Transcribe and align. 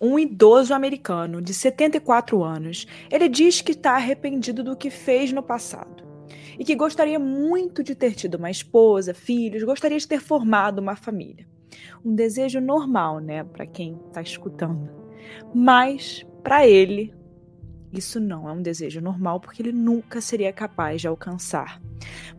Um 0.00 0.18
idoso 0.18 0.72
americano 0.72 1.42
de 1.42 1.52
74 1.52 2.42
anos, 2.44 2.86
ele 3.10 3.28
diz 3.28 3.60
que 3.60 3.72
está 3.72 3.94
arrependido 3.96 4.62
do 4.62 4.76
que 4.76 4.90
fez 4.90 5.32
no 5.32 5.42
passado 5.42 6.04
e 6.58 6.64
que 6.64 6.74
gostaria 6.74 7.18
muito 7.18 7.82
de 7.82 7.94
ter 7.94 8.14
tido 8.14 8.36
uma 8.36 8.50
esposa, 8.50 9.14
filhos, 9.14 9.62
gostaria 9.62 9.98
de 9.98 10.06
ter 10.06 10.20
formado 10.20 10.80
uma 10.80 10.96
família. 10.96 11.46
Um 12.04 12.14
desejo 12.14 12.60
normal, 12.60 13.20
né, 13.20 13.44
para 13.44 13.66
quem 13.66 13.98
está 14.08 14.22
escutando. 14.22 14.90
Mas 15.54 16.24
para 16.42 16.66
ele, 16.66 17.14
isso 17.92 18.20
não 18.20 18.48
é 18.48 18.52
um 18.52 18.62
desejo 18.62 19.00
normal 19.00 19.40
porque 19.40 19.62
ele 19.62 19.72
nunca 19.72 20.20
seria 20.20 20.52
capaz 20.52 21.00
de 21.00 21.08
alcançar. 21.08 21.80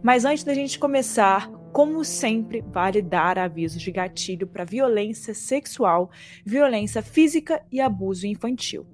Mas 0.02 0.26
antes 0.26 0.44
da 0.44 0.54
gente 0.54 0.80
começar, 0.80 1.50
como 1.72 2.04
sempre, 2.04 2.62
vale 2.62 3.02
dar 3.02 3.38
avisos 3.38 3.82
de 3.82 3.92
gatilho 3.92 4.48
para 4.48 4.66
violência 4.66 5.34
sexual, 5.34 6.10
violência 6.44 7.02
física 7.02 7.62
e 7.72 7.80
abuso 7.80 8.26
infantil. 8.26 8.86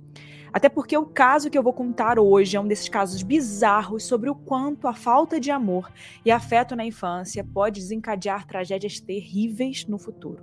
Até 0.52 0.70
porque 0.70 0.98
o 0.98 1.06
caso 1.06 1.50
que 1.50 1.58
eu 1.58 1.64
vou 1.64 1.74
contar 1.74 2.18
hoje 2.18 2.56
é 2.56 2.60
um 2.60 2.68
desses 2.68 2.88
casos 2.88 3.22
bizarros 3.22 4.04
sobre 4.04 4.30
o 4.30 4.36
quanto 4.36 4.88
a 4.88 4.94
falta 4.94 5.40
de 5.40 5.52
amor 5.52 5.92
e 6.24 6.32
afeto 6.32 6.76
na 6.76 6.86
infância 6.86 7.44
pode 7.44 7.82
desencadear 7.82 8.48
tragédias 8.48 9.00
terríveis 9.00 9.86
no 9.86 9.98
futuro. 9.98 10.42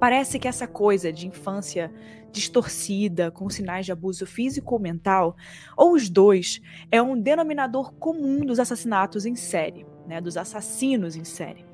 Parece 0.00 0.38
que 0.38 0.48
essa 0.48 0.66
coisa 0.66 1.12
de 1.12 1.28
infância 1.28 1.92
distorcida, 2.32 3.30
com 3.30 3.50
sinais 3.50 3.84
de 3.84 3.92
abuso 3.92 4.26
físico 4.26 4.74
ou 4.74 4.80
mental, 4.80 5.36
ou 5.76 5.92
os 5.92 6.08
dois, 6.08 6.60
é 6.90 7.02
um 7.02 7.20
denominador 7.20 7.92
comum 7.94 8.44
dos 8.44 8.58
assassinatos 8.58 9.26
em 9.26 9.36
série, 9.36 9.86
né, 10.06 10.20
dos 10.20 10.36
assassinos 10.36 11.16
em 11.16 11.24
série, 11.24 11.64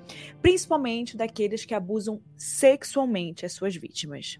principalmente 0.41 1.17
daqueles 1.17 1.65
que 1.65 1.75
abusam 1.75 2.21
sexualmente 2.37 3.47
as 3.47 3.53
suas 3.53 3.75
vítimas. 3.75 4.39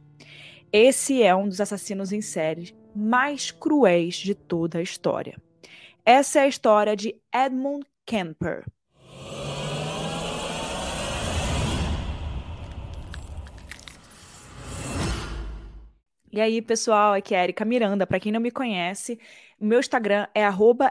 Esse 0.73 1.23
é 1.23 1.35
um 1.35 1.49
dos 1.49 1.61
assassinos 1.61 2.13
em 2.13 2.21
série 2.21 2.75
mais 2.95 3.51
cruéis 3.51 4.17
de 4.17 4.35
toda 4.35 4.79
a 4.79 4.83
história. 4.83 5.41
Essa 6.05 6.41
é 6.41 6.43
a 6.43 6.49
história 6.49 6.97
de 6.97 7.15
Edmund 7.35 7.85
Kemper, 8.05 8.65
E 16.37 16.41
aí, 16.41 16.61
pessoal, 16.61 17.15
aqui 17.15 17.35
é 17.35 17.43
Erika 17.45 17.65
Miranda. 17.65 18.07
Para 18.07 18.21
quem 18.21 18.31
não 18.31 18.39
me 18.39 18.51
conhece, 18.51 19.19
meu 19.59 19.81
Instagram 19.81 20.27
é 20.35 20.43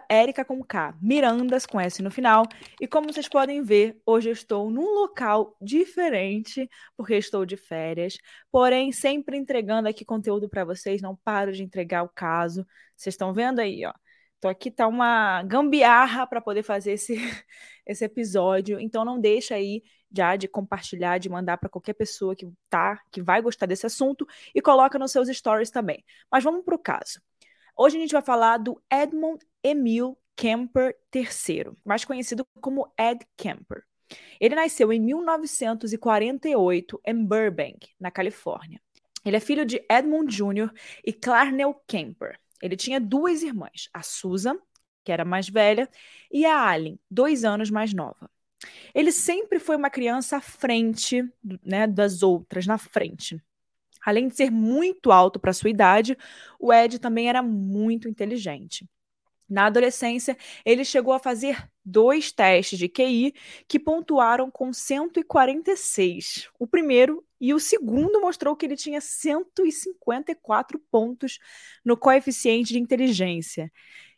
@erica 0.10 0.44
com 0.44 0.64
K, 0.64 0.98
Mirandas 1.00 1.68
com 1.68 1.80
S 1.80 2.02
no 2.02 2.10
final. 2.10 2.48
E 2.82 2.88
como 2.88 3.14
vocês 3.14 3.30
podem 3.30 3.62
ver, 3.62 4.02
hoje 4.08 4.30
eu 4.30 4.34
estou 4.34 4.72
num 4.72 4.96
local 4.96 5.56
diferente, 5.62 6.68
porque 6.98 7.14
estou 7.14 7.46
de 7.46 7.56
férias, 7.56 8.18
porém 8.52 8.92
sempre 8.92 9.38
entregando 9.38 9.88
aqui 9.88 10.04
conteúdo 10.04 10.50
para 10.50 10.66
vocês, 10.66 11.00
não 11.00 11.16
paro 11.16 11.52
de 11.52 11.62
entregar 11.62 12.02
o 12.02 12.10
caso. 12.10 12.66
Vocês 12.98 13.14
estão 13.14 13.32
vendo 13.32 13.60
aí, 13.60 13.86
ó. 13.86 13.94
Então 14.40 14.50
aqui 14.50 14.72
tá 14.72 14.88
uma 14.88 15.44
gambiarra 15.44 16.26
para 16.26 16.42
poder 16.42 16.64
fazer 16.64 16.94
esse, 16.94 17.18
esse 17.86 18.04
episódio. 18.04 18.80
Então 18.80 19.06
não 19.06 19.20
deixa 19.20 19.54
aí 19.54 19.84
já 20.16 20.36
de 20.36 20.48
compartilhar, 20.48 21.18
de 21.18 21.30
mandar 21.30 21.58
para 21.58 21.70
qualquer 21.70 21.94
pessoa 21.94 22.36
que 22.36 22.48
tá, 22.70 23.02
que 23.12 23.22
vai 23.22 23.42
gostar 23.42 23.66
desse 23.66 23.86
assunto 23.86 24.28
e 24.54 24.62
coloca 24.62 24.98
nos 24.98 25.12
seus 25.12 25.28
stories 25.28 25.72
também. 25.72 26.04
Mas 26.32 26.44
vamos 26.44 26.64
para 26.64 26.76
o 26.76 26.80
caso. 26.80 27.22
Hoje 27.76 27.98
a 27.98 28.00
gente 28.00 28.14
vai 28.14 28.22
falar 28.22 28.58
do 28.58 28.82
Edmund 28.92 29.46
Emil 29.62 30.18
Kemper 30.36 30.96
III, 31.14 31.72
mais 31.84 32.06
conhecido 32.06 32.48
como 32.62 32.92
Ed 32.98 33.26
Kemper. 33.36 33.84
Ele 34.40 34.56
nasceu 34.56 34.94
em 34.94 35.00
1948 35.00 37.02
em 37.06 37.26
Burbank, 37.26 37.90
na 38.00 38.12
Califórnia. 38.12 38.80
Ele 39.26 39.36
é 39.36 39.40
filho 39.40 39.66
de 39.66 39.84
Edmund 39.90 40.34
Jr. 40.34 40.72
e 41.04 41.12
Clarnell 41.12 41.74
Kemper. 41.88 42.40
Ele 42.62 42.78
tinha 42.78 43.00
duas 43.00 43.42
irmãs, 43.42 43.90
a 43.94 44.04
Susan, 44.04 44.58
que 45.04 45.12
era 45.12 45.26
mais 45.26 45.50
velha, 45.50 45.90
e 46.32 46.46
a 46.46 46.72
Allen, 46.72 47.00
dois 47.10 47.44
anos 47.44 47.70
mais 47.70 47.94
nova. 47.94 48.30
Ele 48.94 49.12
sempre 49.12 49.60
foi 49.60 49.76
uma 49.76 49.90
criança 49.90 50.38
à 50.38 50.42
frente 50.42 51.24
né, 51.64 51.88
das 51.88 52.24
outras, 52.24 52.66
na 52.66 52.78
frente. 52.78 53.42
Além 54.06 54.28
de 54.28 54.36
ser 54.36 54.52
muito 54.52 55.12
alto 55.12 55.40
para 55.40 55.54
sua 55.54 55.70
idade, 55.70 56.18
o 56.60 56.72
Ed 56.72 57.00
também 57.00 57.28
era 57.28 57.42
muito 57.42 58.08
inteligente. 58.08 58.88
Na 59.48 59.68
adolescência, 59.68 60.36
ele 60.66 60.84
chegou 60.84 61.14
a 61.14 61.20
fazer 61.20 61.70
dois 61.84 62.32
testes 62.32 62.80
de 62.80 62.90
QI 62.90 63.34
que 63.68 63.80
pontuaram 63.80 64.50
com 64.50 64.74
146. 64.74 66.50
O 66.60 66.66
primeiro 66.66 67.24
e 67.40 67.54
o 67.54 67.60
segundo 67.60 68.20
mostrou 68.20 68.56
que 68.56 68.66
ele 68.66 68.76
tinha 68.76 69.00
154 69.00 70.80
pontos 70.90 71.38
no 71.84 71.96
coeficiente 71.96 72.74
de 72.74 72.80
inteligência. 72.80 73.72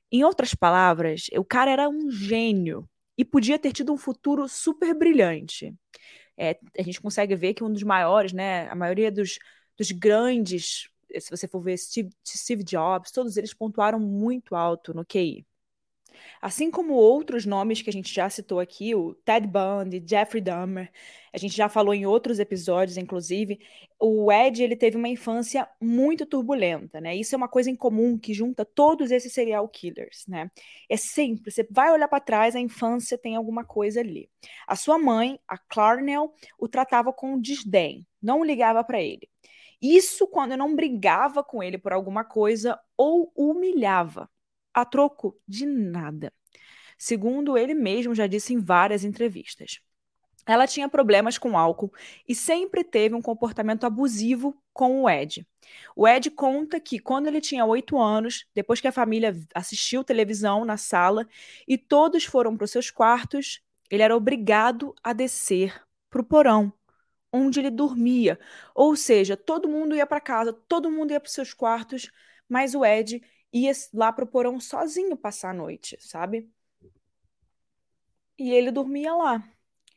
Em 0.09 0.23
outras 0.23 0.55
palavras, 0.55 1.27
o 1.37 1.43
cara 1.43 1.71
era 1.71 1.89
um 1.89 2.09
gênio 2.09 2.87
e 3.17 3.25
podia 3.25 3.59
ter 3.59 3.71
tido 3.73 3.93
um 3.93 3.97
futuro 3.97 4.47
super 4.47 4.93
brilhante. 4.93 5.73
É, 6.37 6.59
a 6.77 6.83
gente 6.83 7.01
consegue 7.01 7.35
ver 7.35 7.53
que 7.53 7.63
um 7.63 7.71
dos 7.71 7.83
maiores, 7.83 8.33
né, 8.33 8.67
a 8.69 8.75
maioria 8.75 9.11
dos, 9.11 9.39
dos 9.77 9.91
grandes, 9.91 10.89
se 11.19 11.29
você 11.29 11.47
for 11.47 11.61
ver 11.61 11.77
Steve, 11.77 12.09
Steve 12.27 12.63
Jobs, 12.63 13.11
todos 13.11 13.37
eles 13.37 13.53
pontuaram 13.53 13.99
muito 13.99 14.55
alto 14.55 14.93
no 14.93 15.05
QI. 15.05 15.45
Assim 16.41 16.69
como 16.69 16.93
outros 16.93 17.45
nomes 17.45 17.81
que 17.81 17.89
a 17.89 17.93
gente 17.93 18.13
já 18.13 18.29
citou 18.29 18.59
aqui, 18.59 18.93
o 18.95 19.13
Ted 19.13 19.47
Bundy, 19.47 20.03
Jeffrey 20.05 20.41
Dahmer, 20.41 20.91
a 21.33 21.37
gente 21.37 21.55
já 21.55 21.69
falou 21.69 21.93
em 21.93 22.05
outros 22.05 22.39
episódios, 22.39 22.97
inclusive, 22.97 23.59
o 23.99 24.31
Ed 24.31 24.63
ele 24.63 24.75
teve 24.75 24.97
uma 24.97 25.07
infância 25.07 25.67
muito 25.79 26.25
turbulenta, 26.25 26.99
né? 27.01 27.15
Isso 27.15 27.35
é 27.35 27.37
uma 27.37 27.47
coisa 27.47 27.69
em 27.69 27.75
comum 27.75 28.17
que 28.17 28.33
junta 28.33 28.65
todos 28.65 29.11
esses 29.11 29.33
serial 29.33 29.67
killers, 29.67 30.25
né? 30.27 30.49
É 30.89 30.97
sempre, 30.97 31.51
você 31.51 31.67
vai 31.69 31.91
olhar 31.91 32.07
para 32.07 32.19
trás, 32.19 32.55
a 32.55 32.59
infância 32.59 33.17
tem 33.17 33.35
alguma 33.35 33.63
coisa 33.63 33.99
ali. 33.99 34.29
A 34.67 34.75
sua 34.75 34.97
mãe, 34.97 35.39
a 35.47 35.57
Clarnell, 35.57 36.33
o 36.57 36.67
tratava 36.67 37.13
com 37.13 37.39
desdém, 37.39 38.05
não 38.21 38.43
ligava 38.43 38.83
para 38.83 39.01
ele. 39.01 39.29
Isso 39.81 40.27
quando 40.27 40.57
não 40.57 40.75
brigava 40.75 41.43
com 41.43 41.61
ele 41.61 41.77
por 41.77 41.93
alguma 41.93 42.23
coisa 42.23 42.79
ou 42.97 43.31
humilhava 43.35 44.27
a 44.77 44.85
troco 44.85 45.35
de 45.47 45.65
nada. 45.65 46.31
Segundo 46.99 47.57
ele 47.57 47.73
mesmo 47.73 48.13
já 48.13 48.27
disse 48.27 48.53
em 48.53 48.59
várias 48.59 49.03
entrevistas. 49.03 49.79
Ela 50.45 50.67
tinha 50.67 50.87
problemas 50.87 51.35
com 51.35 51.57
álcool 51.57 51.91
e 52.27 52.35
sempre 52.35 52.83
teve 52.83 53.15
um 53.15 53.21
comportamento 53.21 53.85
abusivo 53.85 54.55
com 54.71 55.01
o 55.01 55.09
Ed. 55.09 55.47
O 55.95 56.07
Ed 56.07 56.29
conta 56.29 56.79
que 56.79 56.99
quando 56.99 57.25
ele 57.25 57.41
tinha 57.41 57.65
oito 57.65 57.99
anos, 57.99 58.45
depois 58.53 58.79
que 58.79 58.87
a 58.87 58.91
família 58.91 59.35
assistiu 59.53 60.03
televisão 60.03 60.63
na 60.63 60.77
sala 60.77 61.27
e 61.67 61.75
todos 61.75 62.23
foram 62.23 62.55
para 62.55 62.65
os 62.65 62.71
seus 62.71 62.91
quartos, 62.91 63.61
ele 63.89 64.03
era 64.03 64.15
obrigado 64.15 64.93
a 65.03 65.11
descer 65.11 65.81
para 66.07 66.21
o 66.21 66.23
porão, 66.23 66.71
onde 67.33 67.59
ele 67.59 67.71
dormia. 67.71 68.39
Ou 68.75 68.95
seja, 68.95 69.35
todo 69.35 69.67
mundo 69.67 69.95
ia 69.95 70.05
para 70.05 70.21
casa, 70.21 70.53
todo 70.53 70.91
mundo 70.91 71.11
ia 71.11 71.19
para 71.19 71.27
os 71.27 71.33
seus 71.33 71.51
quartos, 71.51 72.11
mas 72.47 72.75
o 72.75 72.85
Ed 72.85 73.21
ia 73.53 73.71
lá 73.93 74.11
pro 74.11 74.27
porão 74.27 74.59
sozinho 74.59 75.17
passar 75.17 75.51
a 75.51 75.53
noite, 75.53 75.97
sabe? 75.99 76.49
E 78.37 78.51
ele 78.51 78.71
dormia 78.71 79.13
lá. 79.13 79.43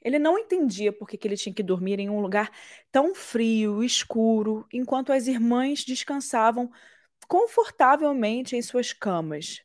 Ele 0.02 0.18
não 0.18 0.38
entendia 0.38 0.92
por 0.92 1.08
que, 1.08 1.18
que 1.18 1.28
ele 1.28 1.36
tinha 1.36 1.54
que 1.54 1.62
dormir 1.62 1.98
em 2.00 2.08
um 2.08 2.20
lugar 2.20 2.50
tão 2.90 3.14
frio, 3.14 3.84
escuro, 3.84 4.66
enquanto 4.72 5.12
as 5.12 5.26
irmãs 5.26 5.84
descansavam 5.84 6.70
confortavelmente 7.28 8.56
em 8.56 8.62
suas 8.62 8.92
camas. 8.92 9.62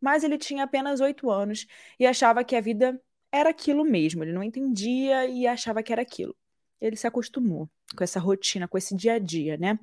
Mas 0.00 0.24
ele 0.24 0.38
tinha 0.38 0.64
apenas 0.64 1.00
oito 1.00 1.30
anos 1.30 1.66
e 1.98 2.06
achava 2.06 2.44
que 2.44 2.56
a 2.56 2.60
vida 2.60 3.00
era 3.32 3.50
aquilo 3.50 3.84
mesmo. 3.84 4.24
Ele 4.24 4.32
não 4.32 4.42
entendia 4.42 5.26
e 5.26 5.46
achava 5.46 5.82
que 5.82 5.92
era 5.92 6.02
aquilo. 6.02 6.36
Ele 6.80 6.96
se 6.96 7.06
acostumou 7.06 7.68
com 7.96 8.04
essa 8.04 8.20
rotina, 8.20 8.68
com 8.68 8.78
esse 8.78 8.94
dia 8.94 9.14
a 9.14 9.18
dia, 9.18 9.56
né? 9.56 9.78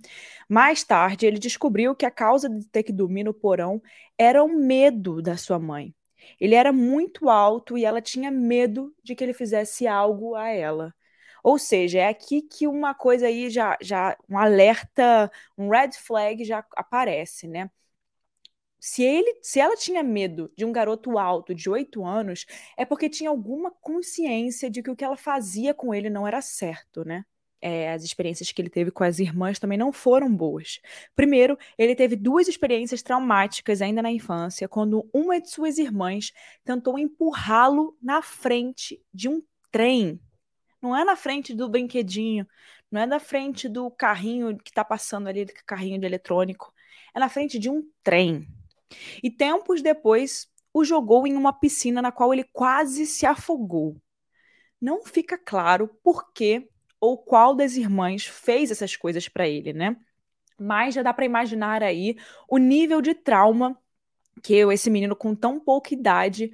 Mais 0.47 0.83
tarde, 0.83 1.25
ele 1.25 1.39
descobriu 1.39 1.95
que 1.95 2.05
a 2.05 2.11
causa 2.11 2.49
de 2.49 2.65
ter 2.67 2.83
que 2.83 2.93
dormir 2.93 3.23
no 3.23 3.33
porão 3.33 3.81
era 4.17 4.43
o 4.43 4.47
medo 4.47 5.21
da 5.21 5.37
sua 5.37 5.59
mãe. 5.59 5.93
Ele 6.39 6.55
era 6.55 6.71
muito 6.71 7.29
alto 7.29 7.77
e 7.77 7.85
ela 7.85 8.01
tinha 8.01 8.31
medo 8.31 8.93
de 9.03 9.15
que 9.15 9.23
ele 9.23 9.33
fizesse 9.33 9.87
algo 9.87 10.35
a 10.35 10.49
ela. 10.49 10.93
Ou 11.43 11.59
seja, 11.59 11.99
é 11.99 12.07
aqui 12.07 12.41
que 12.41 12.67
uma 12.67 12.93
coisa 12.95 13.27
aí 13.27 13.49
já, 13.49 13.77
já 13.81 14.17
um 14.29 14.37
alerta, 14.37 15.31
um 15.57 15.69
red 15.69 15.91
flag 15.93 16.43
já 16.43 16.65
aparece, 16.75 17.47
né? 17.47 17.69
Se, 18.85 19.01
ele, 19.01 19.39
se 19.41 19.59
ela 19.59 19.75
tinha 19.75 20.03
medo 20.03 20.51
de 20.55 20.63
um 20.63 20.71
garoto 20.71 21.17
alto 21.17 21.55
de 21.55 21.67
8 21.67 22.05
anos, 22.05 22.45
é 22.77 22.85
porque 22.85 23.09
tinha 23.09 23.31
alguma 23.31 23.71
consciência 23.71 24.69
de 24.69 24.83
que 24.83 24.91
o 24.91 24.95
que 24.95 25.03
ela 25.03 25.17
fazia 25.17 25.73
com 25.73 25.91
ele 25.91 26.07
não 26.07 26.27
era 26.27 26.39
certo, 26.39 27.03
né? 27.03 27.25
É, 27.59 27.91
as 27.91 28.03
experiências 28.03 28.51
que 28.51 28.61
ele 28.61 28.69
teve 28.69 28.91
com 28.91 29.03
as 29.03 29.17
irmãs 29.17 29.57
também 29.57 29.75
não 29.75 29.91
foram 29.91 30.31
boas. 30.31 30.79
Primeiro, 31.15 31.57
ele 31.79 31.95
teve 31.95 32.15
duas 32.15 32.47
experiências 32.47 33.01
traumáticas 33.01 33.81
ainda 33.81 34.03
na 34.03 34.11
infância, 34.11 34.69
quando 34.69 35.09
uma 35.11 35.41
de 35.41 35.49
suas 35.49 35.79
irmãs 35.79 36.31
tentou 36.63 36.99
empurrá-lo 36.99 37.97
na 37.99 38.21
frente 38.21 39.01
de 39.11 39.27
um 39.27 39.41
trem. 39.71 40.19
Não 40.79 40.95
é 40.95 41.03
na 41.03 41.15
frente 41.15 41.55
do 41.55 41.67
brinquedinho, 41.67 42.45
não 42.91 43.01
é 43.01 43.07
na 43.07 43.19
frente 43.19 43.67
do 43.67 43.89
carrinho 43.89 44.55
que 44.59 44.69
está 44.69 44.85
passando 44.85 45.27
ali, 45.27 45.43
carrinho 45.65 45.99
de 45.99 46.05
eletrônico. 46.05 46.71
É 47.15 47.19
na 47.19 47.29
frente 47.29 47.57
de 47.57 47.67
um 47.67 47.81
trem. 48.03 48.47
E 49.23 49.29
tempos 49.29 49.81
depois 49.81 50.47
o 50.73 50.83
jogou 50.83 51.25
em 51.25 51.35
uma 51.35 51.53
piscina 51.53 52.01
na 52.01 52.11
qual 52.11 52.33
ele 52.33 52.43
quase 52.43 53.05
se 53.05 53.25
afogou. 53.25 53.95
Não 54.79 55.03
fica 55.03 55.37
claro 55.37 55.89
por 56.03 56.33
que 56.33 56.69
ou 56.99 57.17
qual 57.17 57.55
das 57.55 57.75
irmãs 57.75 58.25
fez 58.25 58.71
essas 58.71 58.95
coisas 58.95 59.27
para 59.27 59.47
ele, 59.47 59.73
né? 59.73 59.95
Mas 60.59 60.95
já 60.95 61.03
dá 61.03 61.13
para 61.13 61.25
imaginar 61.25 61.83
aí 61.83 62.17
o 62.49 62.57
nível 62.57 63.01
de 63.01 63.13
trauma 63.13 63.77
que 64.43 64.55
esse 64.55 64.89
menino 64.89 65.15
com 65.15 65.33
tão 65.35 65.59
pouca 65.59 65.93
idade 65.93 66.51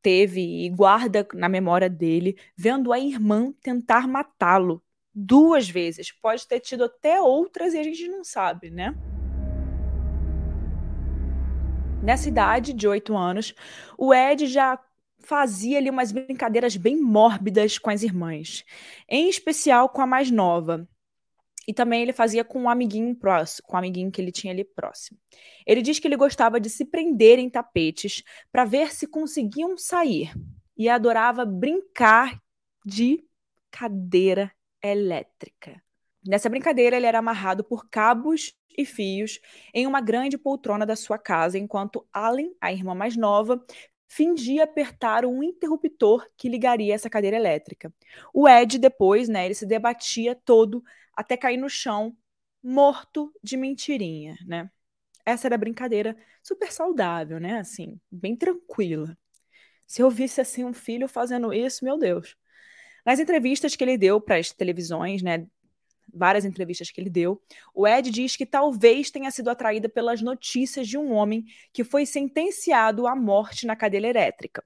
teve 0.00 0.66
e 0.66 0.68
guarda 0.68 1.26
na 1.32 1.48
memória 1.48 1.88
dele, 1.88 2.38
vendo 2.56 2.92
a 2.92 2.98
irmã 2.98 3.52
tentar 3.62 4.06
matá-lo 4.06 4.82
duas 5.14 5.68
vezes. 5.68 6.12
Pode 6.12 6.46
ter 6.46 6.60
tido 6.60 6.84
até 6.84 7.20
outras 7.20 7.74
e 7.74 7.78
a 7.78 7.82
gente 7.82 8.06
não 8.08 8.22
sabe, 8.22 8.70
né? 8.70 8.94
Nessa 12.04 12.28
idade 12.28 12.74
de 12.74 12.86
oito 12.86 13.16
anos, 13.16 13.54
o 13.96 14.12
Ed 14.12 14.46
já 14.46 14.78
fazia 15.20 15.78
ali 15.78 15.88
umas 15.88 16.12
brincadeiras 16.12 16.76
bem 16.76 17.00
mórbidas 17.00 17.78
com 17.78 17.88
as 17.88 18.02
irmãs, 18.02 18.62
em 19.08 19.26
especial 19.26 19.88
com 19.88 20.02
a 20.02 20.06
mais 20.06 20.30
nova. 20.30 20.86
E 21.66 21.72
também 21.72 22.02
ele 22.02 22.12
fazia 22.12 22.44
com 22.44 22.60
um 22.60 22.68
amiguinho 22.68 23.16
próximo, 23.16 23.66
com 23.66 23.74
um 23.74 23.78
amiguinho 23.78 24.10
que 24.10 24.20
ele 24.20 24.30
tinha 24.30 24.52
ali 24.52 24.64
próximo. 24.64 25.18
Ele 25.66 25.80
diz 25.80 25.98
que 25.98 26.06
ele 26.06 26.14
gostava 26.14 26.60
de 26.60 26.68
se 26.68 26.84
prender 26.84 27.38
em 27.38 27.48
tapetes 27.48 28.22
para 28.52 28.66
ver 28.66 28.92
se 28.92 29.06
conseguiam 29.06 29.74
sair 29.78 30.30
e 30.76 30.90
adorava 30.90 31.46
brincar 31.46 32.38
de 32.84 33.24
cadeira 33.70 34.52
elétrica. 34.82 35.83
Nessa 36.26 36.48
brincadeira, 36.48 36.96
ele 36.96 37.06
era 37.06 37.18
amarrado 37.18 37.62
por 37.64 37.88
cabos 37.88 38.54
e 38.76 38.84
fios 38.84 39.40
em 39.72 39.86
uma 39.86 40.00
grande 40.00 40.36
poltrona 40.36 40.84
da 40.86 40.96
sua 40.96 41.18
casa, 41.18 41.58
enquanto 41.58 42.06
Allen, 42.12 42.54
a 42.60 42.72
irmã 42.72 42.94
mais 42.94 43.16
nova, 43.16 43.62
fingia 44.08 44.64
apertar 44.64 45.24
um 45.24 45.42
interruptor 45.42 46.26
que 46.36 46.48
ligaria 46.48 46.94
essa 46.94 47.10
cadeira 47.10 47.36
elétrica. 47.36 47.92
O 48.32 48.48
Ed, 48.48 48.78
depois, 48.78 49.28
né, 49.28 49.44
ele 49.44 49.54
se 49.54 49.66
debatia 49.66 50.34
todo 50.34 50.82
até 51.14 51.36
cair 51.36 51.56
no 51.56 51.68
chão, 51.68 52.16
morto 52.62 53.32
de 53.42 53.56
mentirinha, 53.56 54.36
né? 54.46 54.70
Essa 55.26 55.48
era 55.48 55.54
a 55.54 55.58
brincadeira 55.58 56.16
super 56.42 56.72
saudável, 56.72 57.40
né? 57.40 57.58
Assim, 57.58 58.00
bem 58.10 58.36
tranquila. 58.36 59.16
Se 59.86 60.02
eu 60.02 60.10
visse 60.10 60.40
assim 60.40 60.64
um 60.64 60.74
filho 60.74 61.08
fazendo 61.08 61.52
isso, 61.52 61.84
meu 61.84 61.98
Deus. 61.98 62.36
Nas 63.04 63.20
entrevistas 63.20 63.76
que 63.76 63.84
ele 63.84 63.98
deu 63.98 64.20
para 64.20 64.38
as 64.38 64.52
televisões, 64.52 65.22
né, 65.22 65.46
várias 66.12 66.44
entrevistas 66.44 66.90
que 66.90 67.00
ele 67.00 67.10
deu, 67.10 67.40
o 67.74 67.86
Ed 67.86 68.10
diz 68.10 68.36
que 68.36 68.46
talvez 68.46 69.10
tenha 69.10 69.30
sido 69.30 69.48
atraída 69.50 69.88
pelas 69.88 70.20
notícias 70.22 70.88
de 70.88 70.98
um 70.98 71.12
homem 71.12 71.44
que 71.72 71.84
foi 71.84 72.06
sentenciado 72.06 73.06
à 73.06 73.14
morte 73.14 73.66
na 73.66 73.76
cadeira 73.76 74.08
elétrica. 74.08 74.62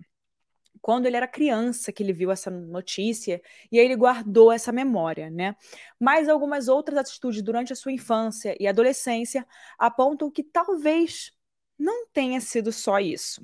Quando 0.80 1.06
ele 1.06 1.16
era 1.16 1.26
criança, 1.26 1.92
que 1.92 2.02
ele 2.02 2.12
viu 2.12 2.30
essa 2.30 2.50
notícia, 2.50 3.42
e 3.70 3.78
aí 3.78 3.84
ele 3.84 3.96
guardou 3.96 4.52
essa 4.52 4.72
memória, 4.72 5.28
né? 5.28 5.56
Mas 5.98 6.28
algumas 6.28 6.68
outras 6.68 6.98
atitudes 6.98 7.42
durante 7.42 7.72
a 7.72 7.76
sua 7.76 7.92
infância 7.92 8.56
e 8.60 8.66
adolescência 8.66 9.46
apontam 9.78 10.30
que 10.30 10.42
talvez 10.42 11.32
não 11.78 12.06
tenha 12.06 12.40
sido 12.40 12.72
só 12.72 12.98
isso. 12.98 13.42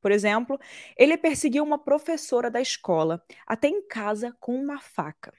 Por 0.00 0.10
exemplo, 0.10 0.58
ele 0.96 1.16
perseguiu 1.16 1.62
uma 1.62 1.78
professora 1.78 2.50
da 2.50 2.60
escola 2.60 3.24
até 3.46 3.68
em 3.68 3.86
casa 3.86 4.36
com 4.40 4.54
uma 4.54 4.80
faca. 4.80 5.32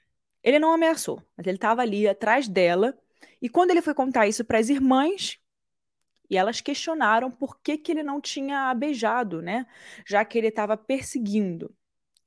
Ele 0.44 0.58
não 0.58 0.74
ameaçou, 0.74 1.22
mas 1.36 1.46
ele 1.46 1.56
estava 1.56 1.80
ali 1.80 2.06
atrás 2.06 2.46
dela. 2.46 2.96
E 3.40 3.48
quando 3.48 3.70
ele 3.70 3.80
foi 3.80 3.94
contar 3.94 4.28
isso 4.28 4.44
para 4.44 4.58
as 4.58 4.68
irmãs, 4.68 5.40
e 6.28 6.36
elas 6.36 6.60
questionaram 6.60 7.30
por 7.30 7.58
que, 7.60 7.78
que 7.78 7.90
ele 7.90 8.02
não 8.02 8.20
tinha 8.20 8.72
beijado, 8.74 9.40
né? 9.40 9.66
Já 10.06 10.24
que 10.24 10.36
ele 10.36 10.48
estava 10.48 10.76
perseguindo. 10.76 11.74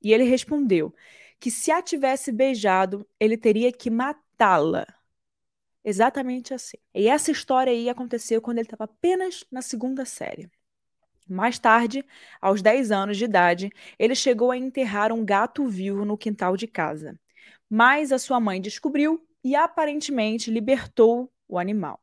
E 0.01 0.13
ele 0.13 0.23
respondeu 0.23 0.93
que 1.39 1.51
se 1.51 1.71
a 1.71 1.81
tivesse 1.81 2.31
beijado, 2.31 3.07
ele 3.19 3.37
teria 3.37 3.71
que 3.71 3.89
matá-la. 3.89 4.85
Exatamente 5.83 6.53
assim. 6.53 6.77
E 6.93 7.07
essa 7.07 7.31
história 7.31 7.71
aí 7.71 7.89
aconteceu 7.89 8.41
quando 8.41 8.57
ele 8.57 8.65
estava 8.67 8.85
apenas 8.85 9.45
na 9.51 9.61
segunda 9.61 10.05
série. 10.05 10.49
Mais 11.29 11.59
tarde, 11.59 12.03
aos 12.41 12.61
10 12.61 12.91
anos 12.91 13.17
de 13.17 13.25
idade, 13.25 13.71
ele 13.99 14.15
chegou 14.15 14.51
a 14.51 14.57
enterrar 14.57 15.11
um 15.11 15.23
gato 15.25 15.65
vivo 15.67 16.05
no 16.05 16.17
quintal 16.17 16.57
de 16.57 16.67
casa 16.67 17.19
mas 17.69 18.11
a 18.11 18.19
sua 18.19 18.39
mãe 18.39 18.61
descobriu 18.61 19.25
e 19.43 19.55
aparentemente 19.55 20.51
libertou 20.51 21.31
o 21.47 21.57
animal. 21.57 22.01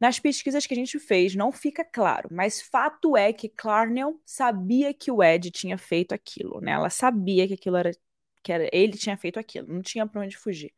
Nas 0.00 0.18
pesquisas 0.18 0.66
que 0.66 0.74
a 0.74 0.76
gente 0.76 0.98
fez, 0.98 1.34
não 1.34 1.52
fica 1.52 1.84
claro, 1.84 2.28
mas 2.32 2.60
fato 2.60 3.16
é 3.16 3.32
que 3.32 3.48
Clarnell 3.48 4.20
sabia 4.24 4.92
que 4.92 5.10
o 5.10 5.22
Ed 5.22 5.50
tinha 5.50 5.78
feito 5.78 6.12
aquilo, 6.12 6.60
né? 6.60 6.72
Ela 6.72 6.90
sabia 6.90 7.46
que 7.46 7.54
aquilo 7.54 7.76
era 7.76 7.92
que 8.42 8.52
era, 8.52 8.68
ele 8.72 8.92
tinha 8.92 9.16
feito 9.16 9.40
aquilo, 9.40 9.72
não 9.72 9.80
tinha 9.80 10.06
para 10.06 10.20
onde 10.20 10.36
fugir. 10.36 10.72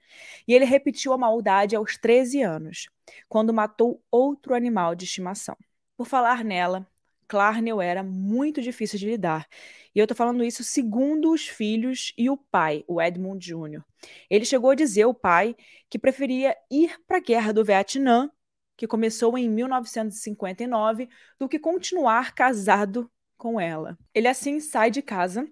E 0.47 0.55
ele 0.55 0.65
repetiu 0.65 1.13
a 1.13 1.19
maldade 1.19 1.75
aos 1.75 1.99
13 1.99 2.41
anos, 2.41 2.89
quando 3.29 3.53
matou 3.53 4.01
outro 4.09 4.55
animal 4.55 4.95
de 4.95 5.05
estimação. 5.05 5.57
Por 5.97 6.07
falar 6.07 6.45
nela, 6.45 6.89
Clarnell 7.29 7.81
era 7.81 8.03
muito 8.03 8.61
difícil 8.63 8.99
de 8.99 9.07
lidar. 9.07 9.47
E 9.95 9.99
eu 9.99 10.05
estou 10.05 10.17
falando 10.17 10.45
isso 10.45 10.63
segundo 10.63 11.33
os 11.33 11.47
filhos 11.47 12.13
e 12.17 12.29
o 12.31 12.37
pai, 12.37 12.85
o 12.87 13.01
Edmund 13.01 13.45
Jr. 13.45 13.83
Ele 14.31 14.45
chegou 14.45 14.71
a 14.71 14.75
dizer 14.75 15.03
ao 15.03 15.15
pai 15.15 15.57
que 15.89 15.99
preferia 15.99 16.57
ir 16.71 16.99
para 17.07 17.17
a 17.17 17.21
guerra 17.21 17.53
do 17.53 17.65
Vietnã, 17.65 18.31
que 18.77 18.87
começou 18.87 19.37
em 19.39 19.49
1959, 19.49 21.09
do 21.39 21.49
que 21.49 21.59
continuar 21.59 22.35
casado 22.35 23.11
com 23.37 23.61
ela. 23.61 23.99
Ele 24.15 24.29
assim 24.29 24.61
sai 24.61 24.91
de 24.91 25.03
casa, 25.03 25.49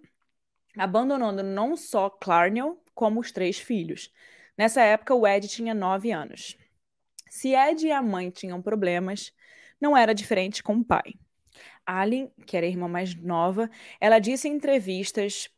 abandonando 0.77 1.43
não 1.43 1.77
só 1.77 2.11
Clarnell, 2.11 2.83
como 2.95 3.21
os 3.21 3.33
três 3.33 3.59
filhos. 3.59 4.13
Nessa 4.57 4.83
época, 4.83 5.15
o 5.15 5.27
Ed 5.27 5.49
tinha 5.49 5.75
nove 5.75 6.13
anos. 6.13 6.57
Se 7.29 7.55
Ed 7.55 7.87
e 7.87 7.91
a 7.91 8.01
mãe 8.01 8.31
tinham 8.31 8.63
problemas, 8.63 9.33
não 9.81 9.97
era 9.97 10.15
diferente 10.15 10.63
com 10.63 10.77
o 10.77 10.85
pai. 10.85 11.15
Alien, 11.87 12.31
que 12.47 12.57
era 12.57 12.67
a 12.67 12.69
irmã 12.69 12.89
mais 12.89 13.15
nova, 13.15 13.71
ela 14.01 14.19
disse 14.19 14.49
em 14.49 14.55
entrevistas 14.55 15.51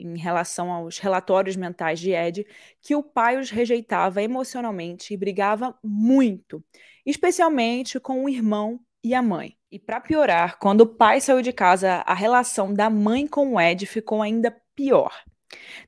em 0.00 0.16
relação 0.16 0.72
aos 0.72 0.98
relatórios 0.98 1.56
mentais 1.56 2.00
de 2.00 2.12
Ed 2.12 2.46
que 2.80 2.96
o 2.96 3.02
pai 3.02 3.38
os 3.38 3.50
rejeitava 3.50 4.22
emocionalmente 4.22 5.12
e 5.12 5.16
brigava 5.16 5.78
muito, 5.84 6.64
especialmente 7.04 8.00
com 8.00 8.24
o 8.24 8.28
irmão 8.28 8.80
e 9.04 9.14
a 9.14 9.22
mãe. 9.22 9.56
E 9.70 9.78
para 9.78 10.00
piorar, 10.00 10.58
quando 10.58 10.80
o 10.82 10.86
pai 10.86 11.20
saiu 11.20 11.42
de 11.42 11.52
casa, 11.52 12.02
a 12.06 12.14
relação 12.14 12.72
da 12.72 12.90
mãe 12.90 13.26
com 13.26 13.54
o 13.54 13.60
Ed 13.60 13.86
ficou 13.86 14.22
ainda 14.22 14.56
pior. 14.74 15.12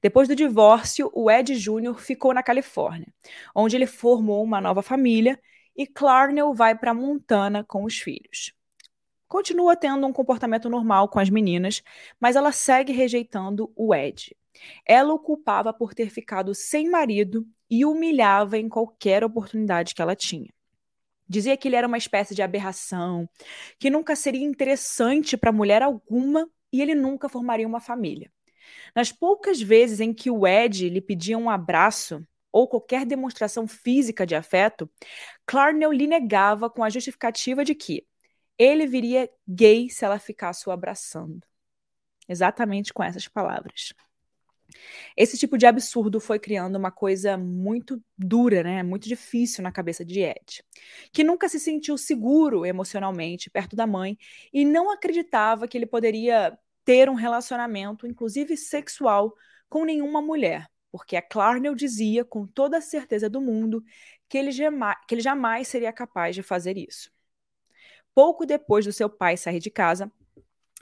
Depois 0.01 0.29
do 0.29 0.37
divórcio, 0.37 1.11
o 1.15 1.31
Ed 1.31 1.55
Jr. 1.55 1.95
ficou 1.99 2.35
na 2.35 2.43
Califórnia, 2.43 3.13
onde 3.55 3.77
ele 3.77 3.87
formou 3.87 4.43
uma 4.43 4.61
nova 4.61 4.83
família, 4.83 5.41
e 5.77 5.87
Clarnell 5.87 6.53
vai 6.53 6.77
para 6.77 6.93
Montana 6.93 7.65
com 7.65 7.85
os 7.85 7.99
filhos 7.99 8.53
continua 9.33 9.75
tendo 9.75 10.07
um 10.07 10.13
comportamento 10.13 10.69
normal 10.69 11.09
com 11.09 11.19
as 11.19 11.31
meninas, 11.31 11.83
mas 12.21 12.37
ela 12.37 12.53
segue 12.53 12.93
rejeitando 12.93 13.73
o 13.75 13.95
Ed. 13.95 14.37
Ela 14.85 15.15
o 15.15 15.19
culpava 15.19 15.73
por 15.73 15.95
ter 15.95 16.11
ficado 16.11 16.55
sem 16.55 16.91
marido 16.91 17.47
e 17.71 17.83
humilhava 17.87 18.59
em 18.59 18.69
qualquer 18.69 19.25
oportunidade 19.25 19.95
que 19.95 20.03
ela 20.03 20.15
tinha. 20.15 20.53
Dizia 21.27 21.57
que 21.57 21.67
ele 21.67 21.77
era 21.77 21.89
uma 21.89 21.97
espécie 21.97 22.35
de 22.35 22.43
aberração, 22.43 23.27
que 23.79 23.89
nunca 23.89 24.15
seria 24.15 24.45
interessante 24.45 25.35
para 25.35 25.51
mulher 25.51 25.81
alguma 25.81 26.47
e 26.71 26.83
ele 26.83 26.95
nunca 26.95 27.27
formaria 27.27 27.67
uma 27.67 27.81
família. 27.81 28.31
Nas 28.95 29.11
poucas 29.11 29.63
vezes 29.63 29.99
em 29.99 30.13
que 30.13 30.31
o 30.31 30.47
Ed 30.47 30.91
lhe 30.91 31.01
pedia 31.01 31.39
um 31.39 31.49
abraço 31.49 32.23
ou 32.53 32.69
qualquer 32.69 33.07
demonstração 33.07 33.67
física 33.67 34.27
de 34.27 34.35
afeto, 34.35 34.91
Clarnell 35.47 35.91
lhe 35.91 36.07
negava 36.07 36.69
com 36.69 36.85
a 36.85 36.91
justificativa 36.91 37.65
de 37.65 37.75
que 37.75 38.05
ele 38.63 38.87
viria 38.87 39.29
gay 39.47 39.91
se 39.91 40.05
ela 40.05 40.19
ficasse 40.19 40.69
o 40.69 40.73
abraçando. 40.73 41.41
Exatamente 42.29 42.93
com 42.93 43.03
essas 43.03 43.27
palavras. 43.29 43.93
Esse 45.17 45.37
tipo 45.37 45.59
de 45.59 45.67
absurdo 45.67 46.21
foi 46.21 46.39
criando 46.39 46.77
uma 46.77 46.91
coisa 46.91 47.37
muito 47.37 48.03
dura, 48.17 48.63
né? 48.63 48.83
Muito 48.83 49.09
difícil 49.09 49.63
na 49.63 49.73
cabeça 49.73 50.05
de 50.05 50.21
Ed, 50.21 50.63
que 51.13 51.23
nunca 51.25 51.49
se 51.49 51.61
sentiu 51.61 51.99
seguro 51.99 52.65
emocionalmente 52.65 53.51
perto 53.51 53.77
da 53.77 53.87
mãe 53.87 54.17
e 54.53 54.65
não 54.65 54.91
acreditava 54.91 55.69
que 55.69 55.77
ele 55.77 55.87
poderia 55.87 56.57
ter 56.85 57.09
um 57.09 57.15
relacionamento, 57.15 58.07
inclusive 58.07 58.57
sexual, 58.57 59.35
com 59.69 59.85
nenhuma 59.85 60.21
mulher, 60.21 60.67
porque 60.91 61.17
a 61.17 61.23
Clarnell 61.23 61.75
dizia 61.75 62.25
com 62.25 62.47
toda 62.47 62.79
a 62.79 62.81
certeza 62.81 63.29
do 63.29 63.41
mundo 63.41 63.83
que 64.29 64.37
ele, 64.37 64.51
que 65.07 65.15
ele 65.15 65.23
jamais 65.23 65.69
seria 65.69 65.93
capaz 65.93 66.35
de 66.35 66.43
fazer 66.43 66.77
isso. 66.77 67.11
Pouco 68.15 68.45
depois 68.45 68.85
do 68.85 68.93
seu 68.93 69.09
pai 69.09 69.37
sair 69.37 69.59
de 69.59 69.71
casa, 69.71 70.11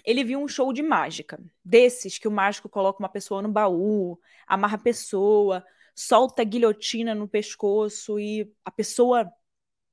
ele 0.05 0.25
viu 0.25 0.41
um 0.41 0.49
show 0.49 0.73
de 0.73 0.83
mágica, 0.83 1.39
desses 1.65 2.19
que 2.19 2.27
o 2.29 2.31
mágico 2.31 2.69
coloca 2.69 2.99
uma 3.01 3.09
pessoa 3.09 3.43
no 3.43 3.49
baú, 3.49 4.19
amarra 4.47 4.77
a 4.77 4.81
pessoa, 4.81 5.65
solta 5.95 6.43
a 6.43 6.45
guilhotina 6.45 7.15
no 7.15 7.29
pescoço 7.29 8.19
e 8.19 8.53
a 8.65 8.71
pessoa 8.71 9.31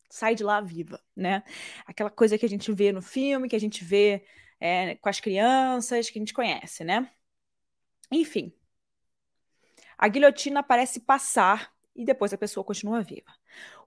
sai 0.10 0.36
de 0.36 0.44
lá 0.44 0.62
viva, 0.62 1.02
né? 1.16 1.44
Aquela 1.86 2.10
coisa 2.10 2.38
que 2.38 2.46
a 2.46 2.50
gente 2.50 2.72
vê 2.72 2.92
no 2.92 3.02
filme, 3.02 3.50
que 3.50 3.56
a 3.56 3.60
gente 3.60 3.84
vê 3.84 4.26
é, 4.60 4.96
com 4.96 5.10
as 5.10 5.20
crianças, 5.20 6.10
que 6.10 6.18
a 6.18 6.22
gente 6.22 6.34
conhece, 6.34 6.84
né? 6.84 7.12
Enfim. 8.12 8.54
A 9.98 10.08
guilhotina 10.08 10.64
parece 10.64 11.02
passar 11.02 11.74
e 11.96 12.06
depois 12.06 12.32
a 12.32 12.38
pessoa 12.38 12.64
continua 12.64 13.02
viva. 13.02 13.34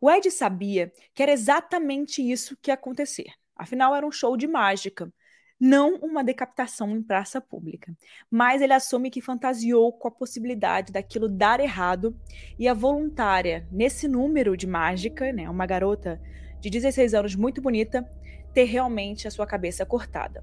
O 0.01 0.11
Ed 0.11 0.31
sabia 0.31 0.93
que 1.15 1.23
era 1.23 1.33
exatamente 1.33 2.21
isso 2.21 2.57
que 2.61 2.71
ia 2.71 2.75
acontecer. 2.75 3.33
Afinal, 3.61 3.95
era 3.95 4.07
um 4.07 4.13
show 4.13 4.37
de 4.37 4.47
mágica 4.47 5.13
não 5.61 5.97
uma 5.97 6.25
decapitação 6.25 6.97
em 6.97 7.03
praça 7.03 7.39
pública. 7.39 7.95
Mas 8.31 8.63
ele 8.63 8.73
assume 8.73 9.11
que 9.11 9.21
fantasiou 9.21 9.93
com 9.93 10.09
a 10.09 10.11
possibilidade 10.11 10.91
daquilo 10.91 11.29
dar 11.29 11.61
errado 11.61 12.17
e 12.59 12.67
a 12.67 12.73
voluntária, 12.73 13.69
nesse 13.71 14.09
número 14.09 14.57
de 14.57 14.67
mágica, 14.67 15.31
né, 15.31 15.51
uma 15.51 15.67
garota 15.67 16.19
de 16.61 16.71
16 16.71 17.13
anos 17.13 17.37
muito 17.37 17.61
bonita, 17.61 18.09
ter 18.55 18.65
realmente 18.65 19.29
a 19.29 19.31
sua 19.31 19.47
cabeça 19.47 19.85
cortada. 19.85 20.43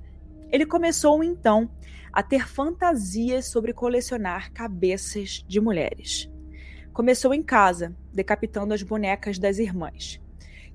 Ele 0.52 0.66
começou 0.66 1.24
então 1.24 1.70
a 2.14 2.22
ter 2.22 2.48
fantasias 2.48 3.48
sobre 3.48 3.74
colecionar 3.74 4.54
cabeças 4.54 5.44
de 5.48 5.60
mulheres. 5.60 6.32
Começou 6.94 7.34
em 7.34 7.44
casa, 7.44 7.96
decapitando 8.14 8.74
as 8.74 8.82
bonecas 8.82 9.38
das 9.38 9.58
irmãs 9.58 10.22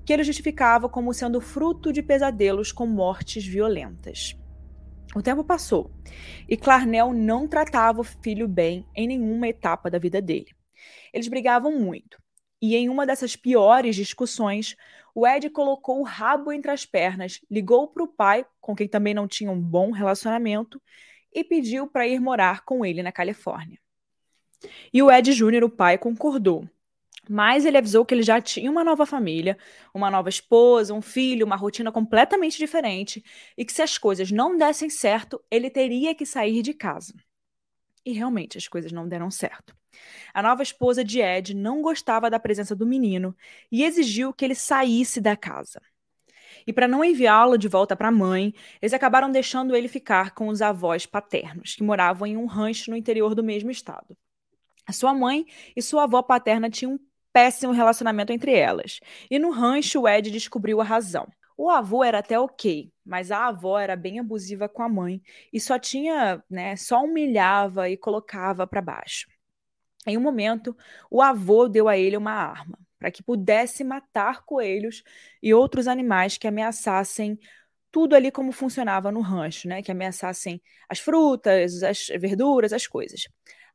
que 0.05 0.13
ele 0.13 0.23
justificava 0.23 0.89
como 0.89 1.13
sendo 1.13 1.39
fruto 1.39 1.91
de 1.91 2.01
pesadelos 2.01 2.71
com 2.71 2.85
mortes 2.85 3.45
violentas. 3.45 4.35
O 5.15 5.21
tempo 5.21 5.43
passou 5.43 5.91
e 6.49 6.57
Clarnell 6.57 7.13
não 7.13 7.47
tratava 7.47 8.01
o 8.01 8.03
filho 8.03 8.47
bem 8.47 8.85
em 8.95 9.07
nenhuma 9.07 9.47
etapa 9.47 9.89
da 9.89 9.99
vida 9.99 10.21
dele. 10.21 10.55
Eles 11.13 11.27
brigavam 11.27 11.79
muito. 11.79 12.21
E 12.61 12.75
em 12.75 12.89
uma 12.89 13.05
dessas 13.05 13.35
piores 13.35 13.95
discussões, 13.95 14.75
o 15.13 15.27
Ed 15.27 15.49
colocou 15.49 15.99
o 15.99 16.03
rabo 16.03 16.51
entre 16.51 16.71
as 16.71 16.85
pernas, 16.85 17.39
ligou 17.51 17.87
para 17.87 18.03
o 18.03 18.07
pai, 18.07 18.45
com 18.59 18.73
quem 18.75 18.87
também 18.87 19.13
não 19.13 19.27
tinha 19.27 19.51
um 19.51 19.59
bom 19.59 19.91
relacionamento, 19.91 20.81
e 21.31 21.43
pediu 21.43 21.87
para 21.87 22.07
ir 22.07 22.19
morar 22.19 22.63
com 22.63 22.85
ele 22.85 23.03
na 23.03 23.11
Califórnia. 23.11 23.77
E 24.93 25.03
o 25.03 25.11
Ed 25.11 25.33
Jr., 25.33 25.63
o 25.63 25.69
pai, 25.69 25.97
concordou, 25.97 26.67
mas 27.29 27.65
ele 27.65 27.77
avisou 27.77 28.05
que 28.05 28.13
ele 28.13 28.23
já 28.23 28.41
tinha 28.41 28.69
uma 28.69 28.83
nova 28.83 29.05
família, 29.05 29.57
uma 29.93 30.11
nova 30.11 30.29
esposa, 30.29 30.93
um 30.93 31.01
filho, 31.01 31.45
uma 31.45 31.55
rotina 31.55 31.91
completamente 31.91 32.57
diferente 32.57 33.23
e 33.57 33.63
que 33.63 33.71
se 33.71 33.81
as 33.81 33.97
coisas 33.97 34.31
não 34.31 34.57
dessem 34.57 34.89
certo, 34.89 35.41
ele 35.49 35.69
teria 35.69 36.13
que 36.13 36.25
sair 36.25 36.61
de 36.61 36.73
casa. 36.73 37.13
E 38.05 38.11
realmente 38.11 38.57
as 38.57 38.67
coisas 38.67 38.91
não 38.91 39.07
deram 39.07 39.31
certo. 39.31 39.75
A 40.33 40.41
nova 40.41 40.63
esposa 40.63 41.03
de 41.03 41.21
Ed 41.21 41.53
não 41.53 41.81
gostava 41.81 42.29
da 42.29 42.39
presença 42.39 42.75
do 42.75 42.85
menino 42.85 43.35
e 43.71 43.83
exigiu 43.83 44.33
que 44.33 44.43
ele 44.43 44.55
saísse 44.55 45.21
da 45.21 45.37
casa. 45.37 45.81
E 46.65 46.73
para 46.73 46.87
não 46.87 47.03
enviá-lo 47.03 47.57
de 47.57 47.67
volta 47.67 47.95
para 47.95 48.09
a 48.09 48.11
mãe, 48.11 48.53
eles 48.81 48.93
acabaram 48.93 49.31
deixando 49.31 49.75
ele 49.75 49.87
ficar 49.87 50.31
com 50.31 50.47
os 50.47 50.61
avós 50.61 51.05
paternos, 51.05 51.75
que 51.75 51.83
moravam 51.83 52.27
em 52.27 52.37
um 52.37 52.45
rancho 52.45 52.91
no 52.91 52.97
interior 52.97 53.35
do 53.35 53.43
mesmo 53.43 53.71
estado. 53.71 54.17
A 54.85 54.91
sua 54.91 55.13
mãe 55.13 55.45
e 55.75 55.81
sua 55.81 56.03
avó 56.03 56.21
paterna 56.21 56.69
tinham 56.69 56.99
péssimo 57.33 57.73
relacionamento 57.73 58.31
entre 58.31 58.53
elas. 58.53 58.99
E 59.29 59.39
no 59.39 59.51
rancho, 59.51 60.07
Ed 60.07 60.31
descobriu 60.31 60.79
a 60.79 60.83
razão. 60.83 61.27
O 61.57 61.69
avô 61.69 62.03
era 62.03 62.19
até 62.19 62.39
ok, 62.39 62.91
mas 63.05 63.31
a 63.31 63.47
avó 63.47 63.77
era 63.79 63.95
bem 63.95 64.19
abusiva 64.19 64.69
com 64.69 64.81
a 64.81 64.89
mãe 64.89 65.21
e 65.51 65.59
só 65.59 65.77
tinha, 65.77 66.43
né, 66.49 66.75
só 66.75 67.03
humilhava 67.03 67.89
e 67.89 67.97
colocava 67.97 68.65
para 68.65 68.81
baixo. 68.81 69.27
Em 70.05 70.17
um 70.17 70.21
momento, 70.21 70.75
o 71.09 71.21
avô 71.21 71.67
deu 71.67 71.87
a 71.87 71.97
ele 71.97 72.17
uma 72.17 72.33
arma 72.33 72.77
para 72.99 73.11
que 73.11 73.21
pudesse 73.23 73.83
matar 73.83 74.43
coelhos 74.45 75.03
e 75.41 75.53
outros 75.53 75.87
animais 75.87 76.37
que 76.37 76.47
ameaçassem 76.47 77.37
tudo 77.91 78.15
ali 78.15 78.31
como 78.31 78.51
funcionava 78.51 79.11
no 79.11 79.21
rancho, 79.21 79.67
né? 79.67 79.83
Que 79.83 79.91
ameaçassem 79.91 80.61
as 80.89 80.99
frutas, 80.99 81.83
as 81.83 82.07
verduras, 82.19 82.73
as 82.73 82.87
coisas. 82.87 83.27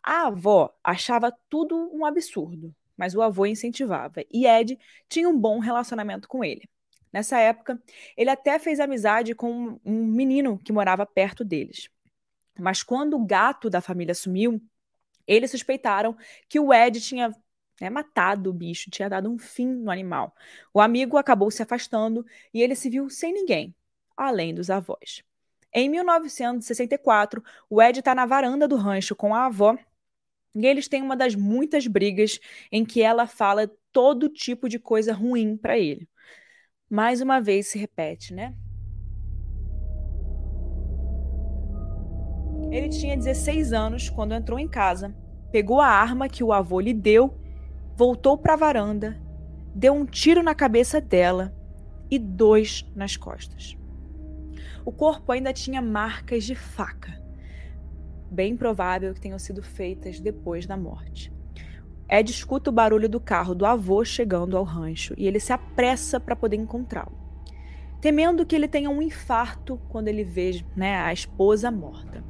A 0.02 0.26
avó 0.28 0.74
achava 0.82 1.32
tudo 1.48 1.76
um 1.94 2.04
absurdo, 2.06 2.74
mas 2.98 3.14
o 3.14 3.22
avô 3.22 3.46
incentivava. 3.46 4.24
E 4.30 4.46
Ed 4.46 4.78
tinha 5.08 5.28
um 5.28 5.38
bom 5.38 5.60
relacionamento 5.60 6.28
com 6.28 6.44
ele. 6.44 6.68
Nessa 7.12 7.38
época, 7.38 7.80
ele 8.16 8.28
até 8.28 8.58
fez 8.58 8.80
amizade 8.80 9.34
com 9.34 9.80
um 9.84 10.04
menino 10.04 10.58
que 10.58 10.72
morava 10.72 11.06
perto 11.06 11.44
deles. 11.44 11.88
Mas 12.58 12.82
quando 12.82 13.14
o 13.14 13.24
gato 13.24 13.70
da 13.70 13.80
família 13.80 14.14
sumiu, 14.14 14.60
eles 15.26 15.50
suspeitaram 15.50 16.16
que 16.48 16.58
o 16.58 16.74
Ed 16.74 17.00
tinha 17.00 17.32
né, 17.80 17.88
matado 17.88 18.50
o 18.50 18.52
bicho, 18.52 18.90
tinha 18.90 19.08
dado 19.08 19.30
um 19.30 19.38
fim 19.38 19.66
no 19.66 19.90
animal. 19.90 20.34
O 20.74 20.80
amigo 20.80 21.16
acabou 21.16 21.50
se 21.50 21.62
afastando 21.62 22.26
e 22.52 22.60
ele 22.60 22.74
se 22.74 22.90
viu 22.90 23.08
sem 23.08 23.32
ninguém, 23.32 23.74
além 24.16 24.52
dos 24.52 24.68
avós. 24.68 25.22
Em 25.72 25.88
1964, 25.88 27.42
o 27.70 27.80
Ed 27.80 28.00
está 28.00 28.14
na 28.14 28.26
varanda 28.26 28.66
do 28.66 28.76
rancho 28.76 29.14
com 29.14 29.34
a 29.34 29.46
avó 29.46 29.78
e 30.58 30.66
eles 30.66 30.88
têm 30.88 31.02
uma 31.02 31.16
das 31.16 31.34
muitas 31.34 31.86
brigas 31.86 32.40
em 32.70 32.84
que 32.84 33.00
ela 33.00 33.26
fala 33.26 33.70
todo 33.92 34.28
tipo 34.28 34.68
de 34.68 34.78
coisa 34.78 35.12
ruim 35.12 35.56
para 35.56 35.78
ele. 35.78 36.08
Mais 36.90 37.20
uma 37.20 37.40
vez 37.40 37.68
se 37.68 37.78
repete, 37.78 38.34
né? 38.34 38.54
Ele 42.70 42.88
tinha 42.88 43.16
16 43.16 43.72
anos 43.72 44.10
quando 44.10 44.34
entrou 44.34 44.58
em 44.58 44.68
casa, 44.68 45.14
pegou 45.50 45.80
a 45.80 45.86
arma 45.86 46.28
que 46.28 46.44
o 46.44 46.52
avô 46.52 46.80
lhe 46.80 46.92
deu, 46.92 47.34
voltou 47.96 48.36
para 48.36 48.54
a 48.54 48.56
varanda, 48.56 49.18
deu 49.74 49.94
um 49.94 50.04
tiro 50.04 50.42
na 50.42 50.54
cabeça 50.54 51.00
dela 51.00 51.54
e 52.10 52.18
dois 52.18 52.84
nas 52.94 53.16
costas. 53.16 53.76
O 54.84 54.92
corpo 54.92 55.32
ainda 55.32 55.52
tinha 55.52 55.80
marcas 55.80 56.44
de 56.44 56.54
faca 56.54 57.17
bem 58.30 58.56
provável 58.56 59.14
que 59.14 59.20
tenham 59.20 59.38
sido 59.38 59.62
feitas 59.62 60.20
depois 60.20 60.66
da 60.66 60.76
morte. 60.76 61.32
Ed 62.08 62.30
escuta 62.30 62.70
o 62.70 62.72
barulho 62.72 63.08
do 63.08 63.20
carro 63.20 63.54
do 63.54 63.66
avô 63.66 64.04
chegando 64.04 64.56
ao 64.56 64.64
rancho 64.64 65.14
e 65.16 65.26
ele 65.26 65.38
se 65.38 65.52
apressa 65.52 66.18
para 66.18 66.34
poder 66.34 66.56
encontrá-lo, 66.56 67.12
temendo 68.00 68.46
que 68.46 68.56
ele 68.56 68.66
tenha 68.66 68.88
um 68.88 69.02
infarto 69.02 69.78
quando 69.88 70.08
ele 70.08 70.24
vê 70.24 70.64
né, 70.74 70.96
a 70.96 71.12
esposa 71.12 71.70
morta 71.70 72.24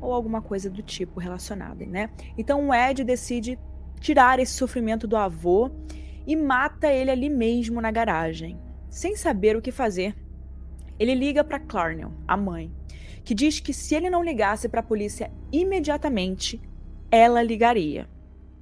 ou 0.00 0.12
alguma 0.12 0.40
coisa 0.40 0.70
do 0.70 0.82
tipo 0.82 1.18
relacionada, 1.18 1.84
né? 1.86 2.10
Então 2.38 2.68
o 2.68 2.74
Ed 2.74 3.02
decide 3.02 3.58
tirar 3.98 4.38
esse 4.38 4.52
sofrimento 4.52 5.08
do 5.08 5.16
avô 5.16 5.70
e 6.26 6.36
mata 6.36 6.92
ele 6.92 7.10
ali 7.10 7.28
mesmo 7.28 7.80
na 7.80 7.90
garagem. 7.90 8.58
Sem 8.88 9.16
saber 9.16 9.56
o 9.56 9.62
que 9.62 9.72
fazer, 9.72 10.14
ele 10.98 11.14
liga 11.14 11.42
para 11.42 11.58
Clarnell, 11.58 12.12
a 12.26 12.36
mãe, 12.36 12.72
que 13.26 13.34
diz 13.34 13.58
que 13.58 13.74
se 13.74 13.92
ele 13.92 14.08
não 14.08 14.22
ligasse 14.22 14.68
para 14.68 14.78
a 14.78 14.84
polícia 14.84 15.32
imediatamente, 15.50 16.62
ela 17.10 17.42
ligaria. 17.42 18.08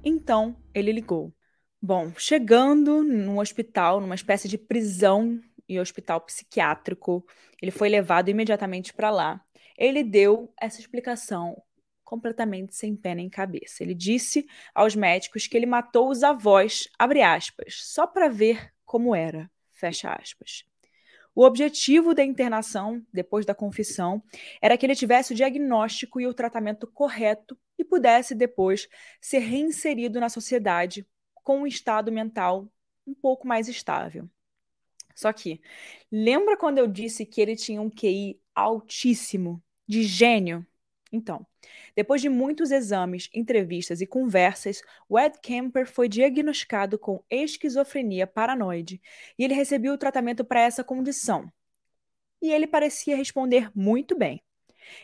Então, 0.03 0.55
ele 0.73 0.91
ligou. 0.91 1.31
Bom, 1.79 2.11
chegando 2.17 3.03
no 3.03 3.39
hospital, 3.39 4.01
numa 4.01 4.15
espécie 4.15 4.47
de 4.47 4.57
prisão 4.57 5.39
e 5.69 5.79
hospital 5.79 6.19
psiquiátrico, 6.21 7.23
ele 7.61 7.69
foi 7.69 7.89
levado 7.89 8.29
imediatamente 8.29 8.91
para 8.91 9.11
lá. 9.11 9.39
Ele 9.77 10.03
deu 10.03 10.51
essa 10.59 10.79
explicação 10.79 11.61
completamente 12.03 12.75
sem 12.75 12.95
pé 12.95 13.13
nem 13.13 13.29
cabeça. 13.29 13.83
Ele 13.83 13.93
disse 13.93 14.47
aos 14.73 14.95
médicos 14.95 15.45
que 15.45 15.55
ele 15.55 15.67
matou 15.67 16.09
os 16.09 16.23
avós, 16.23 16.89
abre 16.97 17.21
aspas, 17.21 17.81
só 17.83 18.07
para 18.07 18.29
ver 18.29 18.73
como 18.83 19.13
era, 19.13 19.47
fecha 19.73 20.11
aspas. 20.11 20.65
O 21.35 21.43
objetivo 21.43 22.13
da 22.13 22.23
internação, 22.23 23.05
depois 23.11 23.45
da 23.45 23.53
confissão, 23.53 24.23
era 24.61 24.77
que 24.77 24.85
ele 24.85 24.95
tivesse 24.95 25.33
o 25.33 25.35
diagnóstico 25.35 26.21
e 26.21 26.25
o 26.25 26.33
tratamento 26.33 26.87
correto 26.87 27.57
e 27.77 27.83
pudesse 27.83 28.33
depois 28.33 28.87
ser 29.19 29.39
reinserido 29.39 30.17
na 30.19 30.29
sociedade 30.29 31.05
com 31.33 31.59
um 31.59 31.67
estado 31.67 32.09
mental 32.09 32.71
um 33.05 33.13
pouco 33.13 33.45
mais 33.45 33.67
estável. 33.67 34.29
Só 35.13 35.31
que, 35.33 35.61
lembra 36.09 36.57
quando 36.57 36.77
eu 36.77 36.87
disse 36.87 37.25
que 37.25 37.41
ele 37.41 37.55
tinha 37.55 37.81
um 37.81 37.89
QI 37.89 38.39
altíssimo, 38.53 39.61
de 39.85 40.03
gênio? 40.03 40.65
Então, 41.11 41.45
depois 41.95 42.21
de 42.21 42.29
muitos 42.29 42.71
exames, 42.71 43.29
entrevistas 43.33 44.01
e 44.01 44.07
conversas, 44.07 44.81
o 45.07 45.19
Ed 45.19 45.39
Kemper 45.41 45.87
foi 45.87 46.09
diagnosticado 46.09 46.97
com 46.97 47.23
esquizofrenia 47.29 48.27
paranoide 48.27 49.01
e 49.37 49.43
ele 49.43 49.53
recebeu 49.53 49.93
o 49.93 49.97
tratamento 49.97 50.43
para 50.43 50.61
essa 50.61 50.83
condição. 50.83 51.51
E 52.41 52.51
ele 52.51 52.67
parecia 52.67 53.15
responder 53.15 53.71
muito 53.73 54.17
bem. 54.17 54.43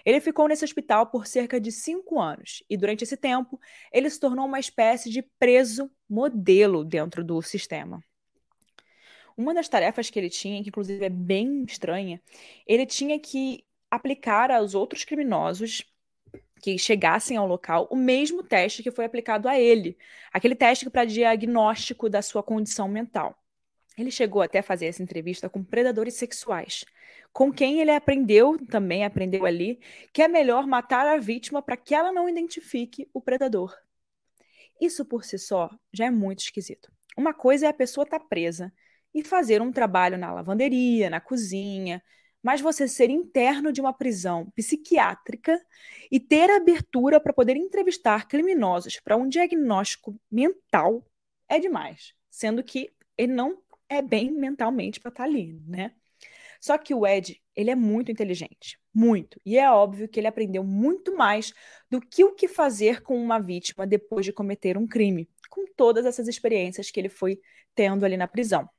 Ele 0.05 0.21
ficou 0.21 0.47
nesse 0.47 0.63
hospital 0.63 1.07
por 1.07 1.25
cerca 1.25 1.59
de 1.59 1.71
cinco 1.71 2.19
anos 2.19 2.63
e, 2.69 2.77
durante 2.77 3.03
esse 3.03 3.17
tempo, 3.17 3.59
ele 3.91 4.09
se 4.09 4.19
tornou 4.19 4.45
uma 4.45 4.59
espécie 4.59 5.09
de 5.09 5.23
preso 5.39 5.89
modelo 6.09 6.83
dentro 6.83 7.23
do 7.23 7.41
sistema. 7.41 8.03
Uma 9.35 9.53
das 9.53 9.67
tarefas 9.67 10.09
que 10.09 10.19
ele 10.19 10.29
tinha, 10.29 10.61
que 10.61 10.69
inclusive 10.69 11.03
é 11.03 11.09
bem 11.09 11.63
estranha, 11.63 12.21
ele 12.67 12.85
tinha 12.85 13.19
que 13.19 13.63
aplicar 13.89 14.51
aos 14.51 14.75
outros 14.75 15.03
criminosos 15.03 15.83
que 16.61 16.77
chegassem 16.77 17.35
ao 17.37 17.47
local 17.47 17.87
o 17.89 17.95
mesmo 17.95 18.43
teste 18.43 18.83
que 18.83 18.91
foi 18.91 19.05
aplicado 19.05 19.49
a 19.49 19.59
ele, 19.59 19.97
aquele 20.31 20.55
teste 20.55 20.89
para 20.89 21.05
diagnóstico 21.05 22.09
da 22.09 22.21
sua 22.21 22.43
condição 22.43 22.87
mental. 22.87 23.35
Ele 23.97 24.11
chegou 24.11 24.41
até 24.41 24.59
a 24.59 24.63
fazer 24.63 24.85
essa 24.85 25.03
entrevista 25.03 25.49
com 25.49 25.63
predadores 25.63 26.13
sexuais, 26.13 26.85
com 27.33 27.51
quem 27.51 27.81
ele 27.81 27.91
aprendeu, 27.91 28.57
também 28.67 29.03
aprendeu 29.03 29.45
ali, 29.45 29.79
que 30.13 30.21
é 30.21 30.27
melhor 30.27 30.67
matar 30.67 31.05
a 31.07 31.17
vítima 31.17 31.61
para 31.61 31.77
que 31.77 31.95
ela 31.95 32.11
não 32.11 32.29
identifique 32.29 33.09
o 33.13 33.21
predador. 33.21 33.75
Isso 34.79 35.05
por 35.05 35.23
si 35.23 35.37
só 35.37 35.69
já 35.93 36.05
é 36.05 36.11
muito 36.11 36.39
esquisito. 36.39 36.91
Uma 37.17 37.33
coisa 37.33 37.65
é 37.67 37.69
a 37.69 37.73
pessoa 37.73 38.03
estar 38.03 38.19
tá 38.19 38.25
presa 38.25 38.71
e 39.13 39.23
fazer 39.23 39.61
um 39.61 39.71
trabalho 39.71 40.17
na 40.17 40.33
lavanderia, 40.33 41.09
na 41.09 41.19
cozinha, 41.19 42.01
mas 42.41 42.61
você 42.61 42.87
ser 42.87 43.09
interno 43.09 43.71
de 43.71 43.81
uma 43.81 43.93
prisão 43.93 44.49
psiquiátrica 44.55 45.59
e 46.11 46.19
ter 46.19 46.49
abertura 46.49 47.19
para 47.19 47.33
poder 47.33 47.55
entrevistar 47.55 48.27
criminosos 48.27 48.99
para 48.99 49.17
um 49.17 49.27
diagnóstico 49.27 50.19
mental 50.29 51.05
é 51.47 51.59
demais, 51.59 52.13
sendo 52.29 52.63
que 52.63 52.91
ele 53.17 53.33
não 53.33 53.61
é 53.87 54.01
bem 54.01 54.31
mentalmente 54.31 54.99
para 54.99 55.09
estar 55.09 55.23
tá 55.23 55.29
ali, 55.29 55.59
né? 55.67 55.93
Só 56.59 56.77
que 56.77 56.93
o 56.93 57.07
Ed, 57.07 57.41
ele 57.55 57.71
é 57.71 57.75
muito 57.75 58.11
inteligente, 58.11 58.79
muito, 58.93 59.39
e 59.45 59.57
é 59.57 59.69
óbvio 59.71 60.07
que 60.07 60.19
ele 60.19 60.27
aprendeu 60.27 60.63
muito 60.63 61.15
mais 61.15 61.53
do 61.89 61.99
que 61.99 62.23
o 62.23 62.35
que 62.35 62.47
fazer 62.47 63.01
com 63.01 63.21
uma 63.21 63.39
vítima 63.39 63.87
depois 63.87 64.25
de 64.25 64.31
cometer 64.31 64.77
um 64.77 64.87
crime, 64.87 65.27
com 65.49 65.65
todas 65.75 66.05
essas 66.05 66.27
experiências 66.27 66.91
que 66.91 66.99
ele 66.99 67.09
foi 67.09 67.39
tendo 67.73 68.05
ali 68.05 68.15
na 68.15 68.27
prisão. 68.27 68.69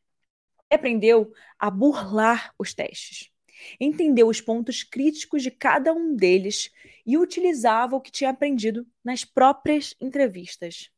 Ele 0.70 0.78
aprendeu 0.78 1.32
a 1.58 1.70
burlar 1.70 2.54
os 2.56 2.72
testes 2.72 3.31
entendeu 3.80 4.28
os 4.28 4.40
pontos 4.40 4.82
críticos 4.82 5.42
de 5.42 5.50
cada 5.50 5.92
um 5.92 6.14
deles 6.14 6.70
e 7.06 7.18
utilizava 7.18 7.96
o 7.96 8.00
que 8.00 8.10
tinha 8.10 8.30
aprendido 8.30 8.86
nas 9.04 9.24
próprias 9.24 9.94
entrevistas. 10.00 10.90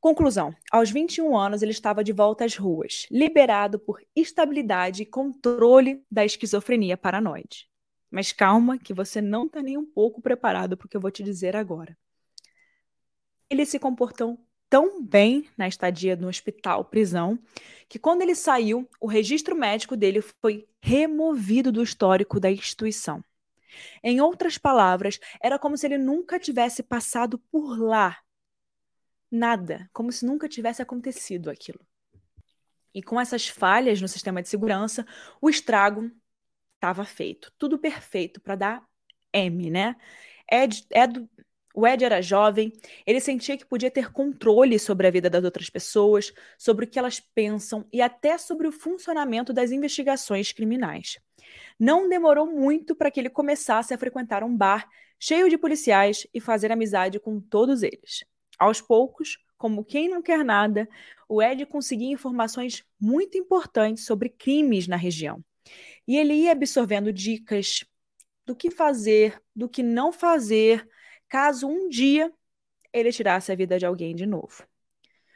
Conclusão: 0.00 0.54
aos 0.70 0.90
21 0.90 1.34
anos, 1.34 1.62
ele 1.62 1.72
estava 1.72 2.04
de 2.04 2.12
volta 2.12 2.44
às 2.44 2.56
ruas, 2.56 3.06
liberado 3.10 3.78
por 3.78 4.02
estabilidade 4.14 5.02
e 5.02 5.06
controle 5.06 6.04
da 6.10 6.26
esquizofrenia 6.26 6.94
paranoide. 6.94 7.66
Mas 8.10 8.30
calma, 8.30 8.78
que 8.78 8.92
você 8.92 9.22
não 9.22 9.46
está 9.46 9.62
nem 9.62 9.78
um 9.78 9.86
pouco 9.86 10.20
preparado 10.20 10.76
para 10.76 10.84
o 10.84 10.88
que 10.90 10.96
eu 10.96 11.00
vou 11.00 11.10
te 11.10 11.22
dizer 11.22 11.56
agora. 11.56 11.96
Ele 13.48 13.64
se 13.64 13.78
comportou 13.78 14.38
tão 14.68 15.02
bem 15.02 15.48
na 15.56 15.68
estadia 15.68 16.16
no 16.16 16.28
hospital 16.28 16.84
prisão 16.84 17.38
que 17.88 17.98
quando 17.98 18.22
ele 18.22 18.34
saiu, 18.34 18.88
o 19.00 19.06
registro 19.06 19.54
médico 19.54 19.96
dele 19.96 20.20
foi 20.20 20.66
removido 20.80 21.70
do 21.70 21.82
histórico 21.82 22.40
da 22.40 22.50
instituição. 22.50 23.22
Em 24.02 24.20
outras 24.20 24.58
palavras, 24.58 25.18
era 25.40 25.58
como 25.58 25.76
se 25.76 25.86
ele 25.86 25.98
nunca 25.98 26.38
tivesse 26.38 26.82
passado 26.82 27.38
por 27.50 27.78
lá. 27.78 28.18
Nada, 29.30 29.88
como 29.92 30.12
se 30.12 30.24
nunca 30.24 30.48
tivesse 30.48 30.80
acontecido 30.80 31.50
aquilo. 31.50 31.80
E 32.94 33.02
com 33.02 33.20
essas 33.20 33.48
falhas 33.48 34.00
no 34.00 34.06
sistema 34.06 34.40
de 34.40 34.48
segurança, 34.48 35.04
o 35.40 35.50
estrago 35.50 36.10
estava 36.74 37.04
feito. 37.04 37.52
Tudo 37.58 37.78
perfeito 37.78 38.40
para 38.40 38.54
dar 38.54 38.88
M, 39.32 39.70
né? 39.70 39.96
Ed, 40.50 40.86
Ed, 40.90 41.28
o 41.74 41.84
Ed 41.84 42.04
era 42.04 42.22
jovem, 42.22 42.72
ele 43.04 43.20
sentia 43.20 43.58
que 43.58 43.66
podia 43.66 43.90
ter 43.90 44.12
controle 44.12 44.78
sobre 44.78 45.08
a 45.08 45.10
vida 45.10 45.28
das 45.28 45.42
outras 45.42 45.68
pessoas, 45.68 46.32
sobre 46.56 46.84
o 46.84 46.88
que 46.88 46.98
elas 47.00 47.18
pensam 47.18 47.84
e 47.92 48.00
até 48.00 48.38
sobre 48.38 48.68
o 48.68 48.72
funcionamento 48.72 49.52
das 49.52 49.72
investigações 49.72 50.52
criminais. 50.52 51.18
Não 51.78 52.08
demorou 52.08 52.46
muito 52.46 52.94
para 52.94 53.10
que 53.10 53.18
ele 53.18 53.28
começasse 53.28 53.92
a 53.92 53.98
frequentar 53.98 54.44
um 54.44 54.56
bar 54.56 54.88
cheio 55.18 55.50
de 55.50 55.58
policiais 55.58 56.26
e 56.32 56.40
fazer 56.40 56.70
amizade 56.70 57.18
com 57.18 57.40
todos 57.40 57.82
eles. 57.82 58.24
Aos 58.56 58.80
poucos, 58.80 59.38
como 59.58 59.84
quem 59.84 60.08
não 60.08 60.22
quer 60.22 60.44
nada, 60.44 60.88
o 61.28 61.42
Ed 61.42 61.66
conseguia 61.66 62.12
informações 62.12 62.84
muito 63.00 63.36
importantes 63.36 64.04
sobre 64.04 64.28
crimes 64.28 64.86
na 64.86 64.96
região. 64.96 65.44
E 66.06 66.16
ele 66.16 66.34
ia 66.34 66.52
absorvendo 66.52 67.12
dicas 67.12 67.84
do 68.46 68.54
que 68.54 68.70
fazer, 68.70 69.42
do 69.56 69.68
que 69.68 69.82
não 69.82 70.12
fazer 70.12 70.86
caso 71.34 71.66
um 71.66 71.88
dia 71.88 72.32
ele 72.92 73.10
tirasse 73.10 73.50
a 73.50 73.56
vida 73.56 73.76
de 73.76 73.84
alguém 73.84 74.14
de 74.14 74.24
novo. 74.24 74.64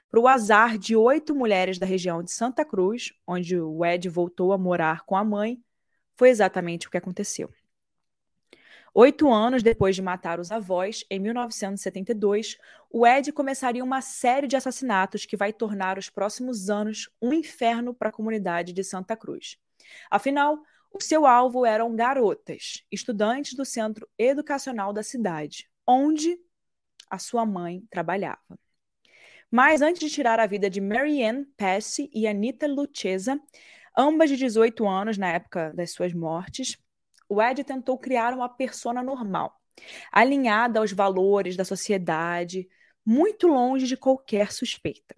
Para 0.08 0.20
o 0.20 0.28
azar 0.28 0.78
de 0.78 0.94
oito 0.94 1.34
mulheres 1.34 1.76
da 1.76 1.84
região 1.84 2.22
de 2.22 2.30
Santa 2.30 2.64
Cruz, 2.64 3.12
onde 3.26 3.58
o 3.58 3.84
Ed 3.84 4.08
voltou 4.08 4.52
a 4.52 4.58
morar 4.58 5.04
com 5.04 5.16
a 5.16 5.24
mãe, 5.24 5.60
foi 6.14 6.28
exatamente 6.28 6.86
o 6.86 6.90
que 6.92 6.96
aconteceu. 6.96 7.52
Oito 8.94 9.28
anos 9.28 9.60
depois 9.60 9.96
de 9.96 10.00
matar 10.00 10.38
os 10.38 10.52
avós, 10.52 11.04
em 11.10 11.18
1972, 11.18 12.58
o 12.88 13.04
Ed 13.04 13.32
começaria 13.32 13.82
uma 13.82 14.00
série 14.00 14.46
de 14.46 14.54
assassinatos 14.54 15.26
que 15.26 15.36
vai 15.36 15.52
tornar 15.52 15.98
os 15.98 16.08
próximos 16.08 16.70
anos 16.70 17.10
um 17.20 17.32
inferno 17.32 17.92
para 17.92 18.10
a 18.10 18.12
comunidade 18.12 18.72
de 18.72 18.84
Santa 18.84 19.16
Cruz. 19.16 19.58
Afinal, 20.08 20.62
o 20.92 21.02
seu 21.02 21.26
alvo 21.26 21.66
eram 21.66 21.96
garotas, 21.96 22.84
estudantes 22.88 23.54
do 23.54 23.64
centro 23.64 24.08
educacional 24.16 24.92
da 24.92 25.02
cidade, 25.02 25.68
onde 25.88 26.38
a 27.08 27.18
sua 27.18 27.46
mãe 27.46 27.82
trabalhava. 27.90 28.58
Mas 29.50 29.80
antes 29.80 30.00
de 30.00 30.14
tirar 30.14 30.38
a 30.38 30.46
vida 30.46 30.68
de 30.68 30.80
Marianne 30.80 31.46
Pesce 31.56 32.10
e 32.12 32.26
Anita 32.26 32.66
Lucchesa, 32.66 33.40
ambas 33.96 34.28
de 34.28 34.36
18 34.36 34.86
anos 34.86 35.16
na 35.16 35.32
época 35.32 35.72
das 35.74 35.92
suas 35.92 36.12
mortes, 36.12 36.76
o 37.26 37.40
Ed 37.42 37.64
tentou 37.64 37.98
criar 37.98 38.34
uma 38.34 38.48
persona 38.48 39.02
normal, 39.02 39.58
alinhada 40.12 40.80
aos 40.80 40.92
valores 40.92 41.56
da 41.56 41.64
sociedade, 41.64 42.68
muito 43.04 43.46
longe 43.46 43.86
de 43.86 43.96
qualquer 43.96 44.52
suspeita. 44.52 45.16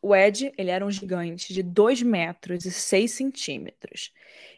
O 0.00 0.14
Ed, 0.14 0.52
ele 0.56 0.70
era 0.70 0.84
um 0.84 0.90
gigante 0.90 1.52
de 1.52 1.62
2 1.62 2.02
metros 2.02 2.64
e 2.64 2.70
6 2.72 3.10
centímetros. 3.10 4.12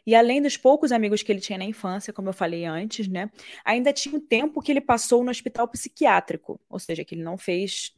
E 0.05 0.15
além 0.15 0.41
dos 0.41 0.57
poucos 0.57 0.91
amigos 0.91 1.23
que 1.23 1.31
ele 1.31 1.41
tinha 1.41 1.57
na 1.57 1.65
infância, 1.65 2.13
como 2.13 2.29
eu 2.29 2.33
falei 2.33 2.65
antes, 2.65 3.07
né, 3.07 3.29
ainda 3.63 3.93
tinha 3.93 4.15
o 4.15 4.21
tempo 4.21 4.61
que 4.61 4.71
ele 4.71 4.81
passou 4.81 5.23
no 5.23 5.31
hospital 5.31 5.67
psiquiátrico, 5.67 6.59
ou 6.69 6.79
seja, 6.79 7.03
que 7.03 7.15
ele 7.15 7.23
não 7.23 7.37
fez 7.37 7.93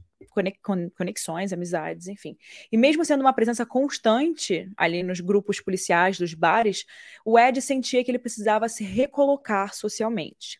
conexões, 0.96 1.54
amizades, 1.54 2.08
enfim. 2.08 2.38
E 2.72 2.78
mesmo 2.78 3.06
sendo 3.06 3.22
uma 3.22 3.34
presença 3.34 3.66
constante 3.66 4.70
ali 4.76 5.04
nos 5.04 5.20
grupos 5.20 5.62
policiais 5.62 6.18
dos 6.18 6.34
bares, 6.34 6.86
o 7.24 7.38
Ed 7.38 7.62
sentia 7.62 8.04
que 8.04 8.12
ele 8.12 8.20
precisava 8.20 8.68
se 8.68 8.84
recolocar 8.84 9.74
socialmente. 9.74 10.60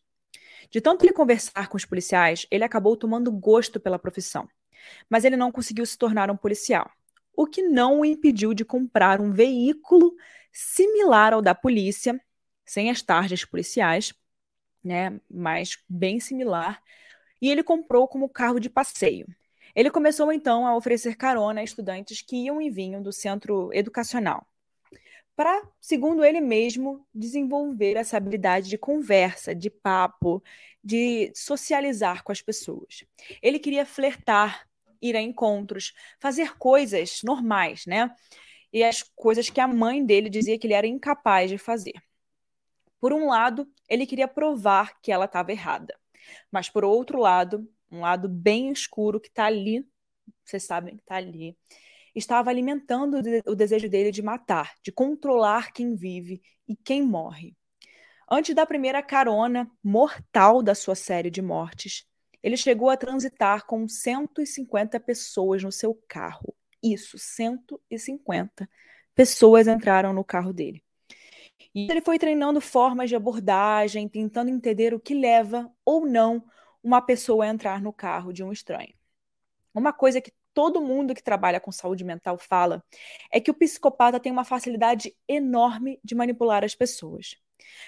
De 0.69 0.82
tanto 0.82 1.06
ele 1.06 1.13
conversar 1.13 1.69
com 1.69 1.77
os 1.77 1.86
policiais, 1.86 2.45
ele 2.51 2.63
acabou 2.63 2.95
tomando 2.97 3.32
gosto 3.32 3.80
pela 3.80 3.97
profissão 3.97 4.47
mas 5.09 5.25
ele 5.25 5.37
não 5.37 5.51
conseguiu 5.51 5.85
se 5.85 5.97
tornar 5.97 6.29
um 6.29 6.37
policial, 6.37 6.89
o 7.35 7.45
que 7.45 7.61
não 7.61 7.99
o 7.99 8.05
impediu 8.05 8.53
de 8.53 8.65
comprar 8.65 9.21
um 9.21 9.31
veículo 9.31 10.15
similar 10.51 11.33
ao 11.33 11.41
da 11.41 11.53
polícia, 11.53 12.19
sem 12.65 12.89
as 12.89 13.01
tarjas 13.01 13.45
policiais, 13.45 14.13
né, 14.83 15.19
mas 15.29 15.77
bem 15.87 16.19
similar, 16.19 16.81
e 17.41 17.49
ele 17.49 17.63
comprou 17.63 18.07
como 18.07 18.29
carro 18.29 18.59
de 18.59 18.69
passeio. 18.69 19.27
Ele 19.75 19.91
começou 19.91 20.31
então 20.31 20.65
a 20.65 20.75
oferecer 20.75 21.15
carona 21.15 21.61
a 21.61 21.63
estudantes 21.63 22.21
que 22.21 22.35
iam 22.35 22.59
e 22.61 22.69
vinham 22.69 23.01
do 23.01 23.11
centro 23.11 23.69
educacional, 23.73 24.47
para, 25.35 25.61
segundo 25.79 26.25
ele 26.25 26.41
mesmo, 26.41 27.05
desenvolver 27.13 27.95
essa 27.95 28.17
habilidade 28.17 28.69
de 28.69 28.77
conversa, 28.77 29.53
de 29.53 29.69
papo, 29.69 30.41
de 30.83 31.31
socializar 31.35 32.23
com 32.23 32.31
as 32.31 32.41
pessoas. 32.41 33.05
Ele 33.39 33.59
queria 33.59 33.85
flertar 33.85 34.66
ir 35.01 35.15
a 35.15 35.21
encontros, 35.21 35.93
fazer 36.19 36.57
coisas 36.57 37.19
normais, 37.23 37.86
né? 37.86 38.13
E 38.71 38.83
as 38.83 39.03
coisas 39.15 39.49
que 39.49 39.62
a 39.62 39.67
mãe 39.67 40.05
dele 40.05 40.29
dizia 40.29 40.57
que 40.60 40.67
ele 40.67 40.73
era 40.73 40.88
incapaz 40.88 41.49
de 41.49 41.57
fazer. 41.57 41.93
Por 42.99 43.13
um 43.13 43.27
lado, 43.27 43.67
ele 43.88 44.05
queria 44.05 44.27
provar 44.27 44.99
que 45.01 45.12
ela 45.12 45.25
estava 45.25 45.51
errada. 45.51 45.97
Mas 46.51 46.69
por 46.69 46.83
outro 46.83 47.19
lado, 47.19 47.69
um 47.91 48.01
lado 48.01 48.27
bem 48.27 48.71
escuro 48.71 49.19
que 49.19 49.29
está 49.29 49.45
ali, 49.45 49.88
vocês 50.43 50.63
sabem 50.63 50.95
que 50.95 51.01
está 51.01 51.15
ali, 51.15 51.57
estava 52.15 52.49
alimentando 52.49 53.17
o 53.45 53.55
desejo 53.55 53.89
dele 53.89 54.12
de 54.12 54.21
matar, 54.21 54.73
de 54.81 54.91
controlar 54.91 55.71
quem 55.71 55.95
vive 55.95 56.41
e 56.67 56.75
quem 56.75 57.01
morre. 57.01 57.55
Antes 58.29 58.53
da 58.53 58.65
primeira 58.65 59.01
carona 59.01 59.69
mortal 59.83 60.62
da 60.62 60.75
sua 60.75 60.95
série 60.95 61.29
de 61.29 61.41
mortes, 61.41 62.05
ele 62.41 62.58
chegou 62.58 62.89
a 62.89 62.97
transitar 62.97 63.65
com 63.65 63.88
150 63.88 65.00
pessoas 65.00 65.63
no 65.63 65.71
seu 65.71 65.93
carro. 66.08 66.56
Isso, 66.82 67.17
150 67.17 68.69
pessoas 69.15 69.67
entraram 69.67 70.13
no 70.13 70.23
carro 70.23 70.54
dele. 70.54 70.84
E 71.73 71.89
ele 71.89 72.02
foi 72.02 72.19
treinando 72.19 72.62
formas 72.62 73.10
de 73.10 73.15
abordagem, 73.15 74.08
tentando 74.08 74.50
entender 74.50 74.93
o 74.93 75.00
que 75.00 75.13
leva 75.13 75.71
ou 75.84 76.06
não 76.06 76.43
uma 76.84 77.02
pessoa 77.02 77.45
a 77.45 77.50
entrar 77.50 77.82
no 77.82 77.91
carro 77.91 78.32
de 78.32 78.43
um 78.43 78.52
estranho. 78.52 78.93
Uma 79.73 79.91
coisa 79.91 80.21
que 80.21 80.32
todo 80.54 80.82
mundo 80.82 81.13
que 81.13 81.21
trabalha 81.21 81.60
com 81.60 81.71
saúde 81.71 82.04
mental 82.04 82.38
fala 82.38 82.84
é 83.32 83.39
que 83.39 83.52
o 83.52 83.54
psicopata 83.54 84.19
tem 84.19 84.32
uma 84.32 84.43
facilidade 84.43 85.15
enorme 85.28 86.00
de 86.04 86.15
manipular 86.15 86.63
as 86.63 86.73
pessoas, 86.73 87.36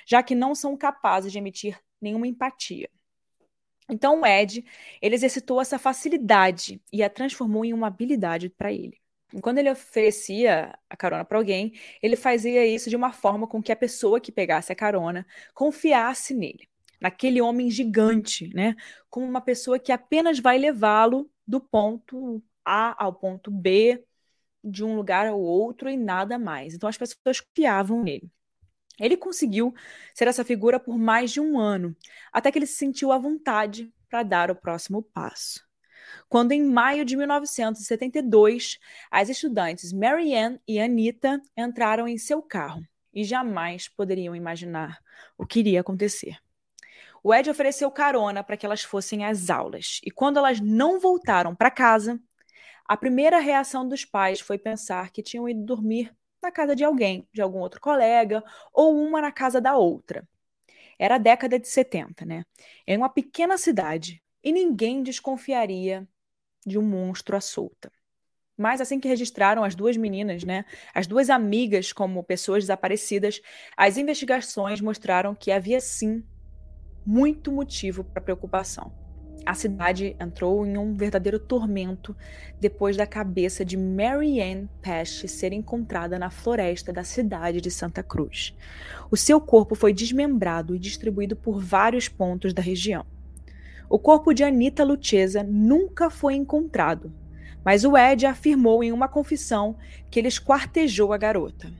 já 0.06 0.22
que 0.22 0.36
não 0.36 0.54
são 0.54 0.78
capazes 0.78 1.32
de 1.32 1.38
emitir 1.38 1.80
nenhuma 2.00 2.28
empatia. 2.28 2.90
Então 3.90 4.22
o 4.22 4.26
Ed, 4.26 4.64
ele 5.02 5.16
exercitou 5.16 5.62
essa 5.62 5.80
facilidade 5.80 6.82
e 6.92 7.04
a 7.04 7.10
transformou 7.10 7.66
em 7.66 7.74
uma 7.74 7.88
habilidade 7.88 8.50
para 8.50 8.72
ele. 8.72 9.00
Quando 9.42 9.60
ele 9.60 9.70
oferecia 9.70 10.74
a 10.90 10.98
carona 10.98 11.24
para 11.24 11.38
alguém, 11.38 11.74
ele 12.02 12.16
fazia 12.16 12.66
isso 12.66 12.90
de 12.90 12.96
uma 12.96 13.12
forma 13.14 13.48
com 13.48 13.62
que 13.62 13.72
a 13.72 13.76
pessoa 13.76 14.20
que 14.20 14.32
pegasse 14.32 14.72
a 14.72 14.76
carona 14.76 15.26
confiasse 15.54 16.34
nele, 16.34 16.68
naquele 17.00 17.40
homem 17.42 17.70
gigante, 17.70 18.52
né? 18.54 18.76
Como 19.10 19.26
uma 19.26 19.42
pessoa 19.42 19.78
que 19.80 19.92
apenas 19.92 20.40
vai 20.40 20.58
levá-lo 20.58 21.30
do 21.48 21.60
ponto 21.60 22.42
A 22.66 23.04
ao 23.04 23.14
ponto 23.14 23.52
B, 23.52 24.04
de 24.64 24.84
um 24.84 24.96
lugar 24.96 25.28
ao 25.28 25.40
outro 25.40 25.90
e 25.90 25.98
nada 25.98 26.38
mais. 26.40 26.74
Então 26.74 26.90
as 26.90 26.98
pessoas 26.98 27.42
confiavam 27.44 28.04
nele. 28.04 28.30
Ele 29.00 29.18
conseguiu 29.18 29.74
ser 30.14 30.28
essa 30.28 30.44
figura 30.44 30.80
por 30.80 30.98
mais 30.98 31.32
de 31.32 31.40
um 31.40 31.60
ano, 31.60 31.96
até 32.32 32.52
que 32.52 32.60
ele 32.60 32.66
se 32.66 32.76
sentiu 32.76 33.12
à 33.12 33.18
vontade 33.18 33.92
para 34.10 34.24
dar 34.24 34.52
o 34.52 34.56
próximo 34.56 35.02
passo. 35.02 35.68
Quando, 36.28 36.52
em 36.52 36.64
maio 36.64 37.06
de 37.06 37.16
1972, 37.16 38.80
as 39.12 39.30
estudantes 39.30 39.94
Marianne 39.94 40.60
e 40.68 40.80
Anita 40.80 41.42
entraram 41.56 42.08
em 42.08 42.18
seu 42.18 42.42
carro 42.42 42.82
e 43.14 43.24
jamais 43.24 43.88
poderiam 43.88 44.36
imaginar 44.36 45.00
o 45.38 45.46
que 45.46 45.60
iria 45.60 45.82
acontecer. 45.82 46.38
O 47.24 47.34
Ed 47.34 47.50
ofereceu 47.50 47.92
carona 47.92 48.44
para 48.44 48.56
que 48.56 48.66
elas 48.66 48.82
fossem 48.82 49.26
às 49.26 49.50
aulas, 49.50 50.00
e 50.06 50.10
quando 50.10 50.38
elas 50.38 50.60
não 50.60 51.00
voltaram 51.00 51.54
para 51.54 51.70
casa, 51.70 52.20
a 52.88 52.96
primeira 52.96 53.40
reação 53.40 53.88
dos 53.88 54.06
pais 54.06 54.40
foi 54.40 54.58
pensar 54.58 55.12
que 55.12 55.22
tinham 55.22 55.48
ido 55.48 55.64
dormir 55.64 56.16
na 56.42 56.52
casa 56.52 56.76
de 56.76 56.84
alguém, 56.84 57.28
de 57.34 57.42
algum 57.42 57.60
outro 57.60 57.82
colega, 57.82 58.44
ou 58.74 58.96
uma 58.98 59.22
na 59.22 59.32
casa 59.32 59.60
da 59.60 59.76
outra. 59.78 60.28
Era 60.98 61.16
a 61.16 61.20
década 61.20 61.60
de 61.60 61.68
70, 61.68 62.26
né? 62.26 62.44
Em 62.88 62.98
uma 62.98 63.10
pequena 63.10 63.58
cidade, 63.58 64.22
e 64.44 64.52
ninguém 64.52 65.04
desconfiaria 65.04 66.08
de 66.66 66.78
um 66.78 66.84
monstro 66.84 67.36
à 67.36 67.42
solta. 67.42 67.92
Mas 68.58 68.82
assim 68.82 69.00
que 69.00 69.08
registraram 69.08 69.64
as 69.64 69.74
duas 69.74 69.96
meninas, 69.96 70.44
né, 70.44 70.66
as 70.94 71.08
duas 71.08 71.30
amigas 71.30 71.94
como 71.94 72.22
pessoas 72.24 72.64
desaparecidas, 72.64 73.42
as 73.78 73.98
investigações 73.98 74.82
mostraram 74.82 75.34
que 75.34 75.50
havia 75.50 75.80
sim 75.80 76.22
muito 77.06 77.52
motivo 77.54 78.04
para 78.04 78.22
preocupação. 78.22 79.09
A 79.46 79.54
cidade 79.56 80.16
entrou 80.20 80.66
em 80.66 80.78
um 80.78 80.96
verdadeiro 80.96 81.40
tormento 81.40 82.16
depois 82.60 82.96
da 82.96 83.08
cabeça 83.08 83.66
de 83.66 83.76
Mary 83.76 84.42
Ann 84.42 84.68
Pest 84.82 85.28
ser 85.28 85.54
encontrada 85.54 86.20
na 86.20 86.30
floresta 86.30 86.94
da 86.94 87.04
cidade 87.04 87.60
de 87.60 87.72
Santa 87.72 88.04
Cruz. 88.04 88.56
O 89.10 89.18
seu 89.18 89.42
corpo 89.42 89.74
foi 89.76 89.92
desmembrado 89.92 90.76
e 90.76 90.80
distribuído 90.80 91.36
por 91.36 91.60
vários 91.60 92.08
pontos 92.08 92.54
da 92.54 92.62
região. 92.62 93.06
O 93.90 93.98
corpo 93.98 94.34
de 94.34 94.44
Anita 94.44 94.84
Lucchesa 94.84 95.42
nunca 95.42 96.12
foi 96.12 96.36
encontrado, 96.36 97.12
mas 97.66 97.84
o 97.84 97.98
Ed 97.98 98.26
afirmou 98.26 98.84
em 98.84 98.92
uma 98.92 99.08
confissão 99.08 99.76
que 100.12 100.20
ele 100.20 100.28
esquartejou 100.28 101.12
a 101.12 101.18
garota. 101.18 101.74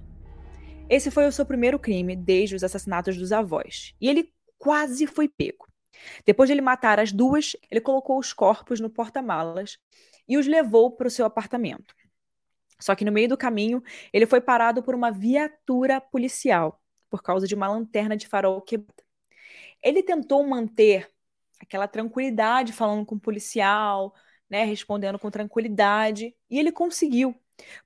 Esse 0.90 1.12
foi 1.12 1.28
o 1.28 1.32
seu 1.32 1.46
primeiro 1.46 1.78
crime 1.78 2.16
desde 2.16 2.56
os 2.56 2.64
assassinatos 2.64 3.16
dos 3.16 3.32
avós, 3.32 3.94
e 4.02 4.10
ele 4.10 4.34
quase 4.58 5.06
foi 5.06 5.28
pego. 5.28 5.69
Depois 6.26 6.48
de 6.48 6.54
ele 6.54 6.62
matar 6.62 7.00
as 7.00 7.12
duas, 7.12 7.56
ele 7.70 7.82
colocou 7.82 8.18
os 8.18 8.34
corpos 8.34 8.80
no 8.80 8.90
porta-malas 8.90 9.78
e 10.28 10.38
os 10.38 10.48
levou 10.48 10.92
para 10.92 11.08
o 11.08 11.12
seu 11.12 11.26
apartamento. 11.26 11.96
Só 12.80 12.96
que 12.96 13.04
no 13.04 13.12
meio 13.12 13.28
do 13.28 13.38
caminho, 13.38 13.84
ele 14.14 14.26
foi 14.26 14.40
parado 14.40 14.82
por 14.82 14.96
uma 14.96 15.12
viatura 15.12 16.00
policial 16.00 16.82
por 17.10 17.24
causa 17.24 17.48
de 17.48 17.56
uma 17.56 17.68
lanterna 17.68 18.16
de 18.16 18.28
farol 18.28 18.62
quebrada. 18.62 19.04
Ele 19.84 20.04
tentou 20.04 20.46
manter 20.48 21.10
aquela 21.60 21.88
tranquilidade 21.88 22.72
falando 22.72 23.06
com 23.06 23.16
o 23.16 23.20
policial, 23.20 24.14
né, 24.50 24.64
respondendo 24.64 25.20
com 25.20 25.30
tranquilidade, 25.30 26.36
e 26.50 26.60
ele 26.60 26.72
conseguiu, 26.72 27.36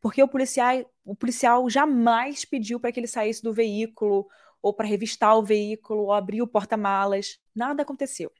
porque 0.01 0.21
o 0.21 0.27
policial, 0.27 0.85
o 1.03 1.15
policial 1.15 1.69
jamais 1.69 2.45
pediu 2.45 2.79
para 2.79 2.91
que 2.91 2.99
ele 2.99 3.07
saísse 3.07 3.41
do 3.41 3.53
veículo 3.53 4.27
ou 4.63 4.73
para 4.73 4.87
revistar 4.87 5.37
o 5.37 5.43
veículo, 5.43 6.03
ou 6.03 6.13
abrir 6.13 6.41
o 6.41 6.47
porta-malas. 6.47 7.39
Nada 7.53 7.83
aconteceu. 7.83 8.31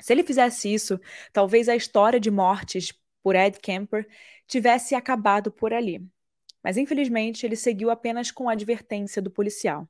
Se 0.00 0.12
ele 0.12 0.24
fizesse 0.24 0.72
isso, 0.72 0.98
talvez 1.32 1.68
a 1.68 1.76
história 1.76 2.18
de 2.18 2.30
mortes 2.30 2.92
por 3.22 3.36
Ed 3.36 3.60
Kemper 3.60 4.08
tivesse 4.48 4.94
acabado 4.94 5.52
por 5.52 5.74
ali. 5.74 6.04
Mas 6.64 6.78
infelizmente 6.78 7.44
ele 7.44 7.54
seguiu 7.54 7.90
apenas 7.90 8.30
com 8.30 8.48
a 8.48 8.52
advertência 8.52 9.20
do 9.20 9.30
policial. 9.30 9.86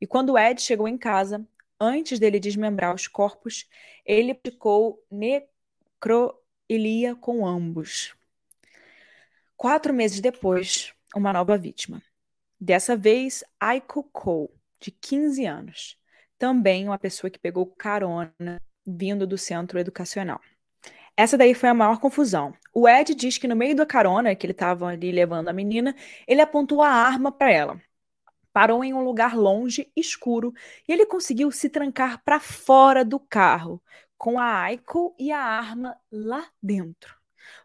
E 0.00 0.06
quando 0.06 0.36
Ed 0.36 0.60
chegou 0.60 0.88
em 0.88 0.98
casa, 0.98 1.46
antes 1.80 2.18
dele 2.18 2.40
desmembrar 2.40 2.94
os 2.94 3.06
corpos, 3.06 3.68
ele 4.04 4.34
praticou 4.34 5.02
necroilia 5.10 7.14
com 7.14 7.46
ambos. 7.46 8.14
Quatro 9.56 9.94
meses 9.94 10.20
depois, 10.20 10.92
uma 11.14 11.32
nova 11.32 11.56
vítima. 11.56 12.02
Dessa 12.60 12.96
vez, 12.96 13.44
Aiko 13.60 14.02
Cole, 14.04 14.50
de 14.80 14.90
15 14.90 15.44
anos. 15.46 15.98
Também 16.38 16.86
uma 16.86 16.98
pessoa 16.98 17.30
que 17.30 17.38
pegou 17.38 17.66
carona 17.66 18.60
vindo 18.86 19.26
do 19.26 19.38
centro 19.38 19.78
educacional. 19.78 20.40
Essa 21.16 21.38
daí 21.38 21.54
foi 21.54 21.70
a 21.70 21.74
maior 21.74 21.98
confusão. 21.98 22.54
O 22.74 22.86
Ed 22.86 23.14
diz 23.14 23.38
que 23.38 23.48
no 23.48 23.56
meio 23.56 23.74
da 23.74 23.86
carona, 23.86 24.34
que 24.34 24.44
ele 24.44 24.52
estava 24.52 24.86
ali 24.88 25.10
levando 25.10 25.48
a 25.48 25.52
menina, 25.52 25.96
ele 26.28 26.42
apontou 26.42 26.82
a 26.82 26.90
arma 26.90 27.32
para 27.32 27.50
ela. 27.50 27.80
Parou 28.52 28.84
em 28.84 28.92
um 28.92 29.02
lugar 29.02 29.34
longe, 29.34 29.90
escuro, 29.96 30.52
e 30.86 30.92
ele 30.92 31.06
conseguiu 31.06 31.50
se 31.50 31.70
trancar 31.70 32.22
para 32.22 32.38
fora 32.38 33.04
do 33.04 33.18
carro, 33.18 33.82
com 34.18 34.38
a 34.38 34.60
Aiko 34.62 35.14
e 35.18 35.32
a 35.32 35.40
arma 35.40 35.96
lá 36.10 36.46
dentro. 36.62 37.16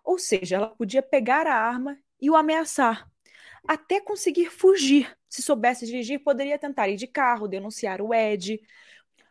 Ou 0.04 0.18
seja, 0.18 0.56
ela 0.56 0.68
podia 0.70 1.02
pegar 1.02 1.46
a 1.46 1.56
arma 1.56 1.98
e 2.22 2.30
o 2.30 2.36
ameaçar, 2.36 3.06
até 3.68 4.00
conseguir 4.00 4.50
fugir. 4.50 5.14
Se 5.32 5.42
soubesse 5.42 5.86
dirigir, 5.86 6.20
poderia 6.20 6.60
tentar 6.60 6.90
ir 6.90 6.98
de 6.98 7.08
carro, 7.08 7.48
denunciar 7.48 8.02
o 8.02 8.14
Ed, 8.14 8.62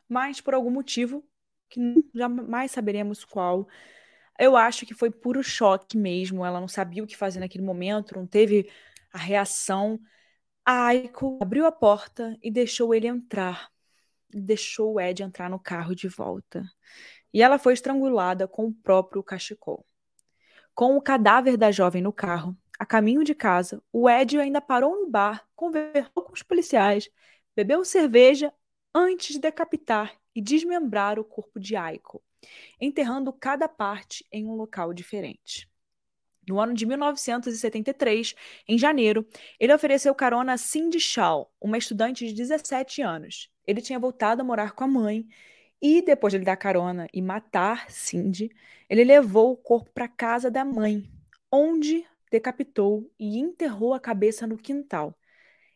mas 0.09 0.41
por 0.41 0.55
algum 0.55 0.71
motivo, 0.71 1.23
que 1.69 1.79
jamais 2.15 2.73
saberemos 2.73 3.23
qual, 3.23 3.69
eu 4.39 4.57
acho 4.57 4.87
que 4.87 4.95
foi 4.95 5.11
puro 5.11 5.43
choque 5.43 5.99
mesmo. 5.99 6.43
Ela 6.45 6.59
não 6.59 6.67
sabia 6.67 7.05
o 7.05 7.07
que 7.07 7.15
fazer 7.15 7.39
naquele 7.41 7.63
momento, 7.63 8.17
não 8.17 8.27
teve 8.27 8.71
a 9.13 9.19
reação. 9.19 10.01
A 10.65 10.87
Aiko 10.87 11.39
abriu 11.43 11.67
a 11.67 11.73
porta 11.73 12.35
e 12.43 12.51
deixou 12.51 12.95
ele 12.95 13.07
entrar. 13.07 13.71
Deixou 14.33 14.95
o 14.95 15.01
Ed 15.01 15.23
entrar 15.23 15.51
no 15.51 15.59
carro 15.61 15.95
de 15.95 16.09
volta. 16.09 16.65
E 17.35 17.43
ela 17.43 17.59
foi 17.59 17.75
estrangulada 17.75 18.49
com 18.49 18.65
o 18.69 18.73
próprio 18.73 19.23
cachecol. 19.23 19.85
Com 20.75 20.97
o 20.97 21.03
cadáver 21.03 21.59
da 21.59 21.71
jovem 21.71 22.01
no 22.01 22.13
carro, 22.13 22.57
a 22.81 22.87
caminho 22.87 23.23
de 23.23 23.35
casa, 23.35 23.83
o 23.93 24.09
Ed 24.09 24.39
ainda 24.39 24.59
parou 24.59 24.99
no 24.99 25.07
bar, 25.07 25.47
conversou 25.55 26.25
com 26.25 26.33
os 26.33 26.43
policiais, 26.43 27.11
bebeu 27.55 27.85
cerveja 27.85 28.51
antes 28.95 29.35
de 29.35 29.39
decapitar 29.39 30.19
e 30.35 30.41
desmembrar 30.41 31.19
o 31.19 31.25
corpo 31.25 31.61
de 31.61 31.77
Aiko, 31.77 32.23
enterrando 32.81 33.35
cada 33.35 33.69
parte 33.69 34.27
em 34.33 34.47
um 34.47 34.55
local 34.55 34.95
diferente. 34.95 35.71
No 36.49 36.59
ano 36.59 36.73
de 36.73 36.87
1973, 36.87 38.35
em 38.67 38.79
janeiro, 38.79 39.29
ele 39.59 39.75
ofereceu 39.75 40.15
carona 40.15 40.55
a 40.55 40.57
Cindy 40.57 40.99
Shaw, 40.99 41.53
uma 41.61 41.77
estudante 41.77 42.27
de 42.27 42.33
17 42.33 43.03
anos. 43.03 43.51
Ele 43.67 43.83
tinha 43.83 43.99
voltado 43.99 44.41
a 44.41 44.45
morar 44.45 44.73
com 44.73 44.85
a 44.85 44.89
mãe 44.89 45.29
e, 45.83 46.01
depois 46.01 46.33
de 46.33 46.39
lhe 46.39 46.47
dar 46.47 46.57
carona 46.57 47.07
e 47.13 47.21
matar 47.21 47.91
Cindy, 47.91 48.51
ele 48.89 49.05
levou 49.05 49.53
o 49.53 49.57
corpo 49.59 49.91
para 49.93 50.09
casa 50.09 50.51
da 50.51 50.65
mãe, 50.65 51.07
onde 51.53 52.07
decapitou 52.31 53.11
e 53.19 53.39
enterrou 53.39 53.95
a 53.95 54.01
cabeça 54.01 54.47
no 54.47 54.57
quintal, 54.57 55.19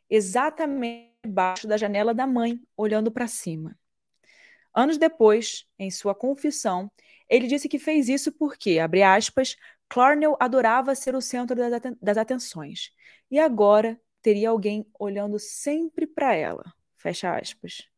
exatamente 0.08 1.12
debaixo 1.24 1.66
da 1.66 1.76
janela 1.76 2.14
da 2.14 2.26
mãe, 2.26 2.60
olhando 2.76 3.10
para 3.10 3.26
cima. 3.26 3.78
Anos 4.74 4.98
depois, 4.98 5.66
em 5.78 5.90
sua 5.90 6.14
confissão, 6.14 6.90
ele 7.28 7.46
disse 7.46 7.68
que 7.68 7.78
fez 7.78 8.08
isso 8.08 8.32
porque, 8.32 8.78
abre 8.78 9.02
aspas, 9.02 9.56
Clarnell 9.88 10.36
adorava 10.40 10.94
ser 10.94 11.14
o 11.14 11.20
centro 11.20 11.56
das, 11.56 11.72
aten 11.72 11.96
das 12.02 12.18
atenções 12.18 12.92
e 13.30 13.38
agora 13.38 14.00
teria 14.20 14.50
alguém 14.50 14.86
olhando 14.98 15.38
sempre 15.38 16.06
para 16.06 16.34
ela. 16.34 16.64
Fecha 16.96 17.36
aspas. 17.36 17.88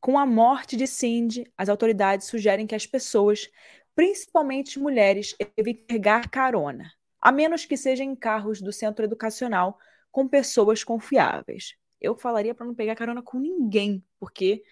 Com 0.00 0.18
a 0.18 0.26
morte 0.26 0.76
de 0.76 0.86
Cindy, 0.86 1.50
as 1.56 1.68
autoridades 1.68 2.26
sugerem 2.26 2.66
que 2.66 2.74
as 2.74 2.86
pessoas, 2.86 3.50
principalmente 3.94 4.78
mulheres, 4.78 5.36
evitem 5.56 5.84
pegar 5.86 6.30
carona, 6.30 6.92
a 7.20 7.32
menos 7.32 7.64
que 7.64 7.76
sejam 7.76 8.06
em 8.06 8.14
carros 8.16 8.60
do 8.60 8.72
centro 8.72 9.04
educacional 9.04 9.78
com 10.10 10.28
pessoas 10.28 10.84
confiáveis. 10.84 11.76
Eu 12.00 12.16
falaria 12.16 12.54
para 12.54 12.66
não 12.66 12.74
pegar 12.74 12.94
carona 12.94 13.22
com 13.22 13.38
ninguém, 13.38 14.04
porque 14.18 14.62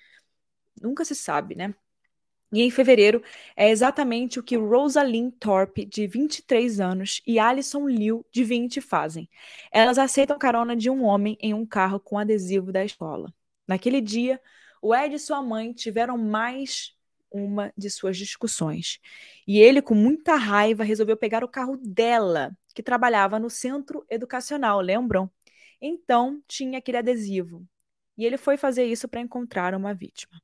nunca 0.80 1.04
se 1.04 1.14
sabe, 1.14 1.54
né? 1.54 1.74
E 2.52 2.62
em 2.62 2.70
fevereiro 2.70 3.22
é 3.56 3.70
exatamente 3.70 4.38
o 4.38 4.42
que 4.42 4.56
Rosalind 4.56 5.32
Thorpe, 5.38 5.84
de 5.84 6.06
23 6.06 6.80
anos, 6.80 7.20
e 7.26 7.38
Alison 7.38 7.88
Liu, 7.88 8.24
de 8.30 8.44
20, 8.44 8.80
fazem. 8.80 9.28
Elas 9.70 9.98
aceitam 9.98 10.38
carona 10.38 10.76
de 10.76 10.88
um 10.88 11.04
homem 11.04 11.36
em 11.40 11.52
um 11.52 11.66
carro 11.66 11.98
com 11.98 12.18
adesivo 12.18 12.72
da 12.72 12.84
escola. 12.84 13.34
Naquele 13.66 14.00
dia, 14.00 14.40
o 14.80 14.94
Ed 14.94 15.16
e 15.16 15.18
sua 15.18 15.42
mãe 15.42 15.72
tiveram 15.72 16.16
mais 16.16 16.95
uma 17.30 17.72
de 17.76 17.90
suas 17.90 18.16
discussões. 18.16 18.98
E 19.46 19.58
ele, 19.60 19.82
com 19.82 19.94
muita 19.94 20.36
raiva, 20.36 20.84
resolveu 20.84 21.16
pegar 21.16 21.44
o 21.44 21.48
carro 21.48 21.76
dela, 21.76 22.56
que 22.74 22.82
trabalhava 22.82 23.38
no 23.38 23.50
centro 23.50 24.04
educacional, 24.10 24.80
lembram? 24.80 25.30
Então, 25.80 26.42
tinha 26.46 26.78
aquele 26.78 26.98
adesivo. 26.98 27.66
E 28.16 28.24
ele 28.24 28.36
foi 28.36 28.56
fazer 28.56 28.84
isso 28.84 29.08
para 29.08 29.20
encontrar 29.20 29.74
uma 29.74 29.94
vítima. 29.94 30.40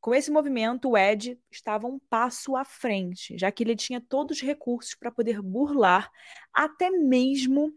Com 0.00 0.14
esse 0.14 0.30
movimento, 0.30 0.90
o 0.90 0.96
Ed 0.96 1.38
estava 1.50 1.86
um 1.86 1.98
passo 1.98 2.56
à 2.56 2.64
frente, 2.64 3.36
já 3.36 3.52
que 3.52 3.62
ele 3.62 3.76
tinha 3.76 4.00
todos 4.00 4.38
os 4.38 4.42
recursos 4.42 4.94
para 4.94 5.10
poder 5.10 5.42
burlar 5.42 6.10
até 6.52 6.90
mesmo 6.90 7.74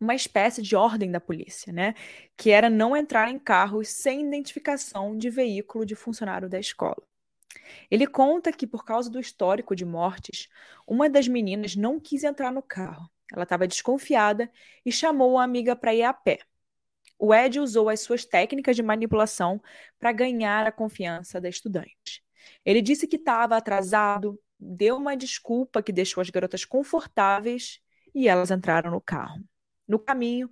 uma 0.00 0.14
espécie 0.14 0.62
de 0.62 0.74
ordem 0.74 1.10
da 1.10 1.20
polícia, 1.20 1.72
né? 1.72 1.94
Que 2.36 2.50
era 2.50 2.70
não 2.70 2.96
entrar 2.96 3.30
em 3.30 3.38
carros 3.38 3.88
sem 3.88 4.26
identificação 4.26 5.16
de 5.16 5.28
veículo 5.28 5.84
de 5.84 5.94
funcionário 5.94 6.48
da 6.48 6.58
escola. 6.58 7.09
Ele 7.90 8.06
conta 8.06 8.52
que, 8.52 8.66
por 8.66 8.84
causa 8.84 9.10
do 9.10 9.20
histórico 9.20 9.74
de 9.74 9.84
mortes, 9.84 10.48
uma 10.86 11.08
das 11.08 11.28
meninas 11.28 11.76
não 11.76 11.98
quis 11.98 12.24
entrar 12.24 12.52
no 12.52 12.62
carro. 12.62 13.10
Ela 13.32 13.44
estava 13.44 13.66
desconfiada 13.66 14.50
e 14.84 14.90
chamou 14.90 15.38
a 15.38 15.44
amiga 15.44 15.76
para 15.76 15.94
ir 15.94 16.02
a 16.02 16.12
pé. 16.12 16.40
O 17.18 17.34
Ed 17.34 17.60
usou 17.60 17.88
as 17.88 18.00
suas 18.00 18.24
técnicas 18.24 18.74
de 18.74 18.82
manipulação 18.82 19.60
para 19.98 20.10
ganhar 20.10 20.66
a 20.66 20.72
confiança 20.72 21.40
da 21.40 21.48
estudante. 21.48 22.24
Ele 22.64 22.80
disse 22.80 23.06
que 23.06 23.16
estava 23.16 23.56
atrasado, 23.56 24.40
deu 24.58 24.96
uma 24.96 25.16
desculpa 25.16 25.82
que 25.82 25.92
deixou 25.92 26.20
as 26.20 26.30
garotas 26.30 26.64
confortáveis 26.64 27.80
e 28.14 28.26
elas 28.26 28.50
entraram 28.50 28.90
no 28.90 29.00
carro. 29.00 29.42
No 29.86 29.98
caminho, 29.98 30.50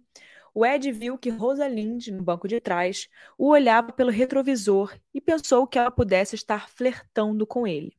o 0.54 0.64
Ed 0.64 0.90
viu 0.92 1.18
que 1.18 1.30
Rosalind, 1.30 2.08
no 2.08 2.22
banco 2.22 2.48
de 2.48 2.60
trás, 2.60 3.08
o 3.36 3.48
olhava 3.48 3.92
pelo 3.92 4.10
retrovisor 4.10 4.94
e 5.12 5.20
pensou 5.20 5.66
que 5.66 5.78
ela 5.78 5.90
pudesse 5.90 6.34
estar 6.34 6.68
flertando 6.68 7.46
com 7.46 7.66
ele. 7.66 7.96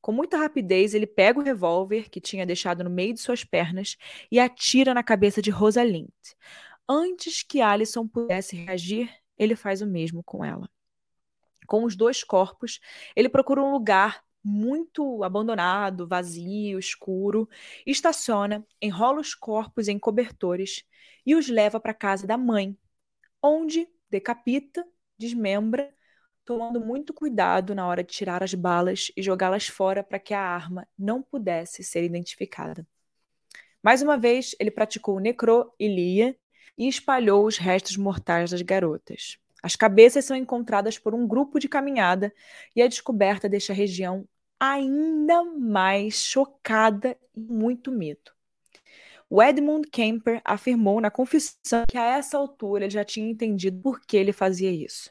Com 0.00 0.12
muita 0.12 0.38
rapidez, 0.38 0.94
ele 0.94 1.06
pega 1.06 1.38
o 1.38 1.42
revólver 1.42 2.08
que 2.08 2.20
tinha 2.20 2.46
deixado 2.46 2.84
no 2.84 2.90
meio 2.90 3.12
de 3.12 3.20
suas 3.20 3.44
pernas 3.44 3.96
e 4.30 4.38
atira 4.38 4.94
na 4.94 5.02
cabeça 5.02 5.42
de 5.42 5.50
Rosalind. 5.50 6.08
Antes 6.88 7.42
que 7.42 7.60
Alison 7.60 8.06
pudesse 8.06 8.56
reagir, 8.56 9.12
ele 9.36 9.56
faz 9.56 9.82
o 9.82 9.86
mesmo 9.86 10.22
com 10.22 10.44
ela. 10.44 10.68
Com 11.66 11.84
os 11.84 11.94
dois 11.94 12.24
corpos, 12.24 12.80
ele 13.14 13.28
procura 13.28 13.62
um 13.62 13.72
lugar 13.72 14.24
muito 14.48 15.22
abandonado, 15.22 16.08
vazio, 16.08 16.78
escuro, 16.78 17.48
estaciona, 17.86 18.66
enrola 18.80 19.20
os 19.20 19.34
corpos 19.34 19.88
em 19.88 19.98
cobertores 19.98 20.84
e 21.26 21.34
os 21.34 21.48
leva 21.48 21.78
para 21.78 21.92
a 21.92 21.94
casa 21.94 22.26
da 22.26 22.38
mãe, 22.38 22.76
onde 23.42 23.86
decapita, 24.10 24.86
desmembra, 25.18 25.92
tomando 26.44 26.80
muito 26.80 27.12
cuidado 27.12 27.74
na 27.74 27.86
hora 27.86 28.02
de 28.02 28.10
tirar 28.12 28.42
as 28.42 28.54
balas 28.54 29.12
e 29.14 29.22
jogá-las 29.22 29.68
fora 29.68 30.02
para 30.02 30.18
que 30.18 30.32
a 30.32 30.40
arma 30.40 30.88
não 30.98 31.22
pudesse 31.22 31.84
ser 31.84 32.02
identificada. 32.02 32.86
Mais 33.82 34.00
uma 34.00 34.16
vez, 34.16 34.56
ele 34.58 34.70
praticou 34.70 35.20
necroilia 35.20 36.34
e 36.76 36.88
espalhou 36.88 37.46
os 37.46 37.58
restos 37.58 37.96
mortais 37.98 38.50
das 38.50 38.62
garotas. 38.62 39.38
As 39.62 39.76
cabeças 39.76 40.24
são 40.24 40.36
encontradas 40.36 40.98
por 40.98 41.14
um 41.14 41.26
grupo 41.26 41.58
de 41.58 41.68
caminhada 41.68 42.32
e 42.74 42.80
a 42.80 42.86
descoberta 42.86 43.48
deixa 43.48 43.72
a 43.72 43.76
região 43.76 44.26
ainda 44.60 45.44
mais 45.44 46.14
chocada 46.14 47.16
e 47.34 47.40
muito 47.40 47.92
medo. 47.92 48.32
O 49.30 49.42
Edmund 49.42 49.88
Kemper 49.90 50.40
afirmou 50.44 51.00
na 51.00 51.10
confissão 51.10 51.84
que 51.88 51.98
a 51.98 52.04
essa 52.04 52.38
altura 52.38 52.84
ele 52.84 52.90
já 52.90 53.04
tinha 53.04 53.30
entendido 53.30 53.80
por 53.80 54.00
que 54.00 54.16
ele 54.16 54.32
fazia 54.32 54.70
isso. 54.70 55.10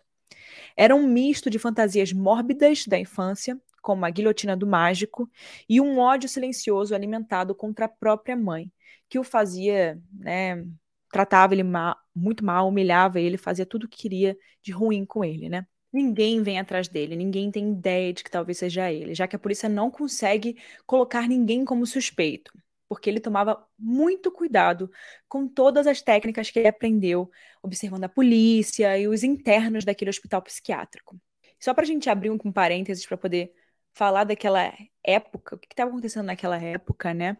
Era 0.75 0.95
um 0.95 1.07
misto 1.07 1.49
de 1.49 1.60
fantasias 1.60 2.12
mórbidas 2.13 2.86
da 2.88 2.97
infância, 2.97 3.60
como 3.81 4.05
a 4.05 4.10
guilhotina 4.10 4.57
do 4.57 4.67
mágico, 4.67 5.29
e 5.69 5.79
um 5.79 5.99
ódio 5.99 6.27
silencioso 6.27 6.95
alimentado 6.95 7.53
contra 7.55 7.86
a 7.86 7.89
própria 7.89 8.36
mãe, 8.36 8.71
que 9.07 9.19
o 9.19 9.23
fazia 9.23 10.01
né, 10.12 10.65
tratava 11.12 11.53
ele 11.53 11.63
mal, 11.63 11.95
muito 12.13 12.43
mal, 12.43 12.67
humilhava 12.67 13.19
ele, 13.19 13.38
fazia 13.38 13.65
tudo 13.65 13.86
o 13.86 13.88
que 13.88 13.97
queria 13.97 14.38
de 14.62 14.71
ruim 14.71 15.05
com 15.05 15.23
ele, 15.23 15.47
né? 15.49 15.65
Ninguém 15.91 16.43
vem 16.43 16.60
atrás 16.60 16.88
dele, 16.88 17.15
ninguém 17.15 17.50
tem 17.50 17.71
ideia 17.71 18.13
de 18.13 18.23
que 18.23 18.30
talvez 18.30 18.58
seja 18.58 18.91
ele, 18.91 19.15
já 19.15 19.28
que 19.28 19.36
a 19.36 19.39
polícia 19.39 19.69
não 19.69 19.89
consegue 19.89 20.58
colocar 20.86 21.28
ninguém 21.28 21.63
como 21.63 21.86
suspeito, 21.86 22.52
porque 22.89 23.10
ele 23.10 23.19
tomava 23.21 23.65
muito 23.80 24.32
cuidado 24.32 24.91
com 25.28 25.47
todas 25.47 25.88
as 25.88 26.02
técnicas 26.02 26.52
que 26.52 26.60
ele 26.60 26.67
aprendeu 26.67 27.32
observando 27.63 28.04
a 28.04 28.10
polícia 28.10 28.97
e 28.97 29.08
os 29.08 29.23
internos 29.23 29.86
daquele 29.86 30.10
hospital 30.10 30.41
psiquiátrico. 30.41 31.19
Só 31.60 31.73
para 31.73 31.84
a 31.84 31.88
gente 31.88 32.10
abrir 32.10 32.30
um 32.30 32.38
parênteses 32.38 33.06
para 33.06 33.17
poder 33.17 33.54
falar 33.93 34.26
daquela 34.26 34.71
época, 35.08 35.56
o 35.56 35.58
que 35.58 35.67
estava 35.72 35.89
acontecendo 35.89 36.26
naquela 36.26 36.62
época, 36.62 37.13
né? 37.13 37.38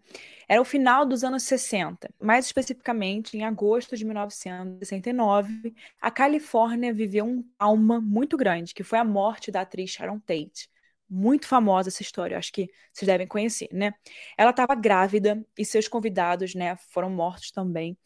Era 0.48 0.62
o 0.62 0.66
final 0.66 1.06
dos 1.06 1.24
anos 1.24 1.44
60, 1.44 2.10
mais 2.20 2.46
especificamente 2.46 3.38
em 3.38 3.44
agosto 3.44 3.98
de 3.98 4.06
1969, 4.06 5.76
a 6.02 6.10
Califórnia 6.10 6.94
viveu 6.94 7.26
um 7.26 7.44
trauma 7.58 8.00
muito 8.00 8.38
grande, 8.38 8.74
que 8.74 8.84
foi 8.84 8.98
a 8.98 9.04
morte 9.04 9.52
da 9.52 9.62
atriz 9.62 9.92
Sharon 9.92 10.20
Tate. 10.20 10.70
Muito 11.10 11.48
famosa 11.48 11.90
essa 11.90 12.02
história, 12.02 12.38
acho 12.38 12.52
que 12.52 12.70
vocês 12.92 13.08
devem 13.08 13.28
conhecer, 13.28 13.70
né? 13.72 13.94
Ela 14.38 14.52
estava 14.52 14.76
grávida 14.76 15.46
e 15.58 15.66
seus 15.66 15.88
convidados, 15.88 16.56
né, 16.56 16.76
foram 16.90 17.10
mortos 17.10 17.52
também 17.52 17.98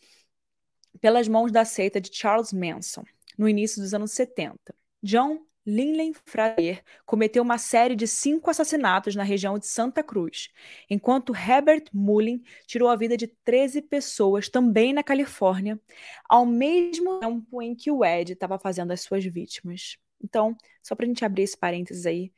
pelas 1.00 1.28
mãos 1.28 1.52
da 1.52 1.66
seita 1.66 2.02
de 2.02 2.14
Charles 2.14 2.52
Manson, 2.52 3.04
no 3.38 3.48
início 3.48 3.82
dos 3.82 3.94
anos 3.94 4.12
70. 4.12 4.58
John 5.02 5.40
Linley 5.66 6.14
Fraser 6.26 6.84
cometeu 7.06 7.44
uma 7.44 7.58
série 7.58 7.96
de 7.96 8.08
cinco 8.08 8.50
assassinatos 8.50 9.16
na 9.16 9.24
região 9.24 9.60
de 9.60 9.68
Santa 9.68 10.04
Cruz, 10.04 10.50
enquanto 10.90 11.36
Herbert 11.36 11.86
Mullin 11.94 12.42
tirou 12.66 12.90
a 12.90 12.96
vida 12.96 13.16
de 13.16 13.28
13 13.28 13.82
pessoas 13.82 14.50
também 14.50 14.94
na 14.94 15.04
Califórnia, 15.04 15.80
ao 16.28 16.46
mesmo 16.46 17.20
tempo 17.20 17.62
em 17.62 17.76
que 17.76 17.92
o 17.92 18.04
Ed 18.04 18.34
estava 18.34 18.58
fazendo 18.58 18.92
as 18.92 19.02
suas 19.02 19.24
vítimas. 19.24 19.98
Então, 20.24 20.56
só 20.82 20.96
para 20.96 21.06
a 21.06 21.08
gente 21.08 21.24
abrir 21.24 21.44
esse 21.44 21.58
parênteses 21.58 22.06
aí, 22.06 22.32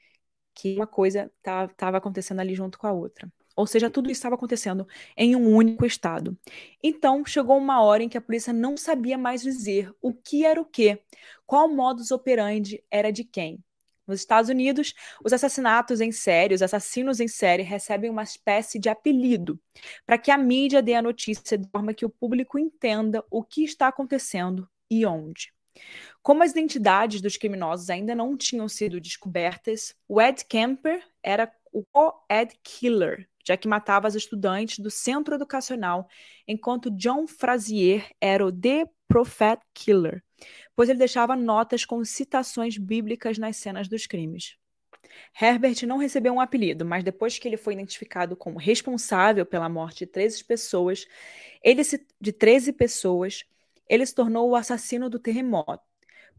que 0.54 0.76
uma 0.76 0.88
coisa 0.88 1.32
estava 1.38 1.74
tá, 1.74 1.90
acontecendo 1.90 2.40
ali 2.40 2.56
junto 2.56 2.78
com 2.78 2.88
a 2.88 2.92
outra. 2.92 3.32
Ou 3.56 3.68
seja, 3.68 3.90
tudo 3.90 4.08
isso 4.08 4.20
estava 4.20 4.36
acontecendo 4.36 4.88
em 5.16 5.36
um 5.36 5.56
único 5.56 5.86
estado. 5.86 6.38
Então, 6.82 7.24
chegou 7.26 7.58
uma 7.58 7.82
hora 7.82 8.04
em 8.04 8.10
que 8.10 8.18
a 8.18 8.22
polícia 8.22 8.52
não 8.52 8.76
sabia 8.76 9.18
mais 9.18 9.42
dizer 9.42 9.94
o 10.02 10.14
que 10.14 10.46
era 10.46 10.60
o 10.60 10.66
que, 10.66 11.00
qual 11.46 11.70
modus 11.70 12.12
operandi 12.12 12.84
era 12.90 13.12
de 13.12 13.24
quem. 13.24 13.64
Nos 14.06 14.20
Estados 14.20 14.50
Unidos, 14.50 14.94
os 15.24 15.32
assassinatos 15.32 16.02
em 16.02 16.12
série, 16.12 16.54
os 16.54 16.62
assassinos 16.62 17.20
em 17.20 17.28
série 17.28 17.64
recebem 17.64 18.10
uma 18.10 18.24
espécie 18.24 18.78
de 18.78 18.90
apelido 18.90 19.60
para 20.06 20.18
que 20.18 20.30
a 20.30 20.38
mídia 20.38 20.82
dê 20.82 20.94
a 20.94 21.02
notícia 21.02 21.58
de 21.58 21.70
forma 21.70 21.94
que 21.94 22.06
o 22.06 22.10
público 22.10 22.60
entenda 22.60 23.24
o 23.32 23.44
que 23.44 23.64
está 23.64 23.88
acontecendo 23.88 24.68
e 24.90 25.06
onde. 25.06 25.54
Como 26.22 26.44
as 26.44 26.52
identidades 26.52 27.22
dos 27.22 27.38
criminosos 27.38 27.90
ainda 27.90 28.14
não 28.14 28.38
tinham 28.38 28.68
sido 28.68 29.00
descobertas, 29.00 29.96
o 30.08 30.22
Ed 30.22 30.46
Kemper 30.46 31.04
era 31.22 31.52
o 31.74 31.84
co-ed 31.92 32.54
killer, 32.64 33.28
já 33.46 33.58
que 33.58 33.68
matava 33.68 34.08
as 34.08 34.16
estudantes 34.16 34.80
do 34.80 34.90
centro 34.90 35.36
educacional, 35.36 36.08
enquanto 36.48 36.92
John 36.92 37.28
Frazier 37.28 38.10
era 38.22 38.46
o 38.46 38.52
The 38.52 38.86
Prophet 39.08 39.60
Killer, 39.74 40.24
pois 40.76 40.88
ele 40.90 41.00
deixava 41.00 41.36
notas 41.36 41.84
com 41.84 42.04
citações 42.06 42.78
bíblicas 42.78 43.38
nas 43.38 43.58
cenas 43.58 43.88
dos 43.88 44.08
crimes. 44.08 44.58
Herbert 45.40 45.86
não 45.86 45.98
recebeu 45.98 46.34
um 46.34 46.42
apelido, 46.42 46.86
mas 46.86 47.04
depois 47.04 47.38
que 47.38 47.48
ele 47.48 47.58
foi 47.58 47.74
identificado 47.74 48.36
como 48.36 48.58
responsável 48.58 49.46
pela 49.46 49.70
morte 49.70 50.00
de 50.00 50.08
13 50.08 50.44
pessoas, 50.44 51.06
ele 51.62 51.84
se, 51.84 52.06
de 52.20 52.32
13 52.32 52.74
pessoas, 52.74 53.44
ele 53.88 54.06
se 54.06 54.16
tornou 54.16 54.50
o 54.50 54.56
assassino 54.56 55.10
do 55.10 55.20
terremoto 55.20 55.93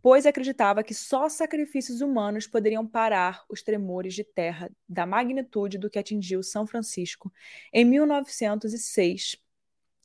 pois 0.04 0.26
acreditava 0.26 0.84
que 0.84 0.92
só 0.92 1.30
sacrifícios 1.30 2.02
humanos 2.02 2.46
poderiam 2.46 2.86
parar 2.86 3.42
os 3.48 3.62
tremores 3.62 4.12
de 4.12 4.22
terra 4.22 4.70
da 4.86 5.06
magnitude 5.06 5.78
do 5.78 5.88
que 5.88 5.98
atingiu 5.98 6.42
São 6.42 6.66
Francisco 6.66 7.32
em 7.72 7.86
1906 7.86 9.38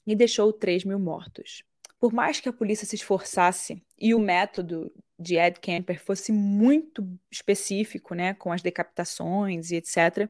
e 0.07 0.15
deixou 0.15 0.53
3 0.53 0.85
mil 0.85 0.97
mortos. 0.97 1.65
Por 1.99 2.13
mais 2.13 2.39
que 2.39 2.47
a 2.47 2.53
polícia 2.53 2.88
se 2.88 2.95
esforçasse 2.95 3.83
e 3.99 4.15
o 4.15 4.19
método 4.19 4.89
de 5.19 5.35
Ed 5.35 5.59
Kemper 5.59 6.01
fosse 6.01 6.31
muito 6.31 7.05
específico, 7.29 8.15
né, 8.15 8.33
com 8.35 8.53
as 8.53 8.62
decapitações 8.62 9.69
e 9.69 9.75
etc., 9.75 10.29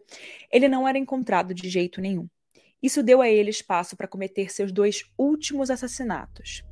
ele 0.51 0.67
não 0.67 0.88
era 0.88 0.97
encontrado 0.97 1.53
de 1.53 1.69
jeito 1.69 2.01
nenhum. 2.01 2.27
Isso 2.82 3.03
deu 3.03 3.21
a 3.21 3.29
ele 3.29 3.51
espaço 3.51 3.95
para 3.95 4.08
cometer 4.08 4.51
seus 4.51 4.71
dois 4.71 5.03
últimos 5.15 5.69
assassinatos. 5.69 6.63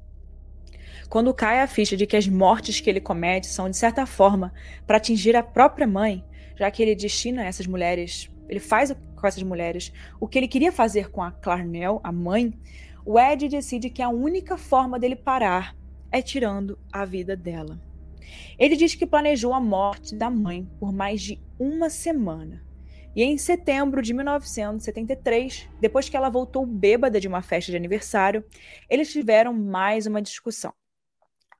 Quando 1.09 1.33
cai 1.33 1.61
a 1.61 1.67
ficha 1.67 1.95
de 1.95 2.05
que 2.05 2.17
as 2.17 2.27
mortes 2.27 2.81
que 2.81 2.89
ele 2.89 2.99
comete 2.99 3.47
são, 3.47 3.69
de 3.69 3.77
certa 3.77 4.05
forma, 4.05 4.53
para 4.85 4.97
atingir 4.97 5.35
a 5.35 5.43
própria 5.43 5.87
mãe, 5.87 6.23
já 6.57 6.69
que 6.69 6.83
ele 6.83 6.95
destina 6.95 7.45
essas 7.45 7.65
mulheres, 7.65 8.29
ele 8.49 8.59
faz 8.59 8.93
com 9.15 9.27
essas 9.27 9.43
mulheres 9.43 9.93
o 10.19 10.27
que 10.27 10.37
ele 10.37 10.47
queria 10.47 10.71
fazer 10.71 11.09
com 11.09 11.23
a 11.23 11.31
Clarnell, 11.31 12.01
a 12.03 12.11
mãe, 12.11 12.53
o 13.05 13.17
Ed 13.17 13.47
decide 13.47 13.89
que 13.89 14.01
a 14.01 14.09
única 14.09 14.57
forma 14.57 14.99
dele 14.99 15.15
parar 15.15 15.73
é 16.11 16.21
tirando 16.21 16.77
a 16.91 17.05
vida 17.05 17.37
dela. 17.37 17.79
Ele 18.59 18.75
diz 18.75 18.93
que 18.93 19.05
planejou 19.05 19.53
a 19.53 19.61
morte 19.61 20.13
da 20.13 20.29
mãe 20.29 20.67
por 20.77 20.91
mais 20.91 21.21
de 21.21 21.39
uma 21.57 21.89
semana. 21.89 22.61
E 23.15 23.23
em 23.23 23.37
setembro 23.37 24.01
de 24.01 24.13
1973, 24.13 25.69
depois 25.79 26.09
que 26.09 26.17
ela 26.17 26.29
voltou 26.29 26.65
bêbada 26.65 27.19
de 27.19 27.27
uma 27.27 27.41
festa 27.41 27.71
de 27.71 27.77
aniversário, 27.77 28.43
eles 28.89 29.11
tiveram 29.11 29.53
mais 29.53 30.05
uma 30.05 30.21
discussão. 30.21 30.73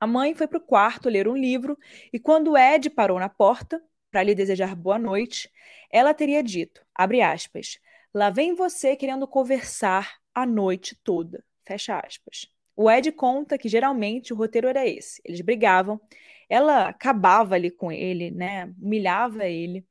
A 0.00 0.06
mãe 0.06 0.32
foi 0.32 0.46
para 0.46 0.58
o 0.58 0.60
quarto 0.60 1.08
ler 1.08 1.26
um 1.26 1.36
livro 1.36 1.76
e 2.12 2.20
quando 2.20 2.56
Ed 2.56 2.88
parou 2.88 3.18
na 3.18 3.28
porta 3.28 3.82
para 4.12 4.22
lhe 4.22 4.32
desejar 4.32 4.76
boa 4.76 4.98
noite, 4.98 5.50
ela 5.90 6.14
teria 6.14 6.42
dito, 6.42 6.84
abre 6.94 7.20
aspas, 7.20 7.78
lá 8.14 8.30
vem 8.30 8.54
você 8.54 8.94
querendo 8.94 9.26
conversar 9.26 10.18
a 10.32 10.46
noite 10.46 10.96
toda. 11.02 11.44
Fecha 11.66 11.98
aspas. 11.98 12.46
O 12.76 12.88
Ed 12.88 13.10
conta 13.10 13.58
que 13.58 13.68
geralmente 13.68 14.32
o 14.32 14.36
roteiro 14.36 14.68
era 14.68 14.86
esse. 14.86 15.20
Eles 15.24 15.40
brigavam, 15.40 16.00
ela 16.48 16.88
acabava 16.88 17.56
ali 17.56 17.70
com 17.70 17.90
ele, 17.90 18.30
né? 18.30 18.72
Humilhava 18.80 19.46
ele. 19.46 19.84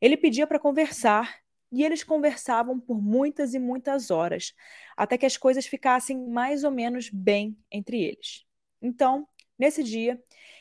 Ele 0.00 0.16
pedia 0.16 0.48
para 0.48 0.58
conversar 0.58 1.38
e 1.70 1.84
eles 1.84 2.02
conversavam 2.02 2.80
por 2.80 3.00
muitas 3.00 3.54
e 3.54 3.60
muitas 3.60 4.10
horas, 4.10 4.52
até 4.96 5.16
que 5.16 5.26
as 5.26 5.36
coisas 5.36 5.64
ficassem 5.64 6.28
mais 6.28 6.64
ou 6.64 6.72
menos 6.72 7.08
bem 7.08 7.56
entre 7.70 8.02
eles. 8.02 8.44
Então, 8.82 9.26
nesse 9.58 9.82
dia, 9.82 10.20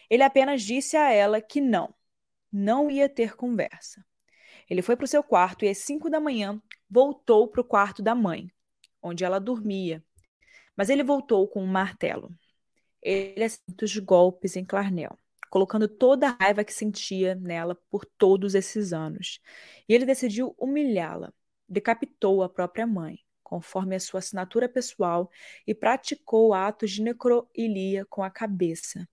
ele 0.10 0.24
apenas 0.24 0.62
disse 0.62 0.96
a 0.96 1.12
ela 1.12 1.42
que 1.42 1.60
não, 1.60 1.94
não 2.52 2.90
ia 2.90 3.10
ter 3.10 3.36
conversa. 3.36 4.06
Ele 4.70 4.82
foi 4.82 4.96
para 4.96 5.06
o 5.06 5.08
seu 5.08 5.24
quarto 5.24 5.66
e 5.66 5.70
às 5.70 5.80
cinco 5.80 6.10
da 6.10 6.20
manhã 6.20 6.62
voltou 6.90 7.48
para 7.48 7.62
o 7.62 7.66
quarto 7.66 8.02
da 8.02 8.16
mãe, 8.16 8.52
onde 9.02 9.24
ela 9.24 9.40
dormia. 9.40 10.04
Mas 10.76 10.90
ele 10.90 11.04
voltou 11.04 11.48
com 11.48 11.64
um 11.64 11.68
martelo. 11.68 12.32
Ele 13.02 13.44
assentou 13.44 13.86
os 13.86 13.98
golpes 13.98 14.56
em 14.56 14.64
Clarnell, 14.64 15.18
colocando 15.50 15.88
toda 15.88 16.30
a 16.30 16.38
raiva 16.40 16.64
que 16.64 16.74
sentia 16.74 17.36
nela 17.36 17.76
por 17.90 18.06
todos 18.06 18.56
esses 18.56 18.94
anos. 18.94 19.40
E 19.88 19.94
ele 19.94 20.06
decidiu 20.06 20.56
humilhá-la. 20.58 21.34
Decapitou 21.68 22.44
a 22.44 22.50
própria 22.50 22.88
mãe, 22.88 23.20
conforme 23.54 23.96
a 23.96 24.00
sua 24.00 24.18
assinatura 24.18 24.68
pessoal, 24.68 25.30
e 25.68 25.76
praticou 25.76 26.56
atos 26.56 26.90
de 26.90 27.04
necroilia 27.04 28.04
com 28.04 28.24
a 28.24 28.30
cabeça, 28.32 29.08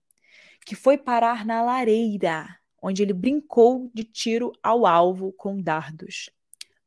que 0.65 0.73
foi 0.73 0.97
parar 0.97 1.45
na 1.45 1.61
lareira, 1.61 2.47
onde 2.81 3.03
ele 3.03 3.13
brincou 3.13 3.91
de 3.93 4.03
tiro 4.03 4.51
ao 4.63 4.87
alvo 4.87 5.31
com 5.33 5.61
dardos. 5.61 6.31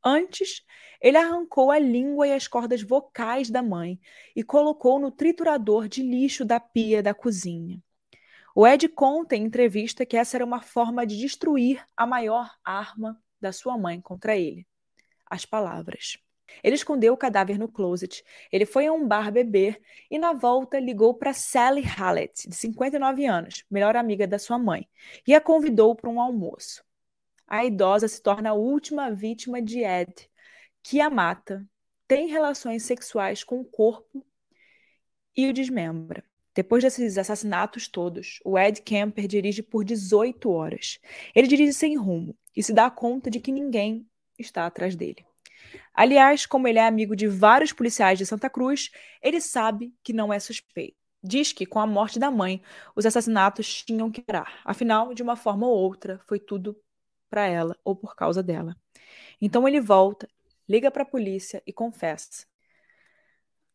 Antes, 0.03 0.65
ele 0.99 1.15
arrancou 1.15 1.71
a 1.71 1.79
língua 1.79 2.27
e 2.27 2.33
as 2.33 2.45
cordas 2.45 2.81
vocais 2.81 3.49
da 3.49 3.63
mãe 3.63 3.97
e 4.35 4.43
colocou 4.43 4.99
no 4.99 5.09
triturador 5.09 5.87
de 5.87 6.03
lixo 6.03 6.43
da 6.43 6.59
pia 6.59 7.01
da 7.01 7.13
cozinha. 7.13 7.81
O 8.53 8.67
Ed 8.67 8.89
conta 8.89 9.33
em 9.33 9.45
entrevista 9.45 10.05
que 10.05 10.17
essa 10.17 10.35
era 10.35 10.43
uma 10.43 10.61
forma 10.61 11.07
de 11.07 11.17
destruir 11.17 11.81
a 11.95 12.05
maior 12.05 12.53
arma 12.65 13.17
da 13.39 13.53
sua 13.53 13.77
mãe 13.77 14.01
contra 14.01 14.35
ele: 14.35 14.67
as 15.25 15.45
palavras. 15.45 16.17
Ele 16.63 16.75
escondeu 16.75 17.13
o 17.13 17.17
cadáver 17.17 17.57
no 17.57 17.67
closet, 17.67 18.23
ele 18.51 18.65
foi 18.65 18.87
a 18.87 18.93
um 18.93 19.07
bar 19.07 19.31
beber 19.31 19.81
e, 20.09 20.17
na 20.17 20.33
volta, 20.33 20.79
ligou 20.79 21.13
para 21.13 21.33
Sally 21.33 21.81
Hallett, 21.81 22.47
de 22.49 22.55
59 22.55 23.25
anos, 23.25 23.65
melhor 23.69 23.95
amiga 23.95 24.27
da 24.27 24.39
sua 24.39 24.57
mãe, 24.57 24.87
e 25.27 25.33
a 25.33 25.41
convidou 25.41 25.95
para 25.95 26.09
um 26.09 26.19
almoço 26.19 26.85
a 27.47 27.63
idosa 27.65 28.07
se 28.07 28.21
torna 28.21 28.49
a 28.51 28.53
última 28.53 29.11
vítima 29.11 29.61
de 29.61 29.83
Ed, 29.83 30.29
que 30.83 30.99
a 30.99 31.09
mata, 31.09 31.67
tem 32.07 32.27
relações 32.27 32.83
sexuais 32.83 33.43
com 33.43 33.59
o 33.59 33.65
corpo 33.65 34.25
e 35.35 35.47
o 35.47 35.53
desmembra. 35.53 36.23
Depois 36.53 36.83
desses 36.83 37.17
assassinatos 37.17 37.87
todos, 37.87 38.39
o 38.45 38.57
Ed 38.57 38.81
Kemper 38.81 39.27
dirige 39.27 39.61
por 39.61 39.83
18 39.83 40.49
horas. 40.49 40.99
Ele 41.35 41.47
dirige 41.47 41.73
sem 41.73 41.97
rumo 41.97 42.35
e 42.55 42.63
se 42.63 42.73
dá 42.73 42.89
conta 42.89 43.29
de 43.29 43.39
que 43.39 43.51
ninguém 43.51 44.07
está 44.37 44.65
atrás 44.65 44.95
dele. 44.95 45.25
Aliás, 45.93 46.45
como 46.45 46.67
ele 46.67 46.79
é 46.79 46.85
amigo 46.85 47.15
de 47.15 47.27
vários 47.27 47.71
policiais 47.73 48.17
de 48.17 48.25
Santa 48.25 48.49
Cruz, 48.49 48.91
ele 49.21 49.41
sabe 49.41 49.93
que 50.03 50.13
não 50.13 50.31
é 50.31 50.39
suspeito. 50.39 50.97
Diz 51.23 51.51
que, 51.51 51.65
com 51.65 51.79
a 51.79 51.87
morte 51.87 52.19
da 52.19 52.29
mãe, 52.29 52.61
os 52.95 53.05
assassinatos 53.05 53.83
tinham 53.83 54.11
que 54.11 54.21
parar. 54.21 54.61
Afinal, 54.63 55.13
de 55.13 55.23
uma 55.23 55.35
forma 55.35 55.65
ou 55.65 55.75
outra, 55.75 56.19
foi 56.27 56.39
tudo 56.39 56.79
para 57.29 57.47
ela 57.47 57.75
ou 57.83 57.95
por 57.95 58.15
causa 58.15 58.43
dela. 58.43 58.75
Então 59.41 59.67
ele 59.67 59.79
volta, 59.79 60.27
liga 60.69 60.91
para 60.91 61.03
a 61.03 61.05
polícia 61.05 61.61
e 61.65 61.73
confessa. 61.73 62.45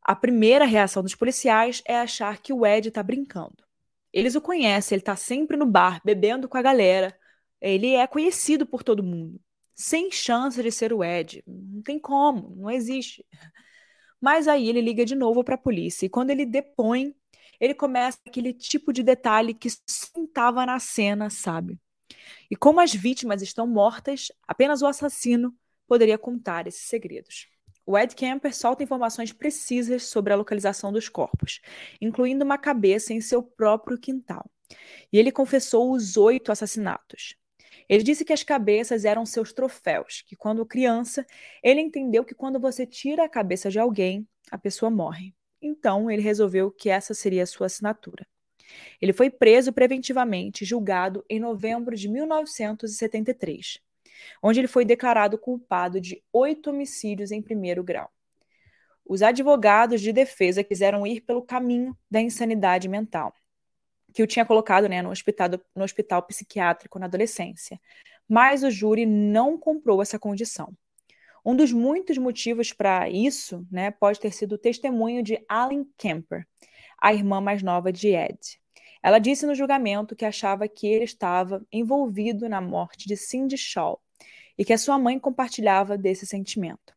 A 0.03 0.15
primeira 0.17 0.65
reação 0.65 1.03
dos 1.03 1.15
policiais 1.15 1.83
é 1.85 1.97
achar 1.97 2.39
que 2.41 2.53
o 2.53 2.65
Ed 2.65 2.89
está 2.89 3.03
brincando. 3.03 3.65
Eles 4.13 4.35
o 4.35 4.41
conhecem, 4.41 4.97
ele 4.97 5.03
está 5.03 5.15
sempre 5.17 5.57
no 5.57 5.67
bar, 5.67 6.01
bebendo 6.05 6.49
com 6.49 6.57
a 6.57 6.63
galera. 6.63 7.17
Ele 7.61 7.95
é 7.95 8.07
conhecido 8.07 8.67
por 8.67 8.83
todo 8.83 9.03
mundo. 9.03 9.41
Sem 9.81 10.11
chance 10.11 10.63
de 10.63 10.71
ser 10.71 10.93
o 10.93 11.03
Ed. 11.03 11.43
Não 11.47 11.81
tem 11.81 11.99
como, 11.99 12.55
não 12.55 12.71
existe. 12.71 13.25
Mas 14.21 14.47
aí 14.47 14.69
ele 14.69 14.83
liga 14.83 15.07
de 15.07 15.15
novo 15.15 15.43
para 15.43 15.55
a 15.55 15.59
polícia. 15.59 16.05
E 16.05 16.11
quando 16.11 16.29
ele 16.29 16.45
depõe, 16.45 17.15
ele 17.59 17.73
começa 17.73 18.19
aquele 18.27 18.53
tipo 18.53 18.93
de 18.93 19.03
detalhe 19.03 19.55
que 19.55 19.71
sim 19.71 20.25
estava 20.25 20.67
na 20.67 20.79
cena, 20.79 21.31
sabe? 21.31 21.81
E 22.51 22.57
como 22.57 22.79
as 22.79 22.93
vítimas 22.93 23.41
estão 23.41 23.67
mortas, 23.67 24.31
apenas 24.47 24.83
o 24.83 24.87
assassino 24.87 25.57
poderia 25.87 26.19
contar 26.19 26.67
esses 26.67 26.83
segredos. 26.83 27.49
O 27.87 27.97
Ed 27.97 28.15
Kemper 28.15 28.55
solta 28.55 28.83
informações 28.83 29.33
precisas 29.33 30.03
sobre 30.03 30.35
a 30.35 30.37
localização 30.37 30.93
dos 30.93 31.09
corpos, 31.09 31.63
incluindo 32.03 32.45
uma 32.45 32.59
cabeça 32.59 33.15
em 33.15 33.21
seu 33.23 33.43
próprio 33.43 33.99
quintal. 33.99 34.45
E 35.11 35.19
ele 35.19 35.33
confessou 35.33 35.91
os 35.91 36.19
oito 36.19 36.53
assassinatos. 36.53 37.35
Ele 37.89 38.03
disse 38.03 38.25
que 38.25 38.33
as 38.33 38.43
cabeças 38.43 39.05
eram 39.05 39.25
seus 39.25 39.53
troféus, 39.53 40.23
que 40.27 40.37
quando 40.37 40.67
criança, 40.67 41.27
ele 41.63 41.81
entendeu 41.81 42.25
que 42.25 42.35
quando 42.35 42.59
você 42.59 42.87
tira 42.87 43.25
a 43.25 43.29
cabeça 43.29 43.71
de 43.71 43.79
alguém, 43.79 44.27
a 44.51 44.59
pessoa 44.59 44.91
morre. 44.91 45.35
Então, 45.63 46.11
ele 46.11 46.23
resolveu 46.23 46.71
que 46.71 46.89
essa 46.89 47.15
seria 47.15 47.43
a 47.43 47.47
sua 47.47 47.67
assinatura. 47.67 48.27
Ele 49.01 49.13
foi 49.13 49.31
preso 49.31 49.73
preventivamente, 49.73 50.65
julgado 50.65 51.25
em 51.29 51.41
novembro 51.41 51.97
de 51.97 52.09
1973, 52.09 53.81
onde 54.43 54.61
ele 54.61 54.69
foi 54.69 54.85
declarado 54.85 55.39
culpado 55.39 56.01
de 56.01 56.23
oito 56.33 56.71
homicídios 56.71 57.31
em 57.31 57.43
primeiro 57.43 57.83
grau. 57.83 58.11
Os 59.05 59.23
advogados 59.23 60.01
de 60.01 60.13
defesa 60.13 60.63
quiseram 60.63 61.07
ir 61.07 61.23
pelo 61.23 61.43
caminho 61.43 61.97
da 62.09 62.21
insanidade 62.21 62.89
mental, 62.89 63.35
que 64.13 64.23
o 64.23 64.27
tinha 64.27 64.45
colocado 64.45 64.89
né, 64.89 65.03
no, 65.03 65.11
hospital, 65.11 65.49
no 65.75 65.85
hospital 65.85 66.23
psiquiátrico 66.23 66.99
na 66.99 67.07
adolescência, 67.07 67.81
mas 68.29 68.63
o 68.63 68.71
júri 68.71 69.07
não 69.07 69.59
comprou 69.59 70.03
essa 70.03 70.19
condição. 70.19 70.73
Um 71.45 71.57
dos 71.57 71.73
muitos 71.73 72.19
motivos 72.19 72.73
para 72.73 73.09
isso 73.09 73.67
né, 73.71 73.91
pode 73.91 74.21
ter 74.21 74.33
sido 74.33 74.53
o 74.53 74.59
testemunho 74.59 75.23
de 75.23 75.43
Alan 75.49 75.87
Kemper, 75.97 76.47
a 77.01 77.15
irmã 77.15 77.41
mais 77.41 77.63
nova 77.63 77.91
de 77.91 78.09
Ed. 78.09 78.61
Ela 79.03 79.19
disse 79.19 79.47
no 79.47 79.55
julgamento 79.55 80.15
que 80.15 80.27
achava 80.27 80.69
que 80.69 80.87
ele 80.87 81.05
estava 81.05 81.65
envolvido 81.73 82.49
na 82.49 82.61
morte 82.61 83.09
de 83.09 83.17
Cindy 83.17 83.57
Shaw 83.57 83.99
e 84.59 84.65
que 84.65 84.75
a 84.75 84.79
sua 84.79 84.99
mãe 84.99 85.19
compartilhava 85.19 85.97
desse 85.97 86.27
sentimento. 86.27 86.95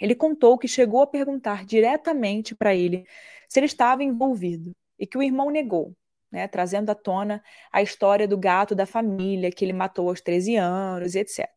Ele 0.00 0.16
contou 0.16 0.58
que 0.58 0.66
chegou 0.66 1.02
a 1.02 1.06
perguntar 1.06 1.64
diretamente 1.64 2.54
para 2.54 2.74
ele 2.74 3.06
se 3.48 3.60
ele 3.60 3.66
estava 3.66 4.02
envolvido 4.02 4.72
e 4.98 5.06
que 5.06 5.16
o 5.16 5.22
irmão 5.22 5.50
negou, 5.50 5.94
né, 6.34 6.48
trazendo 6.48 6.90
à 6.90 6.94
tona 6.96 7.42
a 7.72 7.80
história 7.80 8.26
do 8.26 8.36
gato 8.36 8.74
da 8.74 8.84
família 8.84 9.52
que 9.52 9.64
ele 9.64 9.72
matou 9.72 10.08
aos 10.08 10.20
13 10.20 10.56
anos 10.56 11.14
etc. 11.14 11.48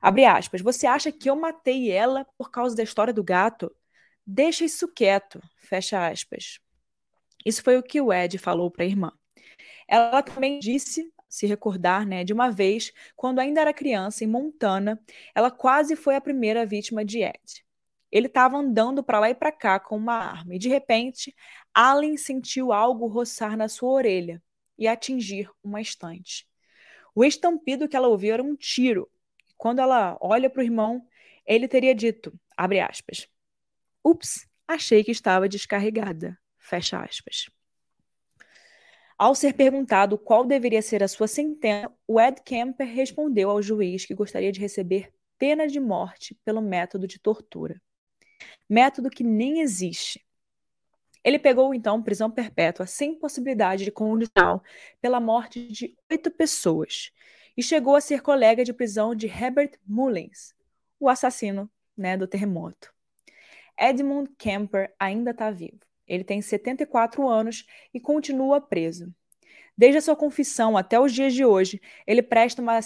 Abre 0.00 0.24
aspas, 0.24 0.60
você 0.60 0.86
acha 0.86 1.10
que 1.10 1.28
eu 1.28 1.34
matei 1.34 1.90
ela 1.90 2.24
por 2.38 2.50
causa 2.50 2.76
da 2.76 2.84
história 2.84 3.12
do 3.12 3.24
gato? 3.24 3.74
Deixa 4.24 4.64
isso 4.64 4.86
quieto, 4.94 5.40
fecha 5.58 6.06
aspas. 6.06 6.60
Isso 7.44 7.62
foi 7.62 7.76
o 7.76 7.82
que 7.82 8.00
o 8.00 8.12
Ed 8.12 8.38
falou 8.38 8.70
para 8.70 8.84
a 8.84 8.86
irmã. 8.86 9.12
Ela 9.88 10.22
também 10.22 10.60
disse 10.60 11.12
se 11.28 11.46
recordar, 11.46 12.06
né, 12.06 12.22
de 12.22 12.32
uma 12.32 12.50
vez, 12.50 12.92
quando 13.16 13.40
ainda 13.40 13.60
era 13.60 13.74
criança, 13.74 14.22
em 14.22 14.28
Montana, 14.28 15.00
ela 15.34 15.50
quase 15.50 15.96
foi 15.96 16.14
a 16.14 16.20
primeira 16.20 16.64
vítima 16.64 17.04
de 17.04 17.22
Ed. 17.24 17.65
Ele 18.16 18.28
estava 18.28 18.56
andando 18.56 19.04
para 19.04 19.20
lá 19.20 19.28
e 19.28 19.34
para 19.34 19.52
cá 19.52 19.78
com 19.78 19.94
uma 19.94 20.14
arma 20.14 20.54
e, 20.54 20.58
de 20.58 20.70
repente, 20.70 21.34
Allen 21.74 22.16
sentiu 22.16 22.72
algo 22.72 23.06
roçar 23.08 23.58
na 23.58 23.68
sua 23.68 23.90
orelha. 23.90 24.42
e 24.78 24.88
atingir 24.88 25.50
uma 25.62 25.80
estante. 25.82 26.46
O 27.14 27.24
estampido 27.24 27.88
que 27.88 27.96
ela 27.96 28.08
ouviu 28.08 28.32
era 28.32 28.42
um 28.42 28.56
tiro. 28.56 29.06
Quando 29.56 29.80
ela 29.80 30.16
olha 30.20 30.48
para 30.50 30.60
o 30.60 30.64
irmão, 30.64 31.06
ele 31.46 31.68
teria 31.68 31.94
dito, 31.94 32.32
abre 32.56 32.80
aspas, 32.80 33.28
ups, 34.04 34.48
achei 34.66 35.04
que 35.04 35.10
estava 35.10 35.48
descarregada, 35.48 36.38
fecha 36.58 36.98
aspas. 37.02 37.50
Ao 39.18 39.34
ser 39.34 39.54
perguntado 39.54 40.18
qual 40.18 40.44
deveria 40.46 40.80
ser 40.82 41.02
a 41.02 41.08
sua 41.08 41.28
sentença, 41.28 41.92
o 42.06 42.18
Ed 42.20 42.42
Kemper 42.42 42.86
respondeu 42.86 43.50
ao 43.50 43.62
juiz 43.62 44.06
que 44.06 44.14
gostaria 44.14 44.52
de 44.52 44.60
receber 44.60 45.12
pena 45.38 45.66
de 45.66 45.80
morte 45.80 46.34
pelo 46.44 46.62
método 46.62 47.06
de 47.06 47.18
tortura. 47.18 47.78
Método 48.68 49.10
que 49.10 49.24
nem 49.24 49.60
existe. 49.60 50.24
Ele 51.22 51.38
pegou 51.38 51.74
então 51.74 52.02
prisão 52.02 52.30
perpétua 52.30 52.86
sem 52.86 53.14
possibilidade 53.14 53.84
de 53.84 53.90
condicional 53.90 54.62
pela 55.00 55.18
morte 55.18 55.66
de 55.66 55.96
oito 56.10 56.30
pessoas 56.30 57.10
e 57.56 57.62
chegou 57.62 57.96
a 57.96 58.00
ser 58.00 58.22
colega 58.22 58.64
de 58.64 58.72
prisão 58.72 59.14
de 59.14 59.26
Herbert 59.26 59.72
Mullins, 59.84 60.54
o 61.00 61.08
assassino 61.08 61.70
né, 61.96 62.16
do 62.16 62.28
terremoto. 62.28 62.94
Edmund 63.78 64.30
Kemper 64.38 64.94
ainda 64.98 65.32
está 65.32 65.50
vivo. 65.50 65.80
Ele 66.06 66.22
tem 66.22 66.40
74 66.40 67.28
anos 67.28 67.66
e 67.92 67.98
continua 67.98 68.60
preso. 68.60 69.12
Desde 69.76 69.98
a 69.98 70.02
sua 70.02 70.16
confissão 70.16 70.76
até 70.76 70.98
os 70.98 71.12
dias 71.12 71.34
de 71.34 71.44
hoje, 71.44 71.80
ele 72.06 72.22
presta 72.22 72.62
uma 72.62 72.80